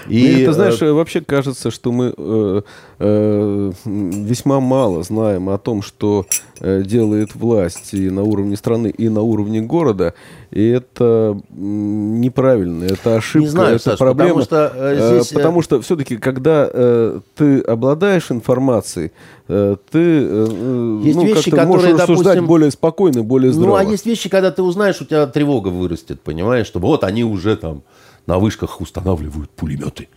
И, 0.07 0.45
ты 0.45 0.53
знаешь, 0.53 0.81
э, 0.81 0.91
вообще 0.91 1.21
кажется, 1.21 1.69
что 1.71 1.91
мы 1.91 2.13
э, 2.17 2.61
э, 2.99 3.71
весьма 3.85 4.59
мало 4.59 5.03
знаем 5.03 5.49
о 5.49 5.57
том, 5.57 5.81
что 5.81 6.25
э, 6.59 6.83
делает 6.83 7.35
власть 7.35 7.93
и 7.93 8.09
на 8.09 8.23
уровне 8.23 8.55
страны, 8.55 8.87
и 8.87 9.09
на 9.09 9.21
уровне 9.21 9.61
города. 9.61 10.13
И 10.49 10.65
это 10.65 11.39
неправильно, 11.49 12.85
это 12.85 13.17
ошибка, 13.17 13.39
Не 13.39 13.47
знаю, 13.47 13.75
это 13.75 13.83
Саш, 13.83 13.99
проблема. 13.99 14.41
Потому 14.41 14.45
что, 14.45 14.71
э, 14.75 15.19
здесь... 15.19 15.31
э, 15.31 15.35
потому 15.35 15.61
что 15.61 15.81
все-таки, 15.81 16.17
когда 16.17 16.69
э, 16.71 17.19
ты 17.35 17.59
обладаешь 17.59 18.31
информацией, 18.31 19.11
э, 19.47 19.75
ты 19.91 19.99
э, 19.99 21.01
есть 21.03 21.17
ну, 21.17 21.25
вещи, 21.25 21.51
которые, 21.51 21.67
можешь 21.67 21.91
допустим, 21.91 22.13
рассуждать 22.13 22.41
более 22.41 22.71
спокойно, 22.71 23.23
более 23.23 23.51
здраво. 23.51 23.67
Ну, 23.67 23.75
а 23.75 23.83
есть 23.83 24.05
вещи, 24.05 24.29
когда 24.29 24.51
ты 24.51 24.63
узнаешь, 24.63 25.01
у 25.01 25.05
тебя 25.05 25.27
тревога 25.27 25.67
вырастет, 25.67 26.21
понимаешь, 26.21 26.65
что 26.65 26.79
вот 26.79 27.03
они 27.03 27.23
уже 27.23 27.57
там 27.57 27.83
на 28.27 28.37
вышках 28.37 28.79
устанавливают 28.81 29.49
пулеметы, 29.49 30.09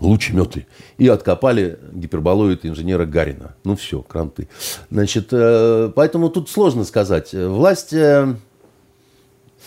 лучеметы. 0.00 0.66
И 0.96 1.06
откопали 1.06 1.78
гиперболоид 1.92 2.66
инженера 2.66 3.06
Гарина. 3.06 3.54
Ну 3.64 3.76
все, 3.76 4.02
кранты. 4.02 4.48
Значит, 4.90 5.28
э, 5.30 5.92
поэтому 5.94 6.30
тут 6.30 6.50
сложно 6.50 6.84
сказать. 6.84 7.32
Власть 7.32 7.92
э, 7.92 8.34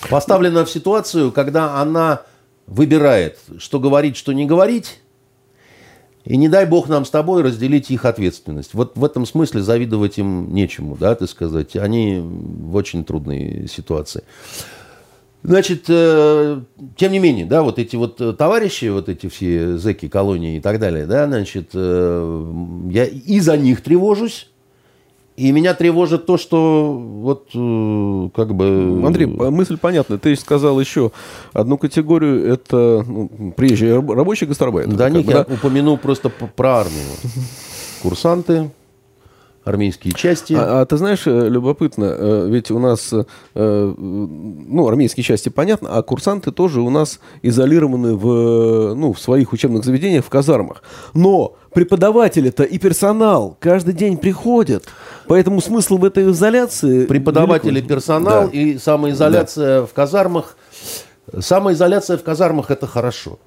поставлена 0.10 0.66
в 0.66 0.70
ситуацию, 0.70 1.32
когда 1.32 1.80
она 1.80 2.24
выбирает, 2.68 3.40
что 3.60 3.80
говорить, 3.80 4.18
что 4.18 4.34
не 4.34 4.46
говорить, 4.46 5.02
и 6.24 6.38
не 6.38 6.50
дай 6.50 6.66
бог 6.66 6.88
нам 6.88 7.06
с 7.06 7.10
тобой 7.10 7.42
разделить 7.42 7.90
их 7.90 8.06
ответственность. 8.06 8.74
Вот 8.74 8.96
в 8.96 9.04
этом 9.04 9.26
смысле 9.26 9.62
завидовать 9.62 10.20
им 10.20 10.54
нечему, 10.54 10.96
да, 10.96 11.16
ты 11.16 11.28
сказать. 11.28 11.76
Они 11.76 12.20
в 12.22 12.76
очень 12.76 13.04
трудной 13.04 13.68
ситуации. 13.68 14.24
Значит, 15.44 15.86
э, 15.88 16.62
тем 16.96 17.12
не 17.12 17.20
менее, 17.20 17.46
да, 17.46 17.64
вот 17.64 17.80
эти 17.80 17.96
вот 17.96 18.22
э, 18.22 18.34
товарищи, 18.34 18.86
вот 18.86 19.10
эти 19.10 19.28
все 19.28 19.78
зэки, 19.78 20.08
колонии 20.08 20.58
и 20.58 20.60
так 20.60 20.80
далее, 20.80 21.08
да, 21.08 21.26
значит, 21.26 21.72
э, 21.74 22.46
я 22.92 23.06
и 23.06 23.40
за 23.40 23.58
них 23.58 23.82
тревожусь, 23.82 24.52
и 25.38 25.52
меня 25.52 25.74
тревожит 25.74 26.28
то, 26.28 26.38
что 26.38 26.94
вот 26.94 27.50
э, 27.56 28.30
как 28.36 28.54
бы... 28.54 29.02
Андрей, 29.04 29.26
мысль 29.26 29.78
понятна. 29.78 30.20
Ты 30.20 30.36
сказал 30.36 30.80
еще 30.80 31.12
одну 31.54 31.80
категорию, 31.80 32.46
это 32.46 33.04
ну, 33.08 33.54
приезжие 33.58 33.96
рабочие 33.96 34.48
гастарбайтеры. 34.48 34.96
Да, 34.96 35.10
них 35.10 35.26
бы, 35.26 35.32
я 35.32 35.44
да? 35.44 35.54
упомяну 35.54 35.98
просто 35.98 36.30
про 36.30 36.82
армию. 36.82 37.08
Курсанты, 38.04 38.70
армейские 39.64 40.14
части. 40.14 40.54
А, 40.54 40.82
а 40.82 40.86
ты 40.86 40.98
знаешь, 40.98 41.24
э, 41.26 41.50
любопытно, 41.50 42.06
э, 42.18 42.48
ведь 42.50 42.72
у 42.72 42.80
нас, 42.80 43.14
э, 43.14 43.94
ну, 43.98 44.88
армейские 44.88 45.24
части 45.24 45.50
понятно, 45.50 45.90
а 45.98 46.02
курсанты 46.02 46.52
тоже 46.52 46.82
у 46.82 46.90
нас 46.90 47.20
изолированы 47.42 48.16
в, 48.16 48.96
ну, 48.96 49.14
в 49.14 49.20
своих 49.20 49.54
учебных 49.54 49.86
заведениях, 49.86 50.26
в 50.26 50.30
казармах. 50.30 50.84
Но 51.14 51.56
преподаватели-то 51.74 52.64
и 52.64 52.78
персонал 52.78 53.58
каждый 53.60 53.94
день 53.94 54.18
приходят. 54.18 54.86
Поэтому 55.28 55.62
смысл 55.62 55.98
в 55.98 56.06
этой 56.06 56.30
изоляции... 56.32 57.06
Преподаватели, 57.06 57.76
велико... 57.76 57.88
персонал 57.88 58.50
да. 58.50 58.58
и 58.58 58.78
самоизоляция 58.78 59.82
да. 59.82 59.86
в 59.86 59.94
казармах 59.94 60.58
Самоизоляция 61.40 62.18
в 62.18 62.24
казармах 62.24 62.72
это 62.72 62.88
хорошо. 62.88 63.40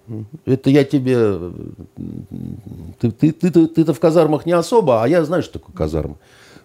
Это 0.46 0.70
я 0.70 0.84
тебе... 0.84 1.38
Ты, 2.98 3.10
ты, 3.10 3.32
ты, 3.32 3.50
ты, 3.50 3.66
ты-то 3.66 3.92
в 3.92 4.00
казармах 4.00 4.46
не 4.46 4.52
особо, 4.52 5.02
а 5.02 5.08
я 5.08 5.24
знаю, 5.24 5.42
что 5.42 5.58
такое 5.58 5.74
казармы. 5.74 6.16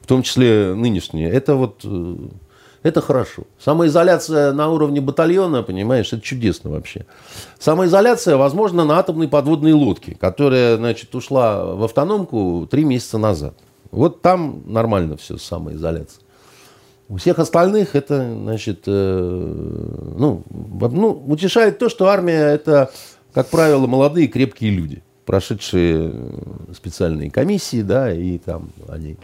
В 0.02 0.08
том 0.08 0.24
числе 0.24 0.74
нынешние. 0.74 1.30
Это 1.30 1.56
вот... 1.56 1.82
Э, 1.84 2.16
это 2.84 3.02
хорошо. 3.02 3.44
Самоизоляция 3.60 4.54
на 4.54 4.70
уровне 4.70 5.02
батальона, 5.02 5.64
понимаешь, 5.64 6.14
это 6.14 6.22
чудесно 6.22 6.70
вообще. 6.70 7.06
Самоизоляция, 7.60 8.38
возможно, 8.38 8.86
на 8.86 8.98
атомной 8.98 9.28
подводной 9.28 9.74
лодке, 9.74 10.16
которая, 10.16 10.78
значит, 10.78 11.14
ушла 11.14 11.66
в 11.76 11.84
автономку 11.84 12.68
три 12.72 12.86
месяца 12.86 13.18
назад. 13.18 13.56
Вот 13.92 14.22
там 14.22 14.64
нормально 14.66 15.18
все 15.18 15.38
с 15.38 15.44
самоизоляцией. 15.44 16.24
У 17.10 17.18
всех 17.18 17.40
остальных 17.40 17.96
это, 17.96 18.22
значит, 18.34 18.84
э, 18.86 20.14
ну, 20.16 20.44
ну, 20.50 21.24
утешает 21.28 21.80
то, 21.80 21.90
что 21.90 22.08
армия 22.08 22.54
это, 22.54 22.92
как 23.34 23.48
правило, 23.48 23.88
молодые 23.88 24.28
крепкие 24.28 24.70
люди, 24.70 25.02
прошедшие 25.26 26.14
специальные 26.72 27.32
комиссии, 27.32 27.82
да, 27.82 28.14
и 28.14 28.38
там 28.38 28.70
они. 28.88 29.18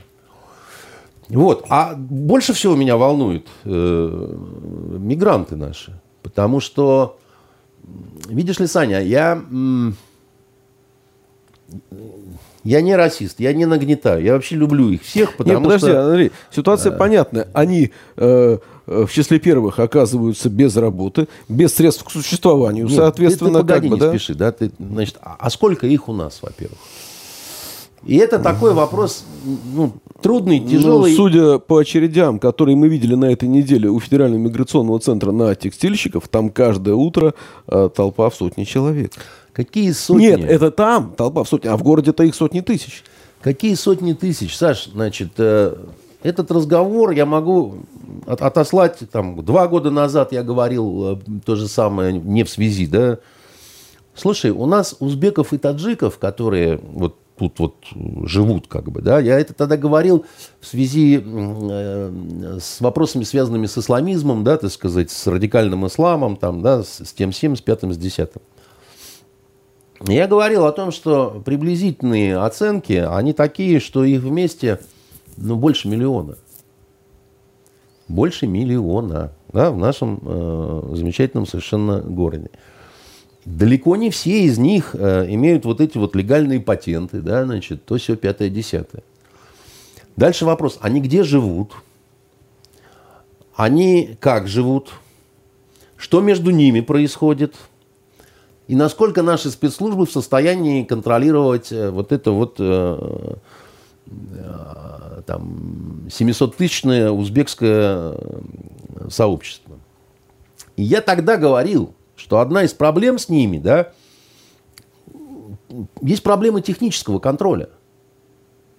Вот. 1.29 1.65
А 1.69 1.93
больше 1.95 2.53
всего 2.53 2.75
меня 2.75 2.97
волнуют 2.97 3.47
э, 3.65 4.35
мигранты 4.97 5.55
наши, 5.55 5.93
потому 6.23 6.61
что, 6.61 7.19
видишь 8.27 8.57
ли, 8.59 8.65
Саня, 8.65 8.99
я 8.99 9.39
я 12.65 12.81
не 12.81 12.95
расист, 12.95 13.39
я 13.39 13.53
не 13.53 13.65
нагнетаю. 13.65 14.23
Я 14.23 14.33
вообще 14.33 14.55
люблю 14.55 14.89
их 14.89 15.03
всех, 15.03 15.37
потому 15.37 15.59
Нет, 15.59 15.63
подожди, 15.63 15.87
что... 15.87 16.05
Андрей, 16.07 16.31
ситуация 16.51 16.91
а... 16.91 16.97
понятна. 16.97 17.47
Они 17.53 17.91
э, 18.17 18.57
в 18.87 19.07
числе 19.09 19.39
первых 19.39 19.79
оказываются 19.79 20.49
без 20.49 20.75
работы, 20.75 21.27
без 21.47 21.75
средств 21.75 22.03
к 22.03 22.09
существованию. 22.09 22.87
Нет, 22.87 22.95
Соответственно, 22.95 23.59
ты, 23.59 23.67
ты 23.67 23.67
погоди, 23.67 23.89
как 23.89 23.89
бы, 23.89 23.95
не 23.95 23.99
да? 23.99 24.09
спеши, 24.09 24.33
да? 24.35 24.51
Ты, 24.51 24.71
значит, 24.79 25.17
а, 25.21 25.35
а 25.39 25.49
сколько 25.51 25.85
их 25.85 26.09
у 26.09 26.13
нас, 26.13 26.39
во-первых? 26.41 26.79
И 28.03 28.17
это 28.17 28.37
такой 28.39 28.73
вопрос, 28.73 29.25
ну, 29.73 29.93
трудный, 30.21 30.59
тяжелый. 30.59 31.11
Ну, 31.11 31.17
судя 31.17 31.57
по 31.57 31.77
очередям, 31.77 32.39
которые 32.39 32.75
мы 32.75 32.87
видели 32.87 33.15
на 33.15 33.25
этой 33.25 33.47
неделе 33.47 33.89
у 33.89 33.99
Федерального 33.99 34.39
миграционного 34.39 34.99
центра 34.99 35.31
на 35.31 35.55
текстильщиков, 35.55 36.27
там 36.27 36.49
каждое 36.49 36.93
утро 36.93 37.33
э, 37.67 37.89
толпа 37.95 38.29
в 38.29 38.35
сотни 38.35 38.63
человек. 38.63 39.11
Какие 39.55 39.91
сотни? 39.91 40.25
Нет, 40.25 40.43
это 40.43 40.69
там 40.69 41.13
толпа 41.15 41.45
в 41.45 41.47
сотни, 41.47 41.69
а 41.69 41.77
в 41.77 41.83
городе-то 41.83 42.23
их 42.23 42.35
сотни 42.35 42.59
тысяч. 42.59 43.05
Какие 43.41 43.75
сотни 43.75 44.11
тысяч? 44.11 44.57
Саш, 44.57 44.87
значит, 44.87 45.31
э, 45.37 45.73
этот 46.23 46.51
разговор 46.51 47.11
я 47.11 47.25
могу 47.25 47.77
от, 48.27 48.41
отослать, 48.41 48.99
там, 49.13 49.45
два 49.45 49.69
года 49.69 49.91
назад 49.91 50.33
я 50.33 50.43
говорил 50.43 51.13
э, 51.13 51.17
то 51.45 51.55
же 51.55 51.69
самое, 51.69 52.11
не 52.11 52.43
в 52.43 52.49
связи, 52.49 52.85
да. 52.85 53.19
Слушай, 54.13 54.51
у 54.51 54.65
нас 54.65 54.97
узбеков 54.99 55.53
и 55.53 55.57
таджиков, 55.57 56.17
которые 56.17 56.81
вот 56.91 57.15
тут 57.37 57.59
вот 57.59 57.75
живут, 58.27 58.67
как 58.67 58.91
бы, 58.91 59.01
да. 59.01 59.19
Я 59.19 59.39
это 59.39 59.53
тогда 59.53 59.77
говорил 59.77 60.25
в 60.59 60.67
связи 60.67 61.23
э, 61.25 62.59
с 62.59 62.81
вопросами, 62.81 63.23
связанными 63.23 63.67
с 63.67 63.77
исламизмом, 63.77 64.43
да, 64.43 64.57
так 64.57 64.71
сказать, 64.71 65.11
с 65.11 65.27
радикальным 65.27 65.87
исламом, 65.87 66.35
там, 66.35 66.61
да, 66.61 66.83
с, 66.83 67.05
с 67.05 67.13
тем, 67.13 67.31
всем, 67.31 67.55
с 67.55 67.61
пятым, 67.61 67.93
с 67.93 67.97
десятым. 67.97 68.41
Я 70.01 70.27
говорил 70.27 70.65
о 70.65 70.71
том, 70.71 70.91
что 70.91 71.41
приблизительные 71.45 72.37
оценки, 72.37 72.93
они 72.93 73.33
такие, 73.33 73.79
что 73.79 74.03
их 74.03 74.21
вместе, 74.21 74.79
ну, 75.37 75.55
больше 75.55 75.87
миллиона. 75.87 76.37
Больше 78.07 78.45
миллиона, 78.45 79.31
да, 79.51 79.71
в 79.71 79.77
нашем 79.77 80.19
э, 80.21 80.91
замечательном 80.93 81.47
совершенно 81.47 82.01
городе. 82.01 82.49
Далеко 83.45 83.95
не 83.95 84.09
все 84.09 84.43
из 84.43 84.57
них 84.57 84.95
э, 84.95 85.27
имеют 85.29 85.65
вот 85.65 85.79
эти 85.79 85.97
вот 85.97 86.15
легальные 86.15 86.59
патенты, 86.59 87.21
да, 87.21 87.45
значит, 87.45 87.85
то 87.85 87.97
все 87.97 88.15
пятое, 88.15 88.49
десятое. 88.49 89.01
Дальше 90.17 90.45
вопрос, 90.45 90.77
они 90.81 91.01
где 91.01 91.23
живут? 91.23 91.73
Они 93.55 94.17
как 94.19 94.47
живут? 94.47 94.91
Что 95.95 96.21
между 96.21 96.51
ними 96.51 96.81
происходит? 96.81 97.55
И 98.67 98.75
насколько 98.75 99.21
наши 99.21 99.51
спецслужбы 99.51 100.05
в 100.05 100.11
состоянии 100.11 100.83
контролировать 100.83 101.71
э, 101.71 101.91
вот 101.91 102.11
это 102.11 102.31
вот 102.31 102.55
э, 102.59 103.35
э, 104.07 105.21
там 105.25 106.07
700-тысячное 106.07 107.11
узбекское 107.11 108.15
сообщество. 109.09 109.77
И 110.77 110.83
я 110.83 111.01
тогда 111.01 111.37
говорил, 111.37 111.93
что 112.15 112.39
одна 112.39 112.63
из 112.63 112.73
проблем 112.73 113.19
с 113.19 113.29
ними, 113.29 113.59
да, 113.59 113.91
есть 116.01 116.23
проблема 116.23 116.61
технического 116.61 117.19
контроля. 117.19 117.69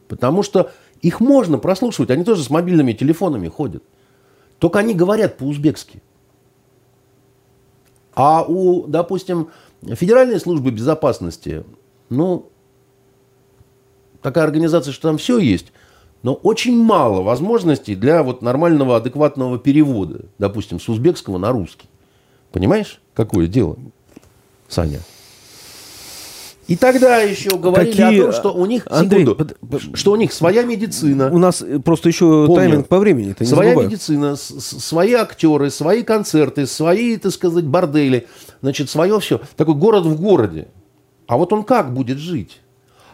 Потому 0.09 0.43
что 0.43 0.73
их 1.01 1.21
можно 1.21 1.59
прослушивать, 1.59 2.11
они 2.11 2.25
тоже 2.25 2.43
с 2.43 2.51
мобильными 2.51 2.93
телефонами 2.93 3.49
ходят. 3.49 3.83
Только 4.59 4.79
они 4.79 4.95
говорят 4.95 5.37
по-узбекски. 5.37 6.03
А 8.15 8.43
у, 8.43 8.87
допустим, 8.87 9.51
Федеральной 9.83 10.41
службы 10.41 10.71
безопасности, 10.71 11.65
ну, 12.09 12.49
такая 14.23 14.45
организация, 14.45 14.93
что 14.93 15.09
там 15.09 15.19
все 15.19 15.39
есть, 15.39 15.73
но 16.23 16.35
очень 16.35 16.77
мало 16.77 17.23
возможностей 17.23 17.95
для 17.95 18.23
вот 18.23 18.43
нормального, 18.43 18.97
адекватного 18.97 19.59
перевода, 19.59 20.25
допустим, 20.39 20.81
с 20.81 20.89
узбекского 20.89 21.39
на 21.39 21.53
русский. 21.53 21.89
Понимаешь, 22.53 23.01
какое 23.15 23.47
дело, 23.47 23.77
Саня? 24.67 25.01
И 26.69 26.75
тогда 26.75 27.19
еще 27.19 27.57
говорили 27.57 27.93
Какие... 27.93 28.21
о 28.21 28.23
том, 28.25 28.33
что 28.33 28.53
у 28.53 28.67
них, 28.67 28.87
Андрей, 28.91 29.21
секунду, 29.21 29.57
под... 29.61 29.97
что 29.97 30.13
у 30.13 30.17
них 30.17 30.33
своя 30.33 30.65
медицина. 30.65 31.31
У 31.33 31.39
нас 31.39 31.65
просто 31.85 32.09
еще 32.09 32.47
Помню. 32.47 32.57
тайминг 32.57 32.89
по 32.89 32.99
времени. 32.99 33.35
Ты 33.35 33.45
своя 33.45 33.71
забывай. 33.71 33.87
медицина, 33.87 34.35
свои 34.37 35.13
актеры, 35.13 35.71
свои 35.71 36.03
концерты, 36.03 36.67
свои, 36.67 37.19
так 37.19 37.33
сказать, 37.33 37.65
бордели, 37.65 38.27
значит, 38.63 38.91
свое 38.91 39.21
все. 39.21 39.41
Такой 39.57 39.75
город 39.75 40.07
в 40.07 40.21
городе. 40.21 40.67
А 41.29 41.37
вот 41.37 41.53
он 41.53 41.63
как 41.63 41.95
будет 41.95 42.19
жить? 42.19 42.61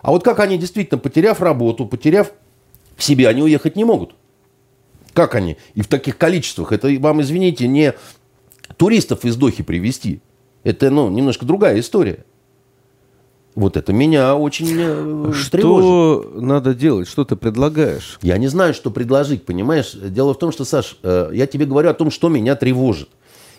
А 0.00 0.12
вот 0.12 0.24
как 0.24 0.40
они 0.40 0.56
действительно, 0.56 0.98
потеряв 0.98 1.42
работу, 1.42 1.86
потеряв 1.86 2.32
себе, 2.96 3.28
они 3.28 3.42
уехать 3.42 3.76
не 3.76 3.84
могут? 3.84 4.14
Как 5.12 5.34
они? 5.34 5.58
И 5.74 5.82
в 5.82 5.88
таких 5.88 6.16
количествах. 6.16 6.72
Это, 6.72 6.88
вам, 6.98 7.20
извините, 7.20 7.68
не 7.68 7.92
туристов 8.78 9.26
из 9.26 9.36
Дохи 9.36 9.62
привезти. 9.62 10.20
Это, 10.64 10.88
ну, 10.90 11.10
немножко 11.10 11.44
другая 11.44 11.78
история. 11.78 12.24
Вот 13.54 13.76
это 13.76 13.92
меня 13.92 14.34
очень 14.34 14.74
э, 14.78 15.32
что 15.34 15.50
тревожит. 15.50 16.42
надо 16.42 16.74
делать? 16.74 17.06
Что 17.06 17.24
ты 17.24 17.36
предлагаешь? 17.36 18.18
Я 18.22 18.38
не 18.38 18.48
знаю, 18.48 18.72
что 18.72 18.90
предложить, 18.90 19.44
понимаешь? 19.44 19.92
Дело 19.92 20.32
в 20.32 20.38
том, 20.38 20.52
что, 20.52 20.64
Саш, 20.64 20.96
э, 21.02 21.30
я 21.34 21.46
тебе 21.46 21.66
говорю 21.66 21.90
о 21.90 21.94
том, 21.94 22.10
что 22.10 22.28
меня 22.28 22.56
тревожит. 22.56 23.08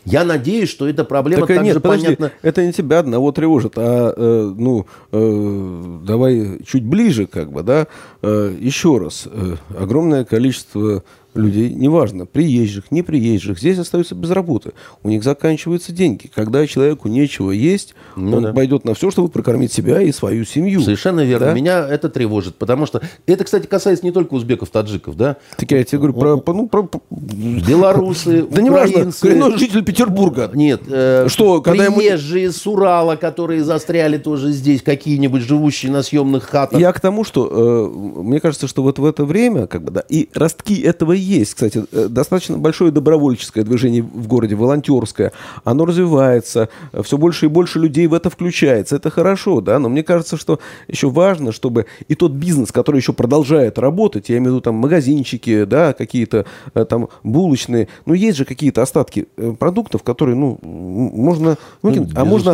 Я 0.06 0.26
надеюсь, 0.26 0.70
что 0.70 0.88
эта 0.88 1.06
проблема 1.06 1.48
так, 1.48 1.62
нет, 1.62 1.76
же 1.76 1.80
подожди, 1.80 2.06
понятна. 2.06 2.32
Это 2.42 2.66
не 2.66 2.74
тебя 2.74 3.00
одного 3.00 3.32
тревожит, 3.32 3.74
а 3.78 4.14
э, 4.16 4.54
ну 4.58 4.86
э, 5.12 6.00
давай 6.04 6.60
чуть 6.66 6.84
ближе, 6.84 7.26
как 7.26 7.52
бы, 7.52 7.64
да. 7.64 7.88
Э, 8.22 8.54
еще 8.60 8.98
раз, 8.98 9.28
э, 9.32 9.56
огромное 9.78 10.26
количество 10.26 11.04
людей, 11.36 11.74
неважно, 11.74 12.26
приезжих, 12.26 12.92
не 12.92 13.02
приезжих, 13.02 13.60
здесь 13.60 13.78
остаются 13.78 14.16
без 14.16 14.32
работы. 14.32 14.74
У 15.04 15.10
них 15.10 15.24
заканчиваются 15.24 15.92
деньги. 15.92 16.30
Когда 16.34 16.66
человеку 16.68 17.08
нечего 17.08 17.52
есть, 17.52 17.96
ну, 18.16 18.38
он 18.38 18.44
да. 18.44 18.54
пойдет 18.54 18.86
на 18.86 18.94
все, 18.94 19.12
чтобы 19.12 19.30
прокормить 19.30 19.72
себя 19.72 20.02
и 20.02 20.12
свою 20.12 20.46
семью. 20.46 20.82
Совершенно 20.82 21.22
верно. 21.22 21.48
Да? 21.48 21.54
Меня 21.54 21.88
это 21.88 22.10
тревожит, 22.10 22.56
потому 22.56 22.86
что 22.86 23.02
это, 23.26 23.44
кстати, 23.44 23.68
касается 23.68 24.06
не 24.06 24.12
только 24.12 24.34
узбеков, 24.34 24.70
таджиков, 24.70 25.16
да? 25.16 25.38
Так 25.58 25.72
я 25.72 25.84
тебе 25.84 26.00
говорю 26.00 26.42
про, 26.42 26.54
ну, 26.54 26.68
про... 26.68 26.90
белорусы, 27.10 28.46
Да 28.52 28.62
неважно, 28.62 29.12
коренной 29.12 29.58
житель 29.58 29.84
Петербурга. 29.84 30.50
Нет, 30.54 30.82
э, 30.88 31.28
что, 31.30 31.62
когда 31.62 31.92
приезжие 31.92 32.52
с 32.52 32.66
Урала, 32.68 33.16
которые 33.16 33.64
застряли 33.64 34.18
тоже 34.18 34.52
здесь, 34.52 34.82
какие-нибудь 34.82 35.42
живущие 35.42 35.92
на 35.92 36.04
съемных 36.04 36.44
хатах. 36.44 36.80
Я 36.80 36.92
к 36.94 37.00
тому, 37.00 37.24
что 37.24 37.48
э, 37.48 38.22
мне 38.22 38.40
кажется, 38.40 38.68
что 38.68 38.84
вот 38.84 39.00
в 39.00 39.06
это 39.06 39.26
время, 39.26 39.68
как 39.68 39.84
бы, 39.84 39.92
да, 39.92 40.04
и 40.08 40.30
ростки 40.34 40.82
этого 40.82 41.14
есть, 41.24 41.54
кстати, 41.54 41.86
э, 41.92 42.08
достаточно 42.10 42.58
большое 42.58 42.92
добровольческое 42.92 43.64
движение 43.64 44.04
в 44.04 44.28
городе, 44.28 44.56
волонтерское. 44.56 45.32
Оно 45.64 45.86
развивается, 45.86 46.70
все 47.04 47.18
больше 47.18 47.46
и 47.46 47.50
больше 47.50 47.80
людей 47.80 48.08
в 48.08 48.14
это 48.14 48.30
включается. 48.30 48.96
Это 48.96 49.10
хорошо, 49.10 49.62
да, 49.62 49.80
но 49.80 49.90
мне 49.90 50.04
кажется, 50.04 50.38
что 50.38 50.60
еще 50.88 51.10
важно, 51.10 51.52
чтобы 51.52 51.86
и 52.08 52.16
тот 52.16 52.32
бизнес, 52.32 52.72
который 52.72 52.98
еще 52.98 53.14
продолжает 53.14 53.80
работать, 53.80 54.30
я 54.30 54.38
имею 54.38 54.52
в 54.52 54.56
виду 54.56 54.62
там 54.62 54.76
магазинчики, 54.76 55.64
да, 55.66 55.94
какие-то 55.94 56.46
э, 56.74 56.86
там 56.86 57.10
булочные, 57.24 57.88
ну, 58.06 58.14
есть 58.14 58.38
же 58.38 58.46
какие-то 58.46 58.82
остатки 58.82 59.28
э, 59.38 59.54
продуктов, 59.58 60.04
которые, 60.04 60.36
ну, 60.36 60.60
можно... 60.62 61.58
Ну, 61.82 62.08
а 62.16 62.26
можно... 62.26 62.54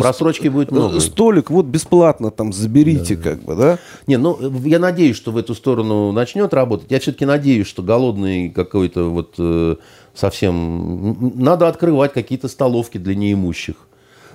Просрочки 0.00 0.48
будет 0.48 0.70
много. 0.70 1.00
Столик 1.00 1.50
вот 1.50 1.66
бесплатно 1.66 2.30
там 2.30 2.52
заберите, 2.52 3.16
да. 3.16 3.22
как 3.22 3.42
бы, 3.42 3.54
да? 3.54 3.78
Не, 4.06 4.16
ну, 4.16 4.38
я 4.64 4.78
надеюсь, 4.78 5.16
что 5.16 5.30
в 5.30 5.36
эту 5.36 5.54
сторону 5.54 6.12
начнет 6.12 6.52
работать. 6.54 6.90
Я 6.90 7.00
все-таки 7.00 7.24
надеюсь, 7.24 7.66
что 7.66 7.82
голодные 7.82 8.07
голодный 8.08 8.50
какой-то 8.50 9.04
вот 9.04 9.34
э, 9.38 9.76
совсем... 10.14 11.32
Надо 11.34 11.68
открывать 11.68 12.12
какие-то 12.12 12.48
столовки 12.48 12.98
для 12.98 13.14
неимущих 13.14 13.76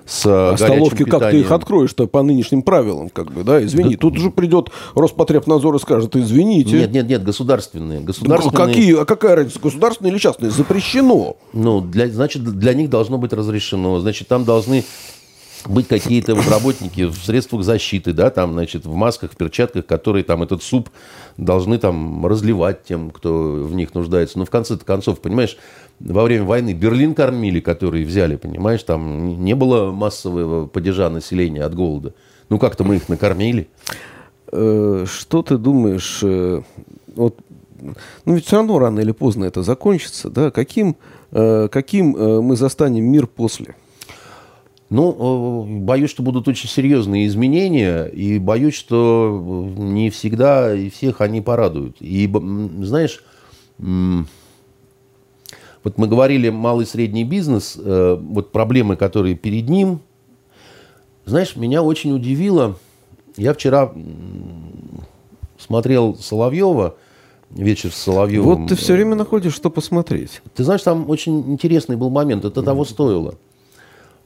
с 0.05 0.25
а 0.25 0.57
столовки 0.57 1.05
как 1.05 1.31
ты 1.31 1.39
их 1.39 1.51
откроешь-то 1.51 2.07
по 2.07 2.23
нынешним 2.23 2.61
правилам, 2.61 3.09
как 3.09 3.31
бы, 3.31 3.45
да, 3.45 3.63
извини. 3.63 3.95
Да. 3.95 4.01
Тут 4.01 4.17
же 4.17 4.31
придет 4.31 4.69
Роспотребнадзор 4.95 5.75
и 5.75 5.79
скажет, 5.79 6.17
извините. 6.17 6.77
Нет, 6.77 6.91
нет, 6.91 7.07
нет, 7.07 7.23
государственные. 7.23 8.01
государственные... 8.01 8.67
Какие, 8.67 9.01
а 9.01 9.05
какая 9.05 9.37
разница, 9.37 9.59
государственные 9.59 10.11
или 10.11 10.17
частные? 10.19 10.51
Запрещено. 10.51 11.37
Ну, 11.53 11.79
для, 11.79 12.09
значит, 12.09 12.43
для 12.43 12.73
них 12.73 12.89
должно 12.89 13.17
быть 13.17 13.31
разрешено. 13.31 14.01
Значит, 14.01 14.27
там 14.27 14.43
должны 14.43 14.83
быть 15.67 15.87
какие-то 15.87 16.35
вот 16.35 16.47
работники 16.47 17.05
в 17.05 17.15
средствах 17.17 17.63
защиты, 17.63 18.13
да, 18.13 18.29
там, 18.29 18.53
значит, 18.53 18.85
в 18.85 18.93
масках, 18.93 19.31
в 19.31 19.35
перчатках, 19.35 19.85
которые 19.85 20.23
там 20.23 20.43
этот 20.43 20.63
суп 20.63 20.89
должны 21.37 21.77
там 21.77 22.25
разливать 22.25 22.83
тем, 22.83 23.11
кто 23.11 23.53
в 23.53 23.73
них 23.73 23.93
нуждается. 23.93 24.39
Но 24.39 24.45
в 24.45 24.49
конце 24.49 24.77
концов, 24.77 25.19
понимаешь, 25.19 25.57
во 25.99 26.23
время 26.23 26.43
войны 26.45 26.73
Берлин 26.73 27.13
кормили, 27.13 27.59
которые 27.59 28.05
взяли, 28.05 28.35
понимаешь, 28.35 28.83
там 28.83 29.43
не 29.43 29.55
было 29.55 29.91
массового 29.91 30.67
падежа 30.67 31.09
населения 31.09 31.63
от 31.63 31.75
голода. 31.75 32.13
Ну, 32.49 32.59
как-то 32.59 32.83
мы 32.83 32.97
их 32.97 33.09
накормили. 33.09 33.67
Э, 34.51 35.05
что 35.07 35.41
ты 35.41 35.57
думаешь, 35.57 36.19
э, 36.21 36.61
вот, 37.15 37.37
ну 38.25 38.35
ведь 38.35 38.45
все 38.45 38.57
равно 38.57 38.77
рано 38.77 38.99
или 38.99 39.11
поздно 39.11 39.45
это 39.45 39.63
закончится, 39.63 40.29
да? 40.29 40.51
Каким, 40.51 40.95
э, 41.31 41.67
каким 41.71 42.11
мы 42.43 42.55
застанем 42.55 43.05
мир 43.05 43.25
после? 43.25 43.75
Ну, 44.93 45.65
э, 45.65 45.79
боюсь, 45.79 46.11
что 46.11 46.21
будут 46.21 46.47
очень 46.47 46.69
серьезные 46.69 47.25
изменения, 47.25 48.05
и 48.05 48.37
боюсь, 48.37 48.75
что 48.75 49.67
не 49.75 50.11
всегда 50.11 50.71
и 50.71 50.91
всех 50.91 51.19
они 51.19 51.41
порадуют. 51.41 51.97
И, 51.99 52.31
знаешь, 52.81 53.23
вот 53.79 54.37
мы 55.97 56.07
говорили 56.07 56.49
малый 56.49 56.83
и 56.83 56.87
средний 56.87 57.23
бизнес, 57.23 57.75
э, 57.75 58.17
вот 58.21 58.51
проблемы, 58.51 58.95
которые 58.95 59.33
перед 59.33 59.67
ним. 59.67 59.99
Знаешь, 61.25 61.55
меня 61.55 61.81
очень 61.81 62.13
удивило, 62.13 62.77
я 63.35 63.55
вчера 63.55 63.91
смотрел 65.57 66.15
Соловьева, 66.17 66.97
вечер 67.49 67.91
с 67.91 67.95
Соловьевым. 67.95 68.57
Вот 68.59 68.69
ты 68.69 68.75
все 68.75 68.93
время 68.93 69.15
находишь, 69.15 69.55
что 69.55 69.71
посмотреть. 69.71 70.43
Ты 70.53 70.63
знаешь, 70.63 70.83
там 70.83 71.09
очень 71.09 71.51
интересный 71.51 71.95
был 71.95 72.11
момент, 72.11 72.45
это 72.45 72.61
того 72.61 72.85
стоило. 72.85 73.33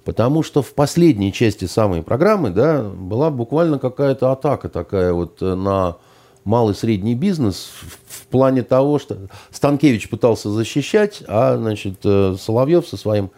Потому 0.07 0.41
что 0.41 0.61
в 0.61 0.73
последней 0.73 1.33
части 1.33 1.65
самой 1.65 2.01
программы, 2.01 2.49
да, 2.49 2.81
была 2.81 3.29
буквально 3.29 3.77
какая-то 3.77 4.31
атака 4.31 4.69
такая 4.69 5.11
вот 5.11 5.41
э, 5.41 5.53
на 5.53 5.97
малый 6.45 6.75
средний 6.75 7.13
бизнес 7.13 7.69
в, 7.81 8.21
в 8.21 8.27
плане 8.27 8.63
того, 8.63 8.99
что 8.99 9.27
Станкевич 9.51 10.07
пытался 10.09 10.49
защищать, 10.49 11.23
а, 11.27 11.57
значит, 11.57 11.95
э, 12.05 12.37
Соловьев 12.39 12.87
со 12.87 12.95
своим, 12.95 13.31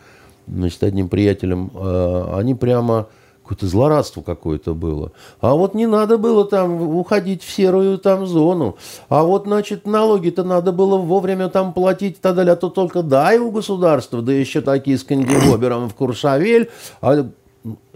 значит, 0.46 0.84
одним 0.84 1.10
приятелем, 1.10 1.72
э, 1.74 2.34
они 2.36 2.54
прямо 2.54 3.08
какое-то 3.50 3.66
злорадство 3.66 4.22
какое-то 4.22 4.76
было. 4.76 5.12
А 5.42 5.56
вот 5.56 5.74
не 5.74 5.88
надо 5.88 6.20
было 6.20 6.46
там 6.46 6.96
уходить 6.96 7.42
в 7.42 7.52
серую 7.52 7.98
там 7.98 8.28
зону. 8.28 8.78
А 9.10 9.24
вот, 9.24 9.46
значит, 9.46 9.88
налоги-то 9.88 10.44
надо 10.44 10.72
было 10.72 10.98
вовремя 10.98 11.50
там 11.50 11.74
платить 11.74 12.18
и 12.18 12.20
так 12.22 12.36
далее. 12.36 12.54
А 12.54 12.56
то 12.56 12.70
только 12.70 13.02
дай 13.02 13.40
у 13.40 13.50
государства, 13.50 14.22
да 14.22 14.32
еще 14.32 14.62
такие 14.62 15.00
с 15.00 15.04
кандибобером 15.04 15.90
в 15.90 15.96
Куршавель. 15.96 16.70
А 17.02 17.28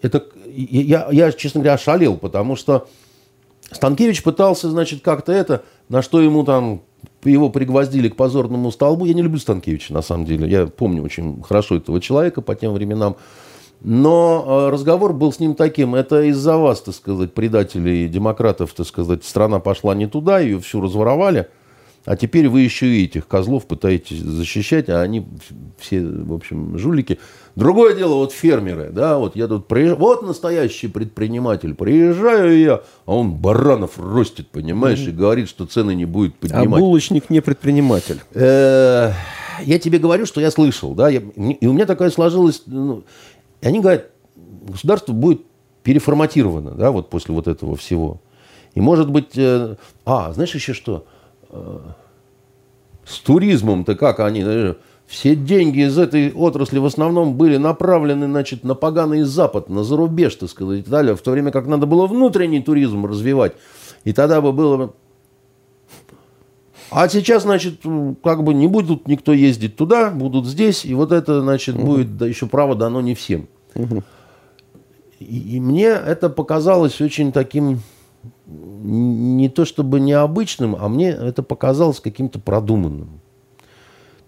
это, 0.02 0.26
я, 0.48 1.08
я, 1.12 1.32
честно 1.32 1.62
говоря, 1.62 1.78
шалил, 1.78 2.18
потому 2.18 2.56
что 2.56 2.88
Станкевич 3.72 4.24
пытался, 4.24 4.72
значит, 4.72 5.04
как-то 5.04 5.32
это, 5.32 5.64
на 5.88 6.02
что 6.02 6.20
ему 6.20 6.44
там 6.44 6.82
его 7.24 7.50
пригвоздили 7.50 8.10
к 8.10 8.16
позорному 8.16 8.72
столбу. 8.72 9.06
Я 9.06 9.14
не 9.14 9.22
люблю 9.22 9.38
Станкевича, 9.38 9.94
на 9.94 10.02
самом 10.02 10.26
деле. 10.26 10.50
Я 10.50 10.66
помню 10.66 11.04
очень 11.04 11.44
хорошо 11.44 11.76
этого 11.76 12.02
человека 12.02 12.42
по 12.42 12.56
тем 12.56 12.74
временам. 12.74 13.18
Но 13.84 14.46
э, 14.46 14.72
разговор 14.72 15.12
был 15.12 15.34
с 15.34 15.40
ним 15.40 15.56
таким, 15.56 15.94
это 15.94 16.24
из-за 16.24 16.58
вас, 16.58 16.82
так 16.82 16.96
сказать, 16.96 17.34
предателей 17.34 18.08
демократов, 18.08 18.74
так 18.74 18.88
сказать, 18.88 19.26
страна 19.26 19.60
пошла 19.60 19.94
не 19.94 20.08
туда, 20.08 20.40
ее 20.40 20.60
всю 20.62 20.80
разворовали, 20.80 21.50
а 22.06 22.16
теперь 22.16 22.48
вы 22.48 22.62
еще 22.62 22.88
и 22.88 23.06
этих 23.06 23.28
козлов 23.28 23.66
пытаетесь 23.66 24.20
защищать, 24.20 24.88
а 24.90 25.02
они 25.02 25.26
все, 25.78 26.02
в 26.02 26.34
общем, 26.34 26.78
жулики. 26.78 27.20
Другое 27.56 27.96
дело, 27.96 28.16
вот 28.16 28.32
фермеры, 28.32 28.90
да, 28.90 29.18
вот 29.18 29.36
я 29.36 29.48
тут 29.48 29.68
приезжаю, 29.68 30.00
вот 30.00 30.24
настоящий 30.24 30.88
предприниматель, 30.88 31.76
приезжаю 31.76 32.58
я, 32.58 32.82
а 33.06 33.16
он 33.16 33.34
баранов 33.34 34.00
ростит, 34.00 34.48
понимаешь, 34.50 35.00
mm-hmm. 35.00 35.10
и 35.10 35.14
говорит, 35.14 35.50
что 35.50 35.66
цены 35.66 35.94
не 35.94 36.06
будет 36.06 36.36
а 36.36 36.42
поднимать. 36.42 36.80
А 36.80 36.82
булочник 36.82 37.30
не 37.30 37.42
предприниматель. 37.42 38.22
Э, 38.34 39.12
я 39.62 39.80
тебе 39.80 40.00
говорю, 40.00 40.26
что 40.26 40.42
я 40.42 40.52
слышал, 40.52 40.94
да, 40.96 41.10
и 41.10 41.20
у 41.20 41.74
меня 41.74 41.86
такая 41.86 42.10
сложилась, 42.10 42.64
ну, 42.66 43.04
и 43.64 43.68
они 43.68 43.80
говорят, 43.80 44.10
государство 44.36 45.14
будет 45.14 45.42
переформатировано, 45.84 46.72
да, 46.72 46.92
вот 46.92 47.10
после 47.10 47.34
вот 47.34 47.48
этого 47.48 47.78
всего. 47.78 48.20
И 48.76 48.82
может 48.82 49.10
быть, 49.10 49.38
э, 49.38 49.78
а, 50.06 50.34
знаешь 50.34 50.54
еще 50.54 50.74
что? 50.74 51.06
Э, 51.50 51.80
с 53.06 53.20
туризмом-то 53.20 53.96
как 53.96 54.20
они, 54.20 54.44
все 55.08 55.36
деньги 55.38 55.86
из 55.86 55.98
этой 55.98 56.34
отрасли 56.34 56.78
в 56.78 56.86
основном 56.86 57.36
были 57.36 57.56
направлены, 57.56 58.26
значит, 58.26 58.66
на 58.66 58.76
поганый 58.76 59.22
Запад, 59.24 59.70
на 59.70 59.86
зарубеж, 59.86 60.36
так 60.36 60.50
сказать, 60.50 60.86
и 60.86 60.90
далее, 60.90 61.16
в 61.16 61.22
то 61.22 61.32
время 61.32 61.52
как 61.52 61.66
надо 61.66 61.86
было 61.86 62.06
внутренний 62.06 62.62
туризм 62.62 63.06
развивать. 63.06 63.54
И 64.04 64.12
тогда 64.12 64.42
бы 64.42 64.52
было... 64.52 64.94
А 66.92 67.08
сейчас, 67.08 67.44
значит, 67.44 67.82
как 68.24 68.44
бы 68.44 68.54
не 68.54 68.68
будет 68.68 69.08
никто 69.08 69.32
ездить 69.32 69.78
туда, 69.78 70.12
будут 70.12 70.46
здесь, 70.48 70.84
и 70.84 70.94
вот 70.94 71.14
это, 71.14 71.42
значит, 71.42 71.78
будет 71.78 72.18
да, 72.18 72.28
еще 72.28 72.46
право 72.46 72.76
дано 72.76 73.00
не 73.00 73.16
всем. 73.16 73.48
Угу. 73.76 74.04
И, 75.20 75.56
и 75.56 75.60
мне 75.60 75.88
это 75.88 76.30
показалось 76.30 77.00
очень 77.02 77.32
таким 77.32 77.82
не 78.46 79.50
то 79.50 79.66
чтобы 79.66 80.00
необычным, 80.00 80.76
а 80.80 80.88
мне 80.88 81.10
это 81.10 81.44
показалось 81.44 82.00
каким-то 82.00 82.40
продуманным. 82.40 83.22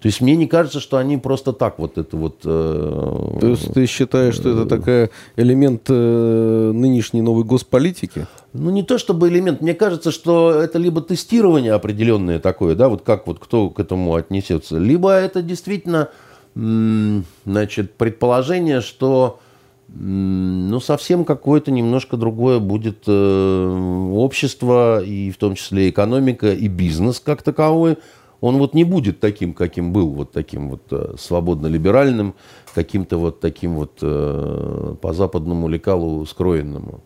То 0.06 0.08
есть 0.08 0.22
мне 0.22 0.36
не 0.36 0.46
кажется, 0.46 0.80
что 0.80 0.98
они 0.98 1.18
просто 1.18 1.52
так 1.52 1.80
вот 1.80 1.98
это 1.98 2.16
вот... 2.16 2.42
Э, 2.46 3.38
То 3.42 3.48
есть 3.48 3.74
ты 3.74 3.88
считаешь, 3.88 4.36
что 4.36 4.50
это 4.50 4.62
э, 4.62 4.66
такой 4.66 5.10
элемент 5.36 5.82
э, 5.90 6.72
нынешней 6.74 7.24
новой 7.24 7.44
госполитики? 7.44 8.28
Ну 8.54 8.70
не 8.70 8.84
то 8.84 9.00
чтобы 9.00 9.30
элемент. 9.30 9.62
Мне 9.62 9.74
кажется, 9.74 10.12
что 10.12 10.52
это 10.52 10.78
либо 10.78 11.02
тестирование 11.02 11.74
определенное 11.74 12.40
такое, 12.40 12.76
да, 12.76 12.88
вот 12.88 13.02
как 13.02 13.26
вот 13.26 13.40
кто 13.40 13.72
к 13.72 13.80
этому 13.80 14.14
отнесется, 14.14 14.78
либо 14.78 15.12
это 15.12 15.42
действительно 15.42 16.10
значит, 16.56 17.94
предположение, 17.96 18.82
что 18.82 19.40
ну, 19.88 20.80
совсем 20.80 21.26
какое-то 21.26 21.72
немножко 21.72 22.18
другое 22.18 22.60
будет 22.60 23.04
э, 23.08 24.10
общество, 24.14 25.04
и 25.04 25.32
в 25.32 25.38
том 25.38 25.56
числе 25.56 25.90
экономика, 25.90 26.52
и 26.52 26.68
бизнес 26.68 27.20
как 27.20 27.44
таковой. 27.44 27.98
Он 28.42 28.58
вот 28.58 28.74
не 28.74 28.84
будет 28.84 29.20
таким, 29.20 29.54
каким 29.54 29.94
был, 29.94 30.10
вот 30.10 30.32
таким 30.32 30.70
вот 30.70 30.84
э, 30.92 31.16
свободно-либеральным, 31.18 32.34
каким-то 32.74 33.18
вот 33.18 33.40
таким 33.40 33.76
вот 33.76 34.00
э, 34.02 34.96
по 35.02 35.14
западному 35.14 35.68
лекалу 35.68 36.26
скроенному. 36.26 37.02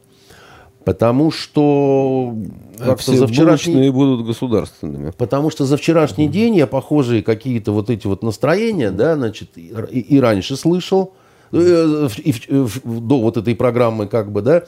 Потому 0.90 1.30
что 1.30 2.36
а 2.80 2.96
все 2.96 3.14
за 3.14 3.28
вчерашний... 3.28 3.92
будут 3.92 4.26
государственными. 4.26 5.12
Потому 5.16 5.52
что 5.52 5.66
за 5.66 5.78
вчерашний 5.78 6.28
mm 6.28 6.32
день 6.32 6.56
я 6.56 6.66
похожие 6.66 7.22
какие-то 7.22 7.74
вот 7.74 7.92
эти 7.92 8.08
вот 8.08 8.24
настроения, 8.24 8.90
да, 8.90 9.16
значит, 9.16 9.52
и, 9.56 9.70
и 10.00 10.20
раньше 10.20 10.56
слышал, 10.56 11.14
mm 11.52 12.12
и, 12.24 12.32
и, 12.32 12.66
до 12.84 13.20
вот 13.20 13.38
этой 13.38 13.56
программы 13.56 14.08
как 14.08 14.32
бы, 14.32 14.42
да, 14.42 14.64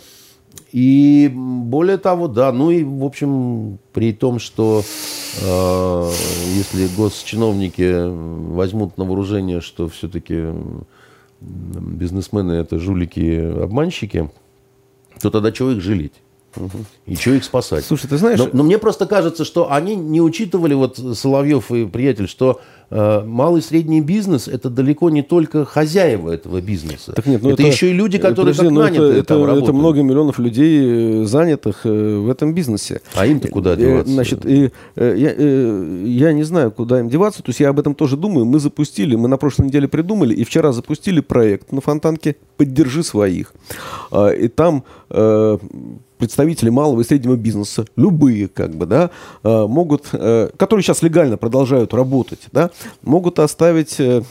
и 0.72 1.28
более 1.34 1.98
того, 1.98 2.28
да, 2.28 2.52
ну 2.52 2.70
и, 2.70 2.84
в 2.84 3.04
общем, 3.04 3.80
при 3.92 4.14
том, 4.14 4.38
что 4.38 4.84
э, 5.42 6.12
если 6.56 6.88
госчиновники 6.96 8.54
возьмут 8.54 8.96
на 9.00 9.06
вооружение, 9.06 9.60
что 9.60 9.90
все-таки 9.90 10.54
бизнесмены 11.42 12.52
это 12.52 12.78
жулики-обманщики, 12.78 14.30
то 15.22 15.30
тогда 15.30 15.52
чего 15.52 15.72
их 15.72 15.82
жалеть? 15.82 16.14
Угу. 16.56 16.70
И 17.08 17.16
что 17.16 17.32
их 17.32 17.44
спасать? 17.44 17.86
Слушай, 17.86 18.08
ты 18.08 18.18
знаешь... 18.18 18.40
Но, 18.40 18.50
но 18.52 18.64
мне 18.64 18.78
просто 18.78 19.06
кажется, 19.06 19.46
что 19.46 19.72
они 19.72 19.96
не 19.96 20.22
учитывали, 20.22 20.74
вот 20.74 20.98
Соловьев 20.98 21.72
и 21.72 21.86
приятель, 21.86 22.28
что 22.28 22.62
э, 22.90 23.24
малый 23.26 23.60
и 23.60 23.64
средний 23.64 24.02
бизнес 24.02 24.48
это 24.48 24.70
далеко 24.70 25.10
не 25.10 25.22
только 25.22 25.66
хозяева 25.66 26.32
этого 26.32 26.62
бизнеса. 26.62 27.14
Так 27.14 27.26
нет, 27.26 27.42
ну 27.42 27.52
это, 27.52 27.62
это 27.62 27.72
еще 27.72 27.90
и 27.90 27.94
люди, 27.94 28.18
которые 28.18 28.54
подожди, 28.54 28.64
как 28.64 28.72
ну 28.72 28.82
наняты 28.82 29.04
это, 29.20 29.24
там 29.24 29.44
это, 29.44 29.64
это 29.64 29.74
много 29.74 30.02
миллионов 30.02 30.40
людей, 30.40 31.22
э, 31.22 31.26
занятых 31.26 31.86
э, 31.86 32.18
в 32.18 32.30
этом 32.30 32.54
бизнесе. 32.54 33.02
А 33.16 33.26
им-то 33.26 33.48
куда 33.48 33.76
деваться? 33.76 34.12
Значит, 34.12 34.46
и, 34.46 34.72
я, 34.96 35.32
я 35.34 36.34
не 36.34 36.44
знаю, 36.44 36.72
куда 36.72 37.00
им 37.00 37.10
деваться. 37.10 37.42
То 37.44 37.50
есть 37.50 37.60
я 37.60 37.70
об 37.70 37.80
этом 37.80 37.96
тоже 37.96 38.18
думаю. 38.18 38.46
Мы 38.46 38.60
запустили, 38.60 39.16
мы 39.16 39.28
на 39.28 39.38
прошлой 39.38 39.68
неделе 39.68 39.88
придумали, 39.88 40.34
и 40.34 40.44
вчера 40.44 40.72
запустили 40.72 41.22
проект 41.22 41.72
на 41.72 41.82
Фонтанке 41.82 42.36
«Поддержи 42.58 43.04
своих». 43.04 43.54
А, 44.12 44.30
и 44.30 44.48
там 44.48 44.84
представители 46.22 46.70
малого 46.70 47.02
и 47.02 47.04
среднего 47.04 47.36
бизнеса, 47.36 47.86
любые, 47.96 48.48
как 48.48 48.76
бы, 48.76 48.86
да, 48.86 49.10
э, 49.44 49.66
могут, 49.68 50.10
э, 50.14 50.50
которые 50.56 50.84
сейчас 50.84 51.02
легально 51.02 51.36
продолжают 51.36 51.96
работать, 51.96 52.42
да, 52.52 52.70
могут 53.02 53.40
оставить, 53.40 53.96
э, 54.00 54.22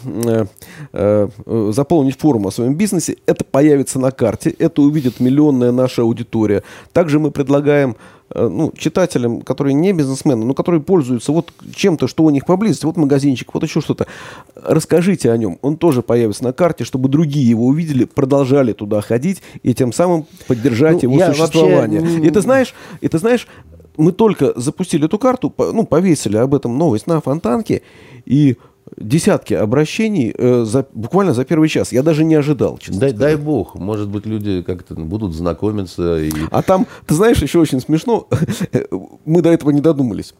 заполнить 1.73 2.17
форму 2.17 2.49
о 2.49 2.53
своем 2.53 2.77
бизнесе, 2.77 3.17
это 3.27 3.45
появится 3.45 3.99
на 3.99 4.13
карте, 4.13 4.51
это 4.51 4.83
увидит 4.83 5.19
миллионная 5.19 5.73
наша 5.73 6.03
аудитория. 6.03 6.63
Также 6.93 7.19
мы 7.19 7.33
предлагаем 7.33 7.97
ну, 8.35 8.73
читателям, 8.77 9.43
которые 9.43 9.75
не 9.75 9.93
бизнесмены, 9.93 10.45
но 10.45 10.55
которые 10.55 10.81
пользуются 10.81 11.33
вот 11.33 11.53
чем-то, 11.75 12.07
что 12.07 12.25
у 12.25 12.31
них 12.31 12.47
поблизости, 12.47 12.85
вот 12.85 12.97
магазинчик, 12.97 13.53
вот 13.53 13.63
еще 13.63 13.81
что-то, 13.81 14.07
расскажите 14.55 15.31
о 15.33 15.37
нем. 15.37 15.59
Он 15.63 15.77
тоже 15.77 16.03
появится 16.03 16.45
на 16.45 16.53
карте, 16.53 16.85
чтобы 16.85 17.09
другие 17.09 17.49
его 17.49 17.67
увидели, 17.67 18.05
продолжали 18.05 18.73
туда 18.73 19.01
ходить 19.01 19.43
и 19.63 19.75
тем 19.75 19.93
самым 19.93 20.27
поддержать 20.47 21.03
ну, 21.03 21.11
его 21.11 21.33
существование. 21.33 22.01
Вообще... 22.01 22.27
И 22.27 22.31
ты 22.31 22.41
знаешь, 22.41 22.75
и 23.01 23.09
ты 23.09 23.19
знаешь, 23.19 23.49
мы 23.97 24.13
только 24.13 24.59
запустили 24.59 25.07
эту 25.07 25.19
карту, 25.19 25.53
ну, 25.59 25.85
повесили 25.85 26.37
об 26.37 26.55
этом 26.55 26.79
новость 26.79 27.07
на 27.07 27.21
фонтанке, 27.21 27.83
и 28.25 28.57
десятки 28.97 29.55
обращений 29.55 30.35
э, 30.37 30.65
за, 30.65 30.87
буквально 30.93 31.35
за 31.35 31.45
первый 31.45 31.69
час. 31.69 31.93
Я 31.93 32.03
даже 32.03 32.25
не 32.25 32.35
ожидал, 32.35 32.79
честно 32.79 33.01
дай, 33.01 33.13
дай 33.13 33.37
бог, 33.37 33.75
может 33.75 34.09
быть, 34.09 34.27
люди 34.27 34.63
как-то 34.63 34.95
будут 34.95 35.35
знакомиться. 35.35 36.19
И... 36.19 36.31
А 36.51 36.63
там, 36.63 36.87
ты 37.07 37.15
знаешь, 37.15 37.43
еще 37.43 37.59
очень 37.59 37.81
смешно, 37.81 38.29
мы 39.25 39.43
до 39.43 39.51
этого 39.51 39.71
не 39.71 39.81
додумались. 39.81 40.35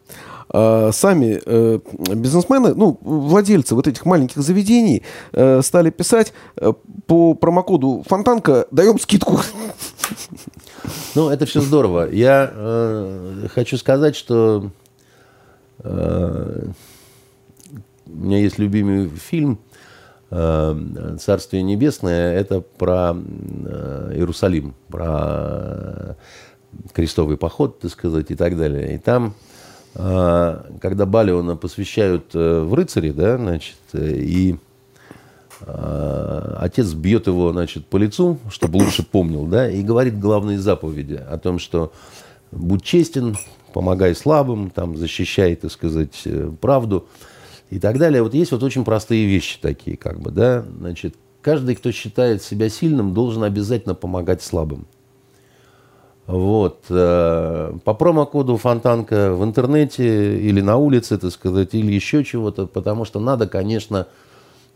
А, 0.53 0.91
сами 0.91 1.41
э, 1.45 1.79
бизнесмены, 2.15 2.73
ну, 2.75 2.97
владельцы 3.01 3.73
вот 3.73 3.87
этих 3.87 4.05
маленьких 4.05 4.41
заведений 4.41 5.03
э, 5.31 5.61
стали 5.61 5.89
писать 5.89 6.33
э, 6.57 6.73
по 7.07 7.33
промокоду 7.33 8.03
Фонтанка 8.07 8.67
даем 8.71 8.99
скидку. 8.99 9.39
Ну, 11.13 11.29
это 11.29 11.45
все 11.45 11.61
здорово. 11.61 12.09
Я 12.11 12.51
э, 12.51 13.47
хочу 13.53 13.77
сказать, 13.77 14.15
что 14.15 14.71
э, 15.83 16.67
у 18.13 18.25
меня 18.25 18.39
есть 18.39 18.59
любимый 18.59 19.09
фильм 19.09 19.59
э, 20.29 21.15
«Царствие 21.19 21.63
небесное». 21.63 22.33
Это 22.33 22.61
про 22.61 23.15
э, 23.15 24.13
Иерусалим, 24.15 24.73
про 24.89 26.17
крестовый 26.93 27.37
поход, 27.37 27.79
так 27.79 27.91
сказать, 27.91 28.31
и 28.31 28.35
так 28.35 28.57
далее. 28.57 28.95
И 28.95 28.97
там, 28.97 29.33
э, 29.95 30.63
когда 30.81 31.05
Балиона 31.05 31.55
посвящают 31.55 32.33
э, 32.33 32.61
в 32.61 32.73
рыцари, 32.73 33.11
да, 33.11 33.37
значит, 33.37 33.77
э, 33.93 34.13
и 34.15 34.57
э, 35.61 36.55
отец 36.59 36.93
бьет 36.93 37.27
его, 37.27 37.51
значит, 37.51 37.85
по 37.85 37.97
лицу, 37.97 38.37
чтобы 38.49 38.77
лучше 38.77 39.03
помнил, 39.03 39.45
да, 39.45 39.69
и 39.69 39.81
говорит 39.81 40.19
главные 40.19 40.59
заповеди 40.59 41.21
о 41.29 41.37
том, 41.37 41.59
что 41.59 41.91
будь 42.51 42.83
честен, 42.83 43.37
помогай 43.73 44.15
слабым, 44.15 44.69
там, 44.69 44.97
защищай, 44.97 45.55
так 45.55 45.71
сказать, 45.71 46.21
э, 46.25 46.51
правду 46.59 47.07
и 47.71 47.79
так 47.79 47.97
далее. 47.97 48.21
Вот 48.21 48.35
есть 48.35 48.51
вот 48.51 48.61
очень 48.61 48.83
простые 48.83 49.25
вещи 49.25 49.57
такие, 49.59 49.97
как 49.97 50.19
бы, 50.19 50.29
да, 50.29 50.63
значит, 50.77 51.15
каждый, 51.41 51.75
кто 51.75 51.91
считает 51.91 52.43
себя 52.43 52.69
сильным, 52.69 53.13
должен 53.13 53.43
обязательно 53.43 53.95
помогать 53.95 54.43
слабым. 54.43 54.85
Вот. 56.27 56.83
Э, 56.89 57.73
по 57.83 57.93
промокоду 57.93 58.57
Фонтанка 58.57 59.33
в 59.33 59.43
интернете 59.43 60.37
или 60.37 60.61
на 60.61 60.77
улице, 60.77 61.17
так 61.17 61.31
сказать, 61.31 61.73
или 61.73 61.91
еще 61.91 62.23
чего-то, 62.23 62.67
потому 62.67 63.05
что 63.05 63.19
надо, 63.19 63.47
конечно, 63.47 64.07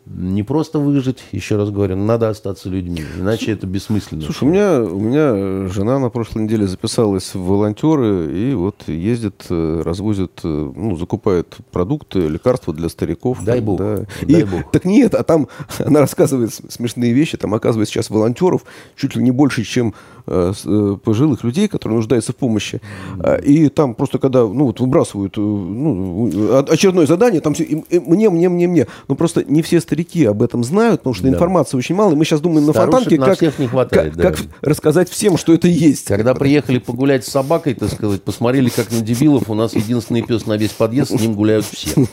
не 0.06 0.44
просто 0.44 0.78
выжить, 0.80 1.24
еще 1.32 1.56
раз 1.58 1.72
говорю, 1.72 1.96
надо 1.96 2.30
остаться 2.30 2.70
людьми, 2.70 3.02
иначе 3.20 3.52
это 3.52 3.66
бессмысленно. 3.66 4.22
Слушай, 4.22 4.44
у 4.48 4.52
меня, 4.52 4.82
у 4.82 5.00
меня 5.00 5.68
жена 5.68 5.98
на 5.98 6.10
прошлой 6.10 6.44
неделе 6.44 6.68
записалась 6.68 7.34
в 7.34 7.40
волонтеры 7.44 8.32
и 8.32 8.54
вот 8.54 8.84
ездит, 8.88 9.46
э, 9.50 9.82
развозит, 9.84 10.42
э, 10.44 10.72
ну, 10.76 10.96
закупает 10.96 11.58
продукты, 11.72 12.20
лекарства 12.28 12.72
для 12.74 12.90
стариков. 12.90 13.44
Дай 13.44 13.62
бог. 13.62 13.80
Да. 13.80 14.06
Дай 14.22 14.42
и, 14.42 14.44
бог. 14.44 14.72
Так 14.72 14.86
нет, 14.86 15.16
а 15.16 15.24
там 15.24 15.48
она 15.80 16.02
рассказывает 16.02 16.54
смешные 16.54 17.12
вещи, 17.14 17.36
там 17.38 17.54
оказывается 17.56 17.94
сейчас 17.94 18.12
волонтеров 18.12 18.64
чуть 18.96 19.16
ли 19.16 19.24
не 19.24 19.32
больше, 19.32 19.64
чем 19.64 19.96
э, 20.28 20.54
э, 20.66 20.98
пожилых 21.04 21.44
людей, 21.44 21.68
которые 21.68 21.98
нуждаются 21.98 22.32
в 22.32 22.36
помощи. 22.36 22.80
А, 23.20 23.38
И 23.38 23.70
там 23.70 23.96
просто 23.96 24.20
когда, 24.20 24.42
ну, 24.42 24.66
вот 24.66 24.80
выбрасывают 24.80 25.36
э, 25.38 25.42
ну, 25.42 26.30
э, 26.32 26.64
очередное 26.70 27.08
задание, 27.08 27.42
там 27.42 27.56
все, 27.56 27.64
и- 27.64 27.84
и 27.90 28.00
мне, 28.00 28.30
мне, 28.30 28.50
мне, 28.50 28.68
мне. 28.68 28.88
Но 29.08 29.16
просто 29.16 29.44
не 29.44 29.62
все 29.64 29.80
старики 29.80 29.95
об 30.26 30.42
этом 30.42 30.64
знают, 30.64 31.02
потому 31.02 31.14
что 31.14 31.24
Да. 31.24 31.30
информации 31.30 31.78
очень 31.78 31.96
мало. 31.96 32.14
И 32.14 32.16
мы 32.16 32.26
сейчас 32.26 32.42
думаем 32.42 32.66
на 32.66 32.74
Старушек 32.74 32.94
фонтанке, 32.94 33.20
на 33.20 33.26
как, 33.26 33.38
всех 33.38 33.60
не 33.60 33.68
хватает, 33.68 34.14
как, 34.16 34.18
да. 34.18 34.32
как 34.32 34.40
рассказать 34.62 35.10
всем, 35.10 35.38
что 35.38 35.54
это 35.54 35.68
есть. 35.68 36.06
Когда 36.06 36.34
приехали 36.36 36.80
погулять 36.80 37.26
с 37.26 37.30
собакой, 37.30 37.74
так 37.74 37.92
сказать, 37.92 38.24
посмотрели, 38.24 38.70
как 38.70 38.92
на 38.92 39.02
дебилов, 39.02 39.50
у 39.50 39.54
нас 39.54 39.74
единственный 39.76 40.22
пес 40.22 40.46
на 40.46 40.58
весь 40.58 40.72
подъезд, 40.72 41.12
с 41.12 41.20
ним 41.22 41.34
гуляют 41.36 41.66
все. 41.66 41.92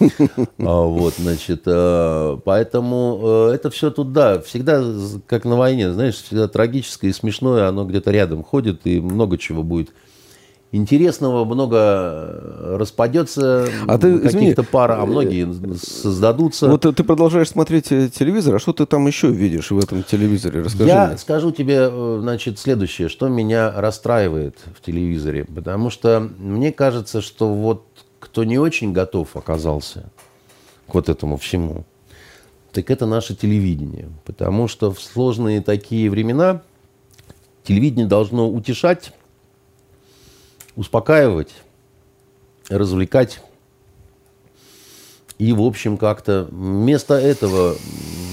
А, 0.58 0.82
Вот, 0.82 1.14
значит, 1.18 1.62
э, 1.66 2.38
поэтому 2.44 3.20
э, 3.22 3.52
это 3.54 3.70
все 3.70 3.90
тут, 3.90 4.12
да, 4.12 4.40
всегда, 4.40 4.82
как 5.26 5.44
на 5.44 5.56
войне, 5.56 5.92
знаешь, 5.92 6.14
всегда 6.16 6.48
трагическое 6.48 7.10
и 7.10 7.14
смешное, 7.14 7.68
оно 7.68 7.84
где-то 7.84 8.10
рядом 8.10 8.42
ходит, 8.42 8.80
и 8.84 9.00
много 9.00 9.38
чего 9.38 9.62
будет 9.62 9.90
интересного, 10.72 11.44
много 11.44 11.76
э, 11.76 12.76
распадется 12.78 13.68
А 13.86 13.98
ты, 13.98 14.18
каких-то 14.18 14.62
пар, 14.62 14.92
а 14.92 15.04
многие 15.04 15.46
создадутся. 15.76 16.68
Вот 16.68 16.86
э, 16.86 16.92
ты 16.92 17.04
продолжаешь 17.04 17.50
смотреть 17.50 17.92
э, 17.92 18.08
телевизор, 18.08 18.56
а 18.56 18.58
что 18.58 18.72
ты 18.72 18.86
там 18.86 19.06
еще 19.06 19.30
видишь 19.30 19.70
в 19.70 19.78
этом 19.78 20.02
телевизоре? 20.02 20.62
Расскажи 20.62 20.88
Я 20.88 21.08
мне. 21.08 21.18
скажу 21.18 21.52
тебе, 21.52 21.88
э, 21.90 22.18
значит, 22.22 22.58
следующее, 22.58 23.10
что 23.10 23.28
меня 23.28 23.70
расстраивает 23.76 24.56
в 24.74 24.80
телевизоре, 24.84 25.44
потому 25.44 25.90
что 25.90 26.26
мне 26.38 26.72
кажется, 26.72 27.20
что 27.20 27.52
вот 27.52 27.84
кто 28.18 28.44
не 28.44 28.58
очень 28.58 28.92
готов 28.94 29.36
оказался 29.36 30.10
к 30.88 30.94
вот 30.94 31.10
этому 31.10 31.36
всему, 31.36 31.84
так 32.72 32.90
это 32.90 33.04
наше 33.04 33.34
телевидение, 33.34 34.08
потому 34.24 34.68
что 34.68 34.90
в 34.90 35.02
сложные 35.02 35.60
такие 35.60 36.08
времена 36.08 36.62
телевидение 37.62 38.06
должно 38.06 38.48
утешать, 38.48 39.12
успокаивать, 40.76 41.50
развлекать. 42.68 43.40
И, 45.38 45.52
в 45.52 45.62
общем, 45.62 45.96
как-то 45.96 46.46
вместо 46.50 47.14
этого, 47.14 47.74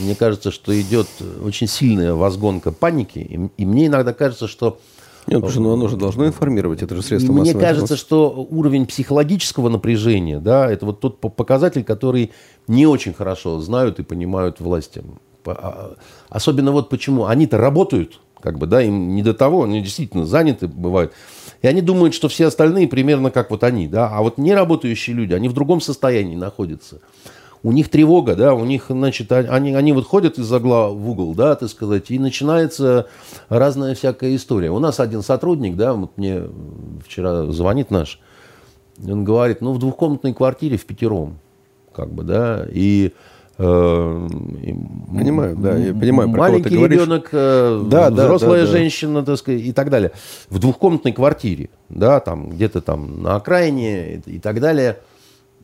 мне 0.02 0.16
кажется, 0.16 0.52
что 0.52 0.80
идет 0.80 1.08
очень 1.44 1.68
сильная 1.68 2.14
возгонка 2.14 2.72
паники. 2.72 3.20
И, 3.20 3.50
и 3.62 3.66
мне 3.66 3.88
иногда 3.88 4.14
кажется, 4.14 4.48
что 4.48 4.80
Нет, 5.26 5.38
потому 5.38 5.50
что 5.50 5.62
ну, 5.62 5.74
оно 5.74 5.88
же 5.88 5.98
должно 5.98 6.28
информировать, 6.28 6.84
это 6.84 6.96
же 6.96 7.02
средство 7.02 7.32
мне 7.34 7.54
кажется, 7.54 7.70
информации. 7.72 7.96
что 7.96 8.48
уровень 8.52 8.86
психологического 8.86 9.70
напряжения, 9.70 10.40
да, 10.40 10.70
это 10.72 10.86
вот 10.86 11.00
тот 11.00 11.20
по- 11.20 11.30
показатель, 11.30 11.84
который 11.84 12.32
не 12.68 12.86
очень 12.86 13.14
хорошо 13.14 13.60
знают 13.60 14.00
и 14.00 14.04
понимают 14.04 14.60
власти. 14.60 15.02
А- 15.46 15.96
Особенно 16.30 16.72
вот 16.72 16.90
почему. 16.90 17.26
Они-то 17.26 17.58
работают, 17.58 18.20
как 18.40 18.60
бы, 18.60 18.68
да, 18.68 18.84
им 18.84 19.16
не 19.16 19.24
до 19.24 19.34
того, 19.34 19.64
они 19.64 19.82
действительно 19.82 20.28
заняты 20.28 20.68
бывают. 20.68 21.14
И 21.62 21.68
они 21.68 21.82
думают, 21.82 22.14
что 22.14 22.30
все 22.30 22.48
остальные 22.48 22.88
примерно 22.88 23.32
как 23.32 23.52
вот 23.52 23.64
они, 23.64 23.88
да. 23.88 24.10
А 24.10 24.22
вот 24.22 24.38
неработающие 24.38 25.16
люди, 25.16 25.34
они 25.34 25.50
в 25.50 25.54
другом 25.54 25.82
состоянии 25.82 26.36
находятся. 26.36 27.00
У 27.62 27.74
них 27.74 27.90
тревога, 27.90 28.36
да, 28.36 28.54
у 28.54 28.64
них, 28.64 28.86
значит, 28.88 29.30
а- 29.34 29.40
они, 29.50 29.76
они 29.76 29.92
вот 29.92 30.06
ходят 30.06 30.40
из 30.40 30.50
угла 30.50 30.90
в 30.90 31.10
угол, 31.10 31.36
да, 31.36 31.56
так 31.56 31.70
сказать, 31.70 32.10
и 32.10 32.18
начинается 32.18 33.08
разная 33.50 33.96
всякая 33.96 34.34
история. 34.36 34.72
У 34.72 34.80
нас 34.80 35.02
один 35.02 35.22
сотрудник, 35.22 35.76
да, 35.76 35.94
вот 35.94 36.18
мне 36.18 36.44
вчера 37.06 37.48
звонит 37.48 37.92
наш, 37.92 38.22
он 39.06 39.26
говорит, 39.26 39.60
ну, 39.60 39.74
в 39.74 39.80
двухкомнатной 39.80 40.34
квартире 40.34 40.78
в 40.78 40.86
пятером, 40.86 41.40
как 41.94 42.14
бы, 42.14 42.24
да, 42.24 42.66
и... 42.72 43.12
э, 43.60 44.28
и 44.64 44.74
Понимаю, 45.10 45.56
да, 45.58 45.78
я 45.78 45.94
понимаю, 45.94 46.32
про 46.32 46.40
Маленький 46.40 46.76
говоришь. 46.76 47.02
ребенок, 47.02 47.30
э, 47.32 47.84
Да, 47.88 48.10
взрослая 48.10 48.62
да, 48.62 48.66
да. 48.66 48.72
женщина, 48.72 49.24
так 49.24 49.38
сказать, 49.38 49.62
и 49.62 49.72
так 49.74 49.90
далее. 49.90 50.12
В 50.50 50.60
двухкомнатной 50.60 51.12
квартире, 51.12 51.70
да, 51.90 52.20
там 52.20 52.50
где-то 52.50 52.82
там 52.82 53.22
на 53.22 53.36
окраине 53.36 54.22
и, 54.26 54.40
так 54.40 54.60
далее. 54.60 55.00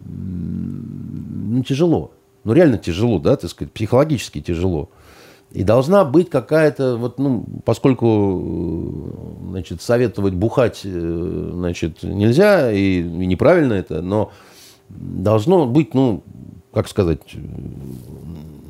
Ну, 0.04 1.64
тяжело. 1.64 2.12
Ну, 2.43 2.54
реально 2.54 2.78
тяжело, 2.78 3.20
да, 3.20 3.36
так 3.38 3.50
сказать, 3.50 3.72
психологически 3.72 4.41
тяжело. 4.41 4.89
И 5.52 5.64
должна 5.64 6.04
быть 6.04 6.30
какая-то, 6.30 6.98
вот, 6.98 7.18
ну, 7.18 7.46
поскольку, 7.64 8.41
э, 9.46 9.50
значит, 9.52 9.82
советовать 9.82 10.34
бухать, 10.34 10.82
э, 10.84 11.50
значит, 11.54 12.04
нельзя, 12.04 12.72
и, 12.72 13.00
и 13.00 13.26
неправильно 13.26 13.74
это, 13.74 14.02
но 14.02 14.32
должно 14.89 15.66
быть, 15.66 15.93
ну, 15.93 16.24
как 16.76 16.89
сказать, 16.89 17.21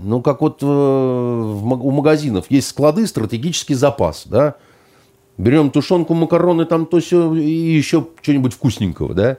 ну, 0.03 0.21
как 0.21 0.41
вот 0.41 0.59
э, 0.61 0.65
у 0.65 1.91
магазинов 1.91 2.45
есть 2.49 2.67
склады, 2.67 3.07
стратегический 3.07 3.73
запас, 3.73 4.27
да, 4.27 4.57
берем 5.39 5.71
тушенку, 5.71 6.13
макароны, 6.13 6.65
там 6.65 6.85
то 6.85 6.99
все 6.99 7.33
и 7.33 7.49
еще 7.49 8.05
что-нибудь 8.21 8.53
вкусненького, 8.53 9.15
да. 9.15 9.37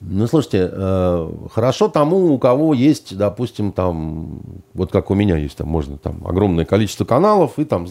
Ну, 0.00 0.26
слушайте, 0.26 0.70
э, 0.72 1.30
хорошо 1.52 1.88
тому, 1.88 2.32
у 2.32 2.38
кого 2.38 2.72
есть, 2.72 3.14
допустим, 3.18 3.70
там, 3.70 4.40
вот 4.72 4.90
как 4.90 5.10
у 5.10 5.14
меня 5.14 5.36
есть, 5.36 5.58
там 5.58 5.68
можно 5.68 5.98
там 5.98 6.26
огромное 6.26 6.64
количество 6.64 7.04
каналов 7.04 7.58
и 7.58 7.66
там 7.66 7.86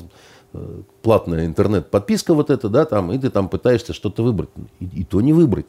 э, 0.53 0.81
платная 1.03 1.45
интернет-подписка 1.45 2.33
вот 2.33 2.49
эта, 2.49 2.67
да, 2.67 2.85
там, 2.85 3.11
и 3.11 3.19
ты 3.19 3.29
там 3.29 3.47
пытаешься 3.47 3.93
что-то 3.93 4.23
выбрать. 4.23 4.49
И, 4.79 4.85
и 4.85 5.03
то 5.03 5.21
не 5.21 5.33
выбрать. 5.33 5.67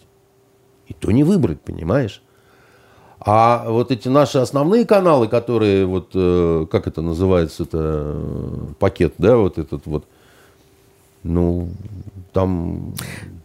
И 0.87 0.95
то 0.95 1.11
не 1.11 1.25
выбрать, 1.25 1.61
понимаешь? 1.61 2.23
А 3.27 3.65
вот 3.71 3.91
эти 3.91 4.09
наши 4.09 4.39
основные 4.39 4.85
каналы, 4.85 5.29
которые, 5.29 5.87
вот, 5.87 6.11
э, 6.15 6.67
как 6.71 6.87
это 6.87 7.01
называется, 7.01 7.63
это 7.63 7.79
э, 7.81 8.59
пакет, 8.79 9.15
да, 9.17 9.39
вот 9.39 9.57
этот 9.57 9.87
вот, 9.87 10.05
ну, 11.23 11.71
там 12.35 12.93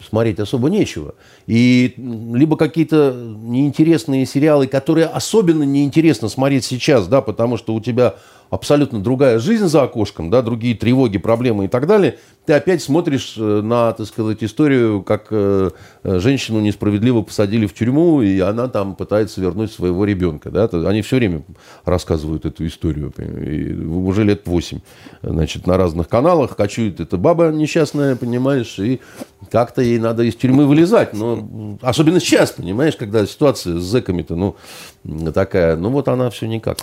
смотреть 0.06 0.40
особо 0.40 0.70
нечего. 0.70 1.16
И 1.48 1.94
либо 1.98 2.58
какие-то 2.58 3.14
неинтересные 3.14 4.26
сериалы, 4.26 4.68
которые 4.68 5.06
особенно 5.06 5.64
неинтересно 5.64 6.28
смотреть 6.28 6.66
сейчас, 6.66 7.08
да, 7.08 7.22
потому 7.22 7.56
что 7.56 7.74
у 7.74 7.80
тебя 7.80 8.16
абсолютно 8.50 9.00
другая 9.00 9.40
жизнь 9.40 9.68
за 9.68 9.84
окошком, 9.84 10.30
да, 10.30 10.42
другие 10.42 10.76
тревоги, 10.76 11.20
проблемы 11.20 11.66
и 11.66 11.68
так 11.70 11.88
далее, 11.88 12.18
ты 12.50 12.54
опять 12.56 12.82
смотришь 12.82 13.36
э, 13.38 13.62
на, 13.62 13.94
так 13.94 14.08
сказать, 14.08 14.44
историю, 14.44 15.04
как 15.04 15.28
э, 15.30 15.70
э, 16.02 16.20
женщину 16.20 16.60
несправедливо 16.62 17.22
посадили 17.22 17.68
в 17.68 17.76
тюрьму, 17.76 18.24
и 18.24 18.40
она 18.40 18.68
там 18.68 18.96
пытается 18.96 19.40
вернуть 19.40 19.72
своего 19.72 20.04
ребенка. 20.04 20.50
Да? 20.50 20.68
Они 20.90 21.04
все 21.04 21.18
время 21.18 21.44
рассказывают 21.86 22.48
эту 22.48 22.66
историю. 22.66 23.14
И 23.20 23.72
уже 23.86 24.24
лет 24.24 24.48
8. 24.48 24.80
Значит, 25.22 25.68
на 25.68 25.78
разных 25.78 26.10
каналах 26.10 26.56
кочует 26.56 27.00
эта 27.00 27.18
баба 27.18 27.50
несчастная, 27.50 28.16
понимаешь, 28.16 28.80
и 28.80 29.00
как-то 29.52 29.84
ей 29.84 30.00
надо 30.00 30.24
из 30.24 30.36
тюрьмы 30.36 30.66
вылезать. 30.66 31.14
Но 31.14 31.78
особенно 31.84 32.20
сейчас, 32.20 32.50
понимаешь, 32.50 32.96
когда 32.96 33.28
ситуация 33.28 33.78
с 33.78 33.84
зэками-то, 33.84 34.36
ну, 34.36 34.56
такая, 35.34 35.76
ну 35.76 35.90
вот 35.90 36.08
она 36.08 36.32
все 36.32 36.48
никак. 36.48 36.80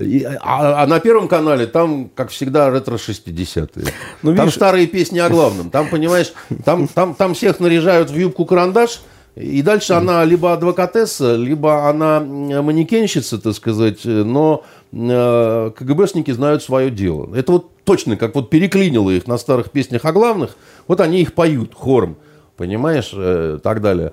И- 0.00 0.24
а, 0.24 0.82
а 0.82 0.86
на 0.86 0.98
Первом 0.98 1.28
канале 1.28 1.66
там, 1.66 2.08
как 2.14 2.30
всегда, 2.30 2.70
ретро-60-е. 2.70 3.84
Ну, 4.22 4.34
там 4.34 4.46
видишь- 4.46 4.54
старые 4.54 4.86
песни 4.86 5.09
о 5.18 5.28
главном. 5.28 5.70
Там, 5.70 5.88
понимаешь, 5.88 6.32
там, 6.64 6.86
там, 6.86 7.14
там 7.14 7.34
всех 7.34 7.58
наряжают 7.58 8.10
в 8.10 8.16
юбку-карандаш, 8.16 9.00
и 9.36 9.62
дальше 9.62 9.94
она 9.94 10.24
либо 10.24 10.52
адвокатесса, 10.52 11.36
либо 11.36 11.88
она 11.88 12.20
манекенщица, 12.20 13.38
так 13.38 13.54
сказать, 13.54 14.04
но 14.04 14.64
э, 14.92 15.70
КГБшники 15.76 16.30
знают 16.32 16.62
свое 16.62 16.90
дело. 16.90 17.34
Это 17.34 17.52
вот 17.52 17.70
точно, 17.84 18.16
как 18.16 18.34
вот 18.34 18.50
переклинило 18.50 19.10
их 19.10 19.26
на 19.26 19.38
старых 19.38 19.70
песнях 19.70 20.04
о 20.04 20.12
главных, 20.12 20.56
вот 20.86 21.00
они 21.00 21.22
их 21.22 21.34
поют 21.34 21.74
хором. 21.74 22.16
понимаешь, 22.56 23.10
э, 23.14 23.58
так 23.62 23.80
далее. 23.80 24.12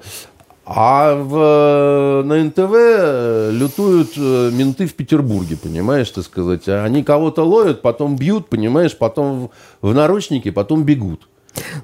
А 0.70 1.15
в, 1.15 2.24
на 2.26 2.43
НТВ 2.43 2.74
э, 2.74 3.51
лютуют 3.53 4.09
э, 4.18 4.51
менты 4.51 4.86
в 4.86 4.95
Петербурге, 4.95 5.55
понимаешь, 5.55 6.09
так 6.09 6.26
сказать. 6.26 6.68
Они 6.68 7.03
кого-то 7.03 7.43
ловят, 7.43 7.82
потом 7.82 8.18
бьют, 8.18 8.49
понимаешь, 8.49 8.97
потом 8.97 9.49
в, 9.82 9.89
в 9.89 9.93
наручники, 9.93 10.51
потом 10.51 10.84
бегут. 10.84 11.30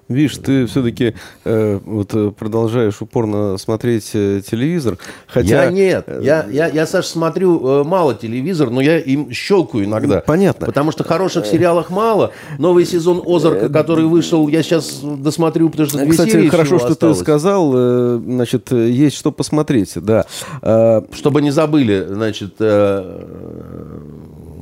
Видишь, 0.07 0.38
ты 0.38 0.65
все-таки 0.65 1.15
э, 1.45 1.80
вот 1.84 2.13
э, 2.13 2.32
продолжаешь 2.32 3.01
упорно 3.01 3.57
смотреть 3.57 4.11
э, 4.13 4.41
телевизор, 4.45 4.97
хотя... 5.28 5.65
Я 5.65 5.71
нет, 5.71 6.07
я, 6.21 6.45
я, 6.49 6.67
я, 6.67 6.86
Саш, 6.86 7.05
смотрю 7.05 7.82
э, 7.82 7.84
мало 7.84 8.15
телевизор, 8.15 8.69
но 8.69 8.82
я 8.82 8.99
им 8.99 9.32
щелкаю 9.32 9.86
иногда. 9.86 10.21
Понятно. 10.21 10.65
Потому 10.65 10.91
что 10.91 11.03
хороших 11.03 11.45
сериалов 11.45 11.89
мало. 11.89 12.32
Новый 12.57 12.86
сезон 12.86 13.24
«Озарка», 13.26 13.69
который 13.69 14.05
вышел, 14.05 14.47
я 14.47 14.63
сейчас 14.63 14.99
досмотрю, 15.01 15.69
потому 15.69 15.89
что 15.89 15.99
две 15.99 16.11
Кстати, 16.11 16.32
серии 16.32 16.49
хорошо, 16.49 16.80
что 16.80 16.89
осталось. 16.89 17.17
ты 17.17 17.24
сказал, 17.24 17.71
э, 17.76 18.21
значит, 18.26 18.71
э, 18.71 18.89
есть 18.89 19.15
что 19.17 19.32
посмотреть, 19.32 19.93
да. 19.95 20.26
Э, 20.61 21.01
Чтобы 21.13 21.41
не 21.41 21.51
забыли, 21.51 22.05
значит, 22.09 22.55
э, 22.59 23.21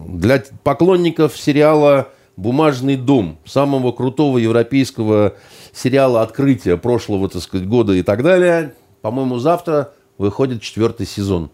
для 0.08 0.44
поклонников 0.64 1.38
сериала 1.38 2.10
«Бумажный 2.38 2.96
дом», 2.96 3.38
самого 3.46 3.92
крутого 3.92 4.38
европейского 4.38 5.36
сериала 5.74 6.22
открытия 6.22 6.78
прошлого, 6.78 7.30
так 7.30 7.42
сказать, 7.42 7.68
года 7.68 7.94
и 7.94 8.04
так 8.04 8.24
далее, 8.24 8.74
по-моему, 9.02 9.38
завтра 9.40 9.94
выходит 10.18 10.62
четвертый 10.62 11.06
сезон. 11.06 11.50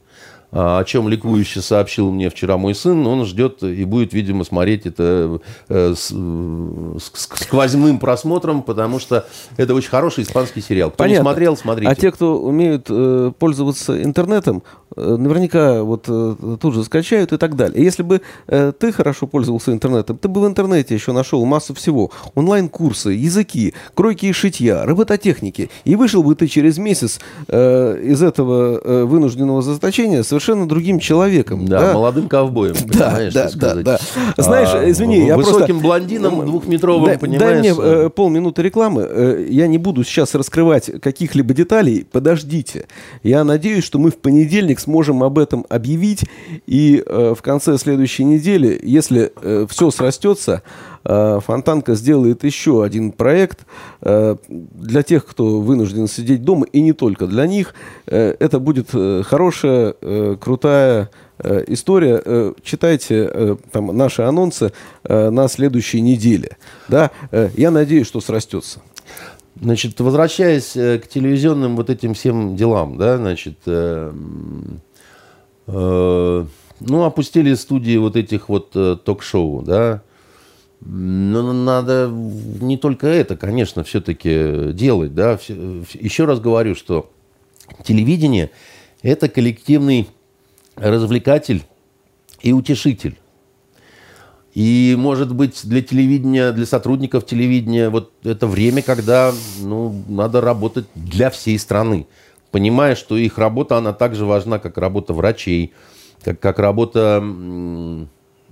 А, 0.49 0.79
О 0.79 0.83
чем 0.85 1.09
ликующе 1.09 1.61
сообщил 1.61 2.09
мне 2.09 2.29
вчера 2.29 2.57
мой 2.57 2.73
сын, 2.73 3.05
он 3.05 3.25
ждет 3.25 3.63
и 3.63 3.83
будет, 3.83 4.13
видимо, 4.13 4.45
смотреть 4.45 4.85
это 4.85 5.41
э, 5.67 5.93
с, 5.93 6.13
сквозным 6.99 7.99
просмотром, 7.99 8.61
потому 8.61 8.99
что 8.99 9.25
это 9.57 9.75
очень 9.75 9.89
хороший 9.89 10.23
испанский 10.23 10.61
сериал. 10.61 10.89
Кто 10.89 10.99
Понятно. 10.99 11.19
не 11.19 11.23
смотрел, 11.23 11.57
смотрите. 11.57 11.91
А 11.91 11.95
те, 11.95 12.11
кто 12.11 12.39
умеют 12.39 12.87
э, 12.89 13.33
пользоваться 13.37 14.01
интернетом, 14.01 14.63
э, 14.95 15.15
наверняка 15.17 15.83
вот 15.83 16.05
э, 16.07 16.35
тут 16.61 16.73
же 16.73 16.85
скачают 16.85 17.33
и 17.33 17.37
так 17.37 17.57
далее. 17.57 17.83
Если 17.83 18.03
бы 18.03 18.21
э, 18.47 18.71
ты 18.71 18.93
хорошо 18.93 19.27
пользовался 19.27 19.73
интернетом, 19.73 20.17
ты 20.17 20.29
бы 20.29 20.41
в 20.41 20.47
интернете 20.47 20.95
еще 20.95 21.11
нашел 21.11 21.43
массу 21.45 21.73
всего. 21.73 22.11
Онлайн-курсы, 22.35 23.09
языки, 23.09 23.73
кройки 23.93 24.27
и 24.27 24.31
шитья, 24.31 24.85
робототехники. 24.85 25.69
И 25.83 25.95
вышел 25.97 26.23
бы 26.23 26.35
ты 26.35 26.47
через 26.47 26.77
месяц 26.77 27.19
э, 27.49 28.01
из 28.01 28.23
этого 28.23 28.79
э, 28.81 29.03
вынужденного 29.03 29.61
заточения 29.61 30.23
совершенно 30.39 30.67
другим 30.67 30.99
человеком. 30.99 31.65
Да, 31.65 31.93
молодым 31.93 32.27
ковбоем, 32.27 32.75
Да, 32.85 33.05
понимаешь, 33.09 33.33
да, 33.33 33.49
сказать. 33.49 33.83
да, 33.83 33.99
да. 34.37 34.43
Знаешь, 34.43 34.69
А, 34.73 34.89
извини, 34.89 35.25
я 35.25 35.35
высоким 35.37 35.57
просто- 35.59 35.73
блондином 35.75 36.45
двухметровым, 36.45 37.05
дай, 37.05 37.17
понимаешь? 37.17 37.41
дай 37.41 37.59
мне 37.59 37.73
э, 37.77 38.09
полминуты 38.09 38.61
рекламы. 38.61 39.05
Э, 39.09 39.45
я 39.49 39.67
не 39.67 39.77
буду 39.77 40.03
сейчас 40.03 40.35
раскрывать 40.35 40.91
каких-либо 41.01 41.53
деталей. 41.53 42.05
Подождите. 42.11 42.85
Я 43.23 43.43
надеюсь, 43.43 43.83
что 43.83 43.99
мы 43.99 44.11
в 44.11 44.17
понедельник 44.17 44.79
сможем 44.79 45.23
об 45.23 45.39
этом 45.39 45.65
объявить. 45.69 46.21
И 46.67 47.03
э, 47.05 47.33
в 47.37 47.41
конце 47.41 47.77
следующей 47.77 48.23
недели, 48.23 48.79
если 48.83 49.31
все 49.67 49.91
срастется, 49.91 50.61
э, 50.61 50.96
Фонтанка 51.07 51.95
сделает 51.95 52.43
еще 52.43 52.83
один 52.83 53.13
проект 53.13 53.65
э, 54.01 54.35
для 54.49 55.03
тех, 55.03 55.25
кто 55.25 55.61
вынужден 55.61 56.07
сидеть 56.07 56.43
дома, 56.43 56.65
и 56.65 56.81
не 56.81 56.91
только 56.91 57.27
для 57.27 57.47
них. 57.47 57.73
Э, 58.07 58.35
это 58.39 58.59
будет 58.59 58.89
э, 58.93 59.23
хорошая, 59.25 59.95
э, 60.01 60.35
крутая 60.39 61.09
э, 61.39 61.63
история. 61.67 62.21
Э, 62.23 62.53
читайте 62.61 63.29
э, 63.31 63.55
там 63.71 63.95
наши 63.95 64.23
анонсы 64.23 64.73
э, 65.03 65.29
на 65.29 65.47
следующей 65.47 66.01
неделе. 66.01 66.57
Да? 66.89 67.11
Э, 67.31 67.49
я 67.55 67.71
надеюсь, 67.71 68.07
что 68.07 68.19
срастется. 68.19 68.81
Значит, 69.61 69.99
возвращаясь 69.99 70.75
э, 70.75 70.99
к 70.99 71.07
телевизионным 71.07 71.75
вот 71.77 71.89
этим 71.89 72.13
всем 72.13 72.55
делам, 72.55 72.97
да, 72.97 73.17
значит, 73.17 73.57
э, 73.65 74.11
э, 75.67 76.45
ну, 76.79 77.03
опустили 77.03 77.53
студии 77.55 77.97
вот 77.97 78.15
этих 78.15 78.49
вот 78.49 78.71
э, 78.75 78.97
ток-шоу, 79.03 79.63
да, 79.63 80.01
но 80.79 81.53
надо 81.53 82.07
не 82.09 82.77
только 82.77 83.07
это, 83.07 83.35
конечно, 83.35 83.83
все-таки 83.83 84.71
делать, 84.73 85.15
да. 85.15 85.39
Еще 85.47 86.25
раз 86.25 86.39
говорю, 86.39 86.75
что 86.75 87.11
телевидение– 87.83 88.51
это 89.01 89.27
коллективный 89.27 90.07
развлекатель 90.75 91.63
и 92.41 92.53
утешитель. 92.53 93.17
И, 94.53 94.95
может 94.97 95.35
быть, 95.35 95.61
для 95.65 95.83
телевидения, 95.83 96.51
для 96.51 96.65
сотрудников 96.65 97.25
телевидения, 97.25 97.89
вот 97.89 98.11
это 98.23 98.47
время, 98.47 98.81
когда 98.81 99.31
ну, 99.61 100.03
надо 100.07 100.41
работать 100.41 100.87
для 100.95 101.29
всей 101.29 101.59
страны. 101.59 102.07
Понимая, 102.49 102.95
что 102.95 103.17
их 103.17 103.37
работа, 103.37 103.77
она 103.77 103.93
так 103.93 104.15
же 104.15 104.25
важна, 104.25 104.57
как 104.57 104.77
работа 104.79 105.13
врачей, 105.13 105.73
как, 106.23 106.39
как 106.39 106.57
работа 106.57 107.23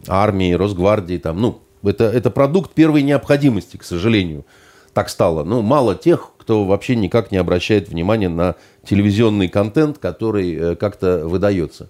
армии, 0.08 0.54
Росгвардии. 0.54 1.18
Там, 1.18 1.42
ну, 1.42 1.62
это, 1.88 2.06
это 2.06 2.30
продукт 2.30 2.74
первой 2.74 3.02
необходимости, 3.02 3.78
к 3.78 3.84
сожалению. 3.84 4.46
Так 4.94 5.10
стало. 5.10 5.44
Ну, 5.44 5.62
мало 5.62 5.96
тех, 5.96 6.32
кто 6.38 6.64
вообще 6.64 6.96
никак 6.96 7.32
не 7.32 7.38
обращает 7.38 7.90
внимания 7.90 8.30
на 8.30 8.56
телевизионный 8.84 9.50
контент, 9.50 9.98
который 9.98 10.56
э, 10.56 10.76
как-то 10.76 11.28
выдается. 11.28 11.90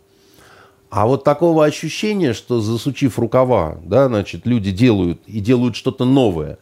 А 0.89 1.05
вот 1.05 1.23
такого 1.23 1.65
ощущения, 1.65 2.33
что 2.33 2.61
засучив 2.61 3.19
рукава, 3.19 3.77
да, 3.83 4.07
значит, 4.07 4.45
люди 4.45 4.71
делают 4.71 5.19
и 5.27 5.39
делают 5.39 5.75
что-то 5.75 6.05
новое, 6.05 6.57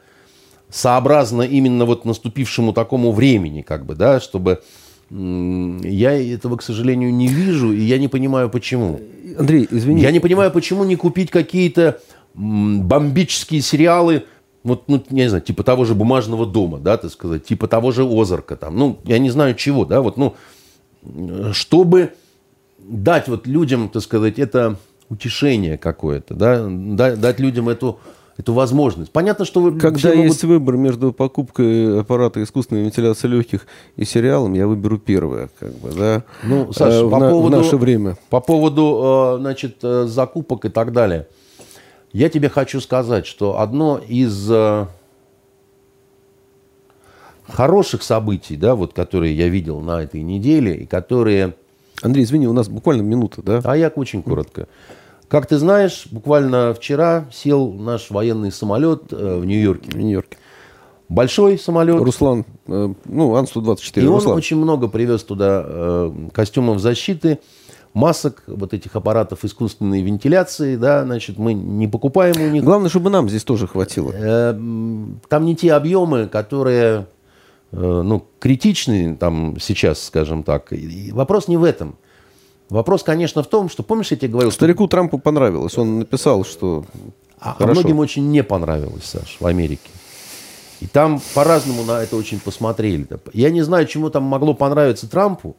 сообразно 0.69 1.43
именно 1.43 1.85
вот 1.85 2.03
наступившему 2.03 2.73
такому 2.73 3.11
времени, 3.11 3.61
как 3.61 3.85
бы, 3.85 3.95
да, 3.95 4.19
чтобы 4.19 4.63
я 5.11 6.33
этого, 6.33 6.57
к 6.57 6.63
сожалению, 6.63 7.13
не 7.13 7.27
вижу, 7.27 7.71
и 7.71 7.81
я 7.81 7.99
не 7.99 8.07
понимаю, 8.07 8.49
почему. 8.49 8.99
Андрей, 9.37 9.67
извини. 9.69 10.01
Я 10.01 10.11
не 10.11 10.19
понимаю, 10.19 10.49
почему 10.49 10.83
не 10.83 10.95
купить 10.95 11.29
какие-то 11.29 11.99
бомбические 12.33 13.61
сериалы, 13.61 14.23
вот, 14.63 14.83
ну, 14.87 15.03
не 15.09 15.27
знаю, 15.27 15.43
типа 15.43 15.63
того 15.63 15.85
же 15.85 15.93
«Бумажного 15.93 16.45
дома», 16.45 16.79
да, 16.79 16.97
так 16.97 17.11
сказать, 17.11 17.45
типа 17.45 17.67
того 17.67 17.91
же 17.91 18.03
«Озарка», 18.03 18.55
там, 18.55 18.77
ну, 18.77 18.99
я 19.03 19.19
не 19.19 19.29
знаю 19.29 19.55
чего, 19.55 19.85
да, 19.85 20.01
вот, 20.01 20.17
ну, 20.17 20.35
э, 21.03 21.51
чтобы 21.53 22.13
дать 22.79 23.27
вот 23.27 23.45
людям, 23.47 23.89
так 23.89 24.01
сказать, 24.01 24.39
это 24.39 24.77
утешение 25.09 25.77
какое-то, 25.77 26.33
да, 26.33 26.65
да- 26.69 27.15
дать 27.15 27.39
людям 27.39 27.69
эту, 27.69 27.99
эту 28.37 28.53
возможность. 28.53 29.11
Понятно, 29.11 29.45
что 29.45 29.61
вы 29.61 29.77
Когда 29.77 30.09
могут- 30.09 30.23
есть 30.25 30.43
выбор 30.43 30.75
между 30.77 31.13
покупкой 31.13 31.99
аппарата 31.99 32.41
искусственной 32.41 32.83
вентиляции 32.83 33.27
легких 33.27 33.67
и 33.95 34.05
сериалом, 34.05 34.53
я 34.53 34.65
выберу 34.65 34.97
первое, 34.97 35.49
как 35.59 35.73
бы, 35.75 35.91
да. 35.91 36.23
Ну, 36.43 36.73
Саш, 36.73 36.93
э, 36.95 37.03
в, 37.03 37.09
по 37.11 37.19
на- 37.19 37.27
в 37.27 37.31
поводу- 37.31 37.57
наше 37.57 37.77
время. 37.77 38.17
По 38.29 38.39
поводу, 38.39 39.35
э, 39.35 39.37
значит, 39.41 39.77
э, 39.83 40.05
закупок 40.07 40.65
и 40.65 40.69
так 40.69 40.93
далее. 40.93 41.27
Я 42.13 42.29
тебе 42.29 42.47
хочу 42.47 42.79
сказать, 42.79 43.25
что 43.25 43.59
одно 43.59 43.97
из 43.97 44.47
э, 44.51 44.85
хороших 47.47 48.03
событий, 48.03 48.55
да, 48.55 48.75
вот, 48.75 48.93
которые 48.93 49.35
я 49.35 49.47
видел 49.49 49.79
на 49.79 50.03
этой 50.03 50.21
неделе, 50.21 50.75
и 50.75 50.85
которые... 50.85 51.55
Андрей, 52.03 52.23
извини, 52.23 52.47
у 52.47 52.53
нас 52.53 52.69
буквально 52.69 53.01
минута, 53.01 53.41
да? 53.41 53.61
А 53.63 53.75
я 53.75 53.87
очень 53.87 54.21
коротко. 54.21 54.67
Как 55.27 55.47
ты 55.47 55.57
знаешь, 55.57 56.05
буквально 56.11 56.75
вчера 56.75 57.25
сел 57.31 57.73
наш 57.73 58.11
военный 58.11 58.51
самолет 58.51 59.11
э, 59.11 59.39
в 59.39 59.45
Нью-Йорке. 59.45 59.89
В 59.89 59.97
Нью-Йорке. 59.97 60.37
Большой 61.09 61.57
самолет. 61.57 61.99
Руслан, 61.99 62.45
э, 62.67 62.93
ну, 63.05 63.35
Ан-124. 63.35 64.03
И 64.03 64.05
он 64.05 64.13
Руслан. 64.13 64.37
очень 64.37 64.57
много 64.57 64.87
привез 64.87 65.23
туда 65.23 66.11
костюмов 66.31 66.79
защиты, 66.79 67.39
масок, 67.93 68.43
вот 68.47 68.73
этих 68.73 68.95
аппаратов 68.95 69.45
искусственной 69.45 70.01
вентиляции, 70.01 70.75
да, 70.75 71.03
значит, 71.03 71.37
мы 71.37 71.53
не 71.53 71.87
покупаем 71.87 72.35
у 72.41 72.49
них. 72.49 72.63
Главное, 72.63 72.89
чтобы 72.89 73.09
нам 73.09 73.29
здесь 73.29 73.43
тоже 73.43 73.67
хватило. 73.67 74.11
Э, 74.13 74.53
Там 75.29 75.45
не 75.45 75.55
те 75.55 75.73
объемы, 75.73 76.27
которые, 76.27 77.05
э, 77.71 78.01
ну, 78.03 78.25
критичны 78.39 79.15
там 79.15 79.59
сейчас, 79.59 80.03
скажем 80.03 80.43
так. 80.43 80.73
И 80.73 81.11
вопрос 81.11 81.47
не 81.47 81.57
в 81.57 81.63
этом. 81.63 81.95
Вопрос, 82.69 83.03
конечно, 83.03 83.43
в 83.43 83.47
том, 83.47 83.69
что, 83.69 83.83
помнишь, 83.83 84.09
я 84.11 84.17
тебе 84.17 84.29
говорил, 84.29 84.49
что 84.49 84.57
Старику 84.59 84.87
Трампу 84.87 85.19
понравилось. 85.19 85.77
Он 85.77 85.99
написал, 85.99 86.43
что 86.43 86.85
А, 87.39 87.51
а 87.51 87.53
Хорошо. 87.55 87.81
многим 87.81 87.99
очень 87.99 88.31
не 88.31 88.41
понравилось, 88.41 89.03
Саш, 89.03 89.37
в 89.39 89.45
Америке. 89.45 89.89
И 90.79 90.87
там 90.87 91.21
по-разному 91.35 91.83
на 91.83 92.01
это 92.01 92.15
очень 92.15 92.39
посмотрели. 92.39 93.05
Я 93.33 93.51
не 93.51 93.61
знаю, 93.61 93.85
чему 93.85 94.09
там 94.09 94.23
могло 94.23 94.53
понравиться 94.53 95.09
Трампу, 95.09 95.55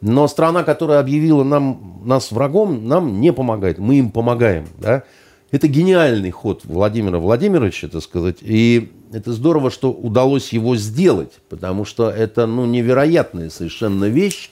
но 0.00 0.28
страна, 0.28 0.64
которая 0.64 1.00
объявила 1.00 1.44
нам, 1.44 2.00
нас 2.04 2.32
врагом, 2.32 2.88
нам 2.88 3.20
не 3.20 3.32
помогает. 3.32 3.78
Мы 3.78 3.96
им 3.96 4.10
помогаем. 4.10 4.66
Да? 4.78 5.04
Это 5.50 5.68
гениальный 5.68 6.30
ход 6.30 6.62
Владимира 6.64 7.18
Владимировича, 7.18 7.88
так 7.88 8.02
сказать. 8.02 8.38
И 8.40 8.92
это 9.12 9.32
здорово, 9.32 9.70
что 9.70 9.92
удалось 9.92 10.52
его 10.52 10.76
сделать, 10.76 11.40
потому 11.48 11.84
что 11.84 12.08
это 12.08 12.46
ну, 12.46 12.64
невероятная 12.64 13.50
совершенно 13.50 14.06
вещь. 14.06 14.50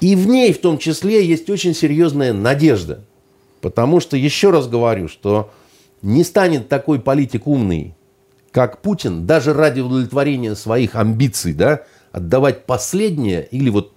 И 0.00 0.14
в 0.14 0.26
ней 0.28 0.52
в 0.52 0.60
том 0.60 0.78
числе 0.78 1.26
есть 1.26 1.48
очень 1.50 1.74
серьезная 1.74 2.32
надежда. 2.32 3.04
Потому 3.62 3.98
что, 3.98 4.16
еще 4.16 4.50
раз 4.50 4.68
говорю, 4.68 5.08
что 5.08 5.50
не 6.02 6.22
станет 6.22 6.68
такой 6.68 7.00
политик 7.00 7.46
умный, 7.46 7.94
как 8.52 8.80
Путин, 8.80 9.26
даже 9.26 9.52
ради 9.54 9.80
удовлетворения 9.80 10.54
своих 10.54 10.94
амбиций, 10.94 11.52
да, 11.52 11.82
отдавать 12.16 12.64
последнее 12.64 13.46
или 13.50 13.68
вот 13.68 13.92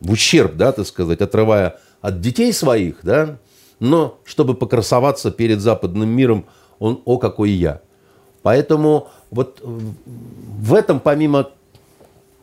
в 0.00 0.12
ущерб, 0.12 0.54
да, 0.54 0.70
так 0.70 0.86
сказать, 0.86 1.20
отрывая 1.20 1.80
от 2.00 2.20
детей 2.20 2.52
своих, 2.52 3.00
да, 3.02 3.38
но 3.80 4.20
чтобы 4.24 4.54
покрасоваться 4.54 5.32
перед 5.32 5.60
западным 5.60 6.08
миром, 6.08 6.46
он, 6.78 7.02
о, 7.04 7.18
какой 7.18 7.50
я. 7.50 7.80
Поэтому 8.42 9.08
вот 9.32 9.60
в 9.64 10.72
этом, 10.72 11.00
помимо 11.00 11.50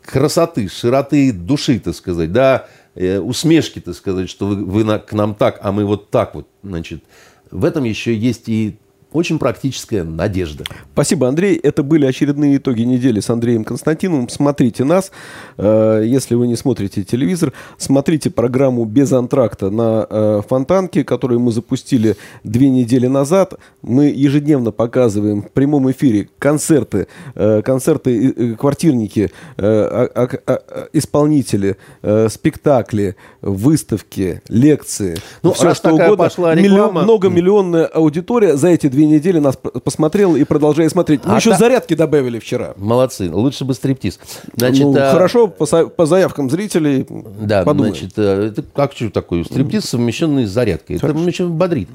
красоты, 0.01 0.67
широты 0.67 1.31
души, 1.31 1.79
так 1.79 1.95
сказать, 1.95 2.33
да, 2.33 2.67
э, 2.95 3.17
усмешки, 3.17 3.79
так 3.79 3.95
сказать, 3.95 4.29
что 4.29 4.47
вы, 4.47 4.65
вы 4.65 4.99
к 4.99 5.13
нам 5.13 5.33
так, 5.33 5.59
а 5.61 5.71
мы 5.71 5.85
вот 5.85 6.09
так 6.09 6.35
вот, 6.35 6.45
значит, 6.61 7.05
в 7.51 7.63
этом 7.63 7.85
еще 7.85 8.13
есть 8.13 8.49
и 8.49 8.77
очень 9.15 9.39
практическая 9.39 10.03
надежда. 10.03 10.65
Спасибо, 10.93 11.27
Андрей. 11.27 11.55
Это 11.55 11.83
были 11.83 12.05
очередные 12.05 12.57
итоги 12.57 12.81
недели 12.81 13.21
с 13.21 13.29
Андреем 13.29 13.63
Константиновым. 13.63 14.27
Смотрите 14.27 14.83
нас. 14.83 15.11
Э, 15.57 16.03
если 16.05 16.35
вы 16.35 16.47
не 16.47 16.55
смотрите 16.55 17.03
телевизор, 17.03 17.53
смотрите 17.77 18.29
программу 18.29 18.83
«Без 18.85 19.13
антракта» 19.13 19.69
на 19.69 20.05
э, 20.09 20.41
Фонтанке, 20.47 21.03
которую 21.03 21.39
мы 21.39 21.53
запустили 21.53 22.17
две 22.43 22.69
недели 22.69 23.07
назад. 23.07 23.53
Мы 23.81 24.07
ежедневно 24.07 24.71
показываем 24.71 25.43
в 25.43 25.51
прямом 25.51 25.89
эфире 25.91 26.27
концерты, 26.37 27.07
э, 27.35 27.61
концерты 27.63 28.55
квартирники, 28.55 29.31
а, 29.57 30.09
а, 30.13 30.29
а, 30.45 30.87
исполнители, 30.91 31.77
спектакли, 32.29 33.15
выставки, 33.41 34.41
лекции. 34.49 35.17
Ну, 35.41 35.53
все 35.53 35.73
что 35.73 35.93
угодно. 35.93 36.15
Пошла 36.17 36.53
реклама... 36.53 37.03
Многомиллионная 37.03 37.85
аудитория 37.85 38.57
за 38.57 38.69
эти 38.69 38.87
две 38.87 39.04
две 39.05 39.17
недели 39.17 39.39
нас 39.39 39.57
посмотрел 39.83 40.35
и 40.35 40.43
продолжает 40.43 40.91
смотреть. 40.91 41.25
Мы 41.25 41.33
а 41.33 41.37
еще 41.37 41.51
та... 41.51 41.57
зарядки 41.57 41.93
добавили 41.93 42.39
вчера. 42.39 42.73
Молодцы. 42.77 43.29
Лучше 43.31 43.65
бы 43.65 43.73
стриптиз. 43.73 44.19
Значит, 44.55 44.83
ну, 44.83 44.95
а... 44.97 45.11
Хорошо, 45.11 45.47
по, 45.47 45.65
по 45.65 46.05
заявкам 46.05 46.49
зрителей 46.49 47.05
Да, 47.09 47.63
подумаем. 47.63 47.95
значит, 47.95 48.13
э, 48.17 48.47
это 48.47 48.63
как 48.63 48.93
что 48.93 49.09
такое? 49.09 49.43
Стриптиз, 49.43 49.85
совмещенный 49.85 50.45
с 50.45 50.49
зарядкой. 50.49 50.97
Хорошо. 50.97 51.19
Это 51.19 51.27
очень 51.27 51.49
бодрит. 51.49 51.89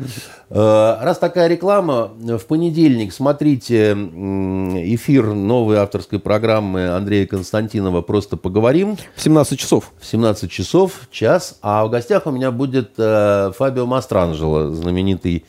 Э, 0.51 0.99
раз 1.03 1.19
такая 1.19 1.49
реклама, 1.49 2.11
в 2.19 2.45
понедельник 2.47 3.13
смотрите 3.13 3.93
эфир 3.93 5.35
новой 5.35 5.77
авторской 5.79 6.19
программы 6.19 6.89
Андрея 6.89 7.27
Константинова 7.27 8.03
«Просто 8.03 8.37
поговорим». 8.37 8.97
В 9.17 9.23
17 9.23 9.59
часов. 9.59 9.93
В 10.01 10.07
17 10.07 10.51
часов, 10.51 10.93
час. 11.11 11.59
А 11.63 11.85
в 11.85 11.91
гостях 11.91 12.27
у 12.27 12.31
меня 12.31 12.51
будет 12.51 12.93
э, 12.99 13.53
Фабио 13.57 13.87
Мастранджело, 13.87 14.71
знаменитый 14.71 15.45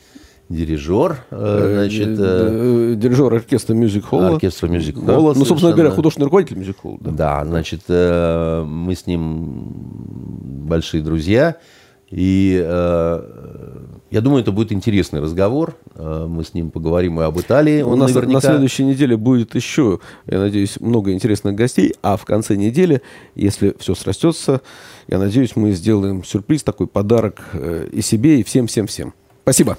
дирижер, 0.52 1.24
э, 1.30 1.36
э, 1.36 1.74
значит... 1.74 2.18
Э, 2.18 2.94
дирижер 2.96 3.32
оркестра 3.32 3.74
Music 3.74 4.04
Hall. 4.10 4.34
Оркестра 4.34 4.68
Music 4.68 4.94
Hall. 4.94 5.32
Ну, 5.36 5.44
собственно 5.44 5.72
говоря, 5.72 5.90
художественный 5.90 6.26
руководитель 6.26 6.58
Music 6.58 6.76
Hall. 6.82 6.98
Да. 7.00 7.10
да, 7.10 7.44
значит, 7.44 7.82
мы 7.88 8.94
с 8.94 9.06
ним 9.06 9.72
большие 10.66 11.02
друзья. 11.02 11.56
И 12.10 12.62
я 14.10 14.20
думаю, 14.20 14.42
это 14.42 14.52
будет 14.52 14.70
интересный 14.72 15.20
разговор. 15.20 15.74
Мы 15.96 16.44
с 16.44 16.52
ним 16.52 16.70
поговорим 16.70 17.18
и 17.20 17.24
об 17.24 17.40
Италии. 17.40 17.80
Он 17.80 17.94
У 17.94 17.96
нас 17.96 18.14
наверняка... 18.14 18.34
на 18.34 18.40
следующей 18.40 18.84
неделе 18.84 19.16
будет 19.16 19.54
еще, 19.54 20.00
я 20.26 20.38
надеюсь, 20.38 20.78
много 20.78 21.12
интересных 21.12 21.54
гостей. 21.54 21.94
А 22.02 22.18
в 22.18 22.26
конце 22.26 22.56
недели, 22.56 23.00
если 23.34 23.74
все 23.78 23.94
срастется, 23.94 24.60
я 25.08 25.18
надеюсь, 25.18 25.56
мы 25.56 25.72
сделаем 25.72 26.22
сюрприз, 26.22 26.62
такой 26.62 26.86
подарок 26.86 27.40
и 27.90 28.02
себе, 28.02 28.40
и 28.40 28.42
всем-всем-всем. 28.42 29.14
Спасибо. 29.44 29.78